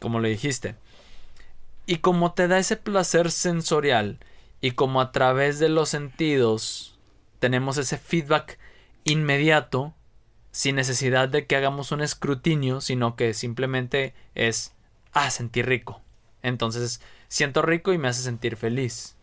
Como 0.00 0.18
le 0.18 0.30
dijiste. 0.30 0.76
Y 1.84 1.96
como 1.96 2.32
te 2.32 2.48
da 2.48 2.58
ese 2.58 2.78
placer 2.78 3.30
sensorial 3.30 4.18
y 4.60 4.72
como 4.72 5.00
a 5.00 5.12
través 5.12 5.58
de 5.58 5.68
los 5.68 5.88
sentidos 5.88 6.98
tenemos 7.38 7.78
ese 7.78 7.98
feedback 7.98 8.58
inmediato, 9.04 9.94
sin 10.50 10.76
necesidad 10.76 11.28
de 11.28 11.46
que 11.46 11.56
hagamos 11.56 11.92
un 11.92 12.00
escrutinio, 12.00 12.80
sino 12.80 13.14
que 13.14 13.34
simplemente 13.34 14.14
es 14.34 14.74
ah, 15.12 15.30
sentir 15.30 15.66
rico. 15.66 16.02
Entonces 16.42 17.00
siento 17.28 17.62
rico 17.62 17.92
y 17.92 17.98
me 17.98 18.08
hace 18.08 18.22
sentir 18.22 18.56
feliz. 18.56 19.16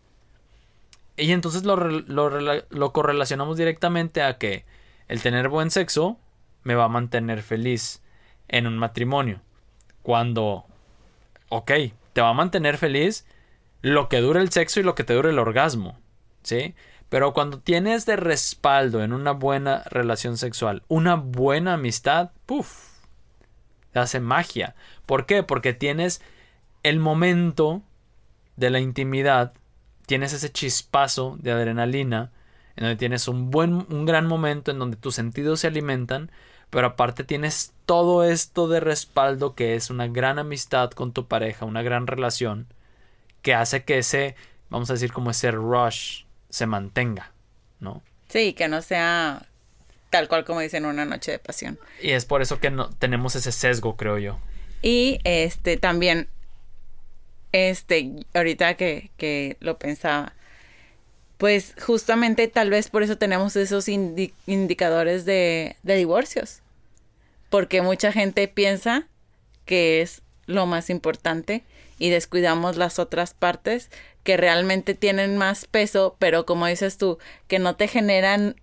Y 1.16 1.32
entonces 1.32 1.64
lo, 1.64 1.76
lo, 1.76 2.92
correlacionamos 2.92 3.56
directamente 3.56 4.22
a 4.22 4.36
que 4.38 4.64
el 5.08 5.22
tener 5.22 5.48
buen 5.48 5.70
sexo 5.70 6.18
me 6.62 6.74
va 6.74 6.84
a 6.84 6.88
mantener 6.88 7.42
feliz 7.42 8.02
en 8.48 8.66
un 8.66 8.76
matrimonio. 8.76 9.40
Cuando, 10.02 10.66
ok, 11.48 11.72
te 12.12 12.20
va 12.20 12.30
a 12.30 12.34
mantener 12.34 12.76
feliz 12.76 13.26
lo 13.82 14.08
que 14.08 14.20
dure 14.20 14.40
el 14.40 14.50
sexo 14.50 14.80
y 14.80 14.82
lo 14.82 14.94
que 14.94 15.04
te 15.04 15.14
dure 15.14 15.30
el 15.30 15.38
orgasmo. 15.38 15.98
¿Sí? 16.42 16.74
Pero 17.08 17.32
cuando 17.32 17.60
tienes 17.60 18.06
de 18.06 18.16
respaldo 18.16 19.02
en 19.02 19.12
una 19.12 19.32
buena 19.32 19.84
relación 19.86 20.36
sexual, 20.36 20.82
una 20.88 21.14
buena 21.14 21.74
amistad, 21.74 22.30
puff, 22.46 22.96
hace 23.94 24.20
magia. 24.20 24.74
¿Por 25.06 25.26
qué? 25.26 25.42
Porque 25.42 25.72
tienes 25.72 26.20
el 26.82 26.98
momento 26.98 27.82
de 28.56 28.70
la 28.70 28.80
intimidad, 28.80 29.52
tienes 30.06 30.32
ese 30.32 30.50
chispazo 30.50 31.36
de 31.40 31.52
adrenalina, 31.52 32.32
en 32.76 32.84
donde 32.84 32.96
tienes 32.96 33.28
un 33.28 33.50
buen, 33.50 33.86
un 33.88 34.04
gran 34.04 34.26
momento 34.26 34.70
en 34.70 34.78
donde 34.78 34.96
tus 34.96 35.14
sentidos 35.14 35.60
se 35.60 35.66
alimentan, 35.68 36.30
pero 36.70 36.88
aparte 36.88 37.24
tienes 37.24 37.72
todo 37.86 38.24
esto 38.24 38.68
de 38.68 38.80
respaldo 38.80 39.54
que 39.54 39.76
es 39.76 39.90
una 39.90 40.08
gran 40.08 40.38
amistad 40.38 40.90
con 40.90 41.12
tu 41.12 41.26
pareja, 41.26 41.64
una 41.64 41.82
gran 41.82 42.06
relación, 42.06 42.66
que 43.46 43.54
hace 43.54 43.84
que 43.84 43.98
ese, 43.98 44.34
vamos 44.70 44.90
a 44.90 44.94
decir 44.94 45.12
como 45.12 45.30
ese 45.30 45.52
rush 45.52 46.24
se 46.50 46.66
mantenga, 46.66 47.30
¿no? 47.78 48.02
Sí, 48.28 48.54
que 48.54 48.66
no 48.66 48.82
sea 48.82 49.46
tal 50.10 50.26
cual 50.26 50.44
como 50.44 50.58
dicen 50.58 50.84
una 50.84 51.04
noche 51.04 51.30
de 51.30 51.38
pasión. 51.38 51.78
Y 52.02 52.10
es 52.10 52.24
por 52.24 52.42
eso 52.42 52.58
que 52.58 52.72
no 52.72 52.90
tenemos 52.90 53.36
ese 53.36 53.52
sesgo, 53.52 53.96
creo 53.96 54.18
yo. 54.18 54.40
Y 54.82 55.20
este 55.22 55.76
también, 55.76 56.26
este, 57.52 58.26
ahorita 58.34 58.74
que, 58.74 59.12
que 59.16 59.56
lo 59.60 59.78
pensaba, 59.78 60.32
pues 61.38 61.76
justamente 61.80 62.48
tal 62.48 62.70
vez 62.70 62.88
por 62.88 63.04
eso 63.04 63.16
tenemos 63.16 63.54
esos 63.54 63.86
indicadores 63.88 65.24
de, 65.24 65.76
de 65.84 65.94
divorcios. 65.94 66.62
Porque 67.48 67.80
mucha 67.80 68.10
gente 68.10 68.48
piensa 68.48 69.06
que 69.66 70.02
es 70.02 70.22
lo 70.46 70.66
más 70.66 70.90
importante 70.90 71.62
y 71.98 72.10
descuidamos 72.10 72.76
las 72.76 72.98
otras 72.98 73.34
partes 73.34 73.90
que 74.22 74.36
realmente 74.36 74.94
tienen 74.94 75.36
más 75.38 75.66
peso, 75.66 76.16
pero 76.18 76.46
como 76.46 76.66
dices 76.66 76.98
tú, 76.98 77.18
que 77.46 77.58
no 77.58 77.76
te 77.76 77.88
generan 77.88 78.56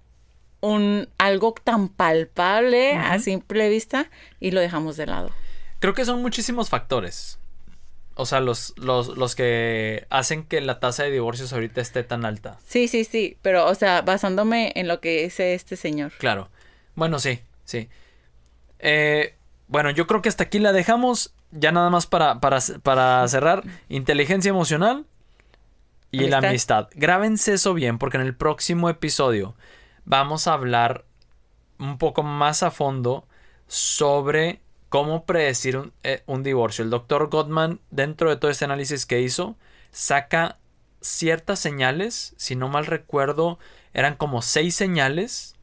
un 0.60 1.10
algo 1.18 1.54
tan 1.64 1.90
palpable 1.90 2.94
a 2.94 3.20
simple 3.20 3.70
vista 3.70 4.10
y 4.40 4.52
lo 4.52 4.62
dejamos 4.62 4.98
de 4.98 5.08
lado. 5.08 5.30
Creo 5.80 5.94
que 5.94 6.06
son 6.06 6.22
muchísimos 6.22 6.70
factores. 6.70 7.38
O 8.16 8.26
sea, 8.26 8.40
los, 8.40 8.74
los, 8.78 9.18
los 9.18 9.36
que 9.36 10.06
hacen 10.10 10.44
que 10.44 10.62
la 10.62 10.80
tasa 10.80 11.04
de 11.04 11.12
divorcios 11.12 11.52
ahorita 11.52 11.82
esté 11.82 12.04
tan 12.04 12.26
alta. 12.26 12.60
Sí, 12.66 12.88
sí, 12.88 13.04
sí. 13.04 13.38
Pero, 13.42 13.66
o 13.68 13.76
sea, 13.76 14.02
basándome 14.02 14.72
en 14.76 14.88
lo 14.88 15.02
que 15.02 15.24
dice 15.24 15.56
este 15.56 15.76
señor. 15.76 16.12
Claro. 16.20 16.50
Bueno, 16.96 17.20
sí, 17.20 17.40
sí. 17.66 17.90
Eh, 18.80 19.34
bueno, 19.68 19.90
yo 19.90 20.06
creo 20.06 20.22
que 20.22 20.30
hasta 20.30 20.44
aquí 20.44 20.60
la 20.60 20.74
dejamos. 20.74 21.34
Ya 21.56 21.72
nada 21.72 21.90
más 21.90 22.08
para, 22.08 22.40
para, 22.40 22.60
para 22.82 23.28
cerrar. 23.28 23.64
Inteligencia 23.90 24.50
emocional 24.50 25.06
y 26.12 26.28
la 26.28 26.38
amistad. 26.38 26.90
Grábense 26.94 27.54
eso 27.54 27.74
bien 27.74 27.98
porque 27.98 28.18
en 28.18 28.24
el 28.24 28.36
próximo 28.36 28.90
episodio 28.90 29.56
vamos 30.06 30.48
a 30.48 30.54
hablar 30.54 31.06
un 31.80 31.98
poco 31.98 32.24
más 32.24 32.64
a 32.64 32.72
fondo 32.72 33.28
sobre 33.68 34.62
cómo 34.90 35.26
predecir 35.26 35.92
eh, 36.04 36.22
un, 36.28 36.44
divorcio. 36.44 36.84
El 36.84 36.92
doctor 36.92 37.30
Gottman, 37.30 37.80
dentro 37.90 38.30
de 38.30 38.36
todo 38.36 38.52
este 38.52 38.66
análisis 38.66 39.08
que 39.08 39.22
hizo, 39.22 39.56
saca 39.92 40.58
ciertas 41.02 41.60
señales, 41.60 42.36
si 42.38 42.56
no 42.56 42.70
mal 42.70 42.86
recuerdo, 42.86 43.58
eran 43.94 44.16
como 44.16 44.44
seis 44.44 44.76
señales 44.76 45.56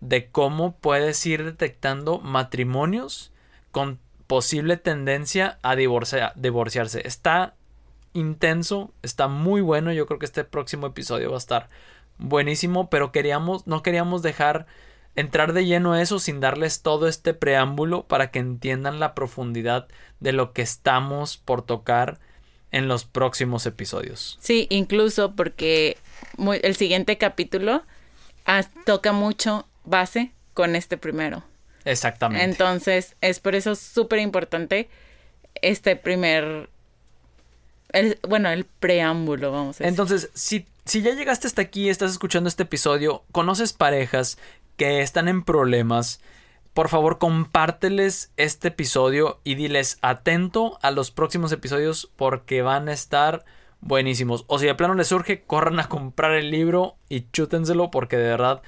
de 0.00 0.30
cómo 0.30 0.76
puedes 0.76 1.26
ir 1.26 1.44
detectando 1.44 2.20
matrimonios 2.20 3.32
con 3.72 3.98
posible 4.32 4.78
tendencia 4.78 5.58
a 5.60 5.76
divorciarse. 5.76 7.06
Está 7.06 7.54
intenso, 8.14 8.90
está 9.02 9.28
muy 9.28 9.60
bueno. 9.60 9.92
Yo 9.92 10.06
creo 10.06 10.18
que 10.18 10.24
este 10.24 10.42
próximo 10.42 10.86
episodio 10.86 11.28
va 11.28 11.34
a 11.34 11.38
estar 11.38 11.68
buenísimo, 12.16 12.88
pero 12.88 13.12
queríamos, 13.12 13.66
no 13.66 13.82
queríamos 13.82 14.22
dejar 14.22 14.64
entrar 15.16 15.52
de 15.52 15.66
lleno 15.66 15.96
eso 15.96 16.18
sin 16.18 16.40
darles 16.40 16.80
todo 16.80 17.08
este 17.08 17.34
preámbulo 17.34 18.04
para 18.04 18.30
que 18.30 18.38
entiendan 18.38 19.00
la 19.00 19.14
profundidad 19.14 19.86
de 20.20 20.32
lo 20.32 20.54
que 20.54 20.62
estamos 20.62 21.36
por 21.36 21.60
tocar 21.60 22.18
en 22.70 22.88
los 22.88 23.04
próximos 23.04 23.66
episodios. 23.66 24.38
Sí, 24.40 24.66
incluso 24.70 25.32
porque 25.32 25.98
el 26.62 26.74
siguiente 26.74 27.18
capítulo 27.18 27.82
toca 28.86 29.12
mucho 29.12 29.66
base 29.84 30.32
con 30.54 30.74
este 30.74 30.96
primero. 30.96 31.44
Exactamente. 31.84 32.44
Entonces, 32.44 33.16
es 33.20 33.40
por 33.40 33.54
eso 33.54 33.74
súper 33.74 34.18
importante 34.20 34.88
este 35.60 35.96
primer 35.96 36.68
bueno, 38.26 38.50
el 38.50 38.64
preámbulo, 38.64 39.52
vamos 39.52 39.76
a 39.76 39.78
decir. 39.78 39.86
Entonces, 39.86 40.30
si, 40.34 40.66
si 40.84 41.02
ya 41.02 41.14
llegaste 41.14 41.46
hasta 41.46 41.62
aquí, 41.62 41.88
estás 41.88 42.12
escuchando 42.12 42.48
este 42.48 42.62
episodio, 42.62 43.22
conoces 43.32 43.72
parejas 43.72 44.38
que 44.76 45.02
están 45.02 45.28
en 45.28 45.42
problemas, 45.42 46.20
por 46.72 46.88
favor 46.88 47.18
compárteles 47.18 48.32
este 48.36 48.68
episodio 48.68 49.40
y 49.44 49.56
diles 49.56 49.98
atento 50.00 50.78
a 50.80 50.90
los 50.90 51.10
próximos 51.10 51.52
episodios 51.52 52.10
porque 52.16 52.62
van 52.62 52.88
a 52.88 52.92
estar 52.92 53.44
buenísimos. 53.80 54.44
O 54.46 54.58
si 54.58 54.66
de 54.66 54.74
plano 54.74 54.94
les 54.94 55.08
surge, 55.08 55.42
corran 55.42 55.78
a 55.80 55.88
comprar 55.88 56.32
el 56.32 56.50
libro 56.50 56.96
y 57.10 57.26
chútenselo 57.30 57.90
porque 57.90 58.16
de 58.16 58.28
verdad 58.28 58.62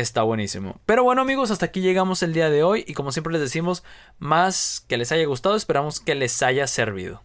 está 0.00 0.22
buenísimo. 0.22 0.80
Pero 0.86 1.04
bueno 1.04 1.22
amigos, 1.22 1.50
hasta 1.50 1.66
aquí 1.66 1.80
llegamos 1.80 2.22
el 2.22 2.32
día 2.32 2.50
de 2.50 2.62
hoy 2.62 2.84
y 2.86 2.94
como 2.94 3.12
siempre 3.12 3.32
les 3.32 3.42
decimos, 3.42 3.84
más 4.18 4.84
que 4.88 4.96
les 4.96 5.12
haya 5.12 5.26
gustado, 5.26 5.56
esperamos 5.56 6.00
que 6.00 6.14
les 6.14 6.42
haya 6.42 6.66
servido. 6.66 7.22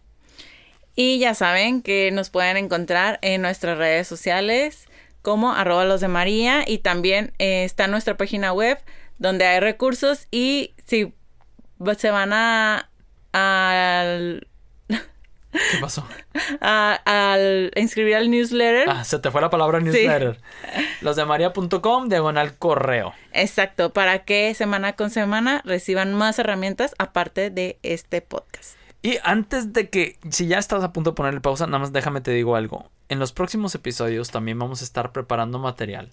Y 0.96 1.18
ya 1.18 1.34
saben 1.34 1.82
que 1.82 2.10
nos 2.12 2.30
pueden 2.30 2.56
encontrar 2.56 3.18
en 3.22 3.42
nuestras 3.42 3.78
redes 3.78 4.06
sociales 4.06 4.86
como 5.22 5.52
arroba 5.52 5.84
los 5.84 6.00
de 6.00 6.08
María 6.08 6.64
y 6.66 6.78
también 6.78 7.32
eh, 7.38 7.64
está 7.64 7.86
nuestra 7.86 8.16
página 8.16 8.52
web 8.52 8.78
donde 9.18 9.46
hay 9.46 9.60
recursos 9.60 10.28
y 10.30 10.74
si 10.86 11.14
se 11.96 12.10
van 12.10 12.32
a 12.32 12.90
al 13.32 14.46
¿Qué 15.54 15.78
pasó? 15.80 16.06
al 16.60 17.70
inscribir 17.76 18.16
al 18.16 18.30
newsletter. 18.30 18.88
Ah, 18.90 19.04
se 19.04 19.18
te 19.20 19.30
fue 19.30 19.40
la 19.40 19.50
palabra 19.50 19.78
newsletter. 19.78 20.40
Los 21.00 21.16
de 21.16 21.24
María.com, 21.24 22.08
diagonal 22.08 22.56
correo. 22.58 23.12
Exacto, 23.32 23.92
para 23.92 24.24
que 24.24 24.52
semana 24.54 24.94
con 24.94 25.10
semana 25.10 25.62
reciban 25.64 26.14
más 26.14 26.38
herramientas 26.38 26.94
aparte 26.98 27.50
de 27.50 27.78
este 27.82 28.20
podcast. 28.20 28.76
Y 29.02 29.18
antes 29.22 29.72
de 29.72 29.90
que, 29.90 30.18
si 30.30 30.46
ya 30.46 30.58
estás 30.58 30.82
a 30.82 30.92
punto 30.92 31.10
de 31.10 31.14
ponerle 31.14 31.40
pausa, 31.40 31.66
nada 31.66 31.78
más 31.78 31.92
déjame 31.92 32.20
te 32.20 32.30
digo 32.30 32.56
algo. 32.56 32.90
En 33.08 33.18
los 33.18 33.32
próximos 33.32 33.74
episodios 33.74 34.30
también 34.30 34.58
vamos 34.58 34.80
a 34.80 34.84
estar 34.84 35.12
preparando 35.12 35.58
material. 35.58 36.10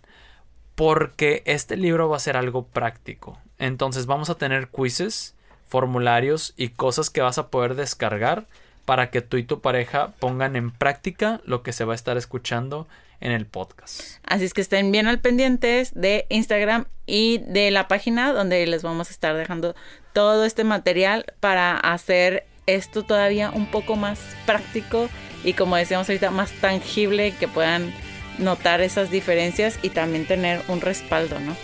Porque 0.76 1.42
este 1.46 1.78
libro 1.78 2.10
va 2.10 2.18
a 2.18 2.20
ser 2.20 2.38
algo 2.38 2.68
práctico. 2.68 3.40
Entonces 3.58 4.06
vamos 4.06 4.30
a 4.30 4.36
tener 4.36 4.68
quizzes, 4.68 5.36
formularios 5.66 6.54
y 6.58 6.70
cosas 6.70 7.10
que 7.10 7.22
vas 7.22 7.38
a 7.38 7.48
poder 7.48 7.76
descargar 7.76 8.46
para 8.86 9.10
que 9.10 9.22
tú 9.22 9.38
y 9.38 9.44
tu 9.44 9.62
pareja 9.62 10.14
pongan 10.20 10.56
en 10.56 10.72
práctica 10.72 11.42
lo 11.46 11.64
que 11.64 11.74
se 11.74 11.86
va 11.86 11.94
a 11.94 11.96
estar 11.96 12.18
escuchando 12.18 12.88
en 13.20 13.32
el 13.32 13.46
podcast. 13.46 14.02
Así 14.24 14.46
es 14.46 14.54
que 14.54 14.62
estén 14.62 14.92
bien 14.92 15.08
al 15.08 15.20
pendientes 15.20 15.94
de 15.94 16.26
Instagram 16.30 16.86
y 17.06 17.38
de 17.40 17.72
la 17.72 17.88
página 17.88 18.34
donde 18.34 18.66
les 18.66 18.84
vamos 18.84 19.10
a 19.10 19.12
estar 19.12 19.36
dejando 19.36 19.76
todo 20.14 20.44
este 20.44 20.64
material 20.64 21.26
para 21.40 21.78
hacer 21.78 22.46
esto 22.66 23.04
todavía 23.04 23.52
un 23.52 23.68
poco 23.68 23.96
más 23.96 24.20
práctico 24.46 25.10
y 25.44 25.54
como 25.54 25.76
decíamos 25.76 26.10
ahorita 26.10 26.32
más 26.32 26.52
tangible 26.54 27.34
que 27.40 27.48
puedan 27.48 27.94
notar 28.38 28.82
esas 28.82 29.12
diferencias 29.12 29.80
y 29.82 29.90
también 29.90 30.26
tener 30.26 30.62
un 30.68 30.82
respaldo, 30.82 31.40
¿no? 31.40 31.56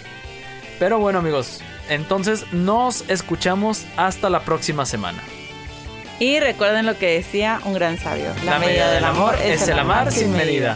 Pero 0.80 1.00
bueno 1.00 1.20
amigos, 1.20 1.62
entonces 1.90 2.52
nos 2.54 3.10
escuchamos 3.10 3.86
hasta 3.96 4.30
la 4.30 4.42
próxima 4.42 4.86
semana. 4.86 5.22
Y 6.20 6.40
recuerden 6.40 6.86
lo 6.86 6.98
que 6.98 7.12
decía 7.12 7.60
un 7.64 7.74
gran 7.74 7.98
sabio. 7.98 8.34
La, 8.44 8.60
medida 8.60 8.92
del 8.92 9.04
amor 9.04 9.36
es 9.44 9.68
el 9.68 9.78
amar 9.78 10.12
sin 10.12 10.32
medida. 10.32 10.76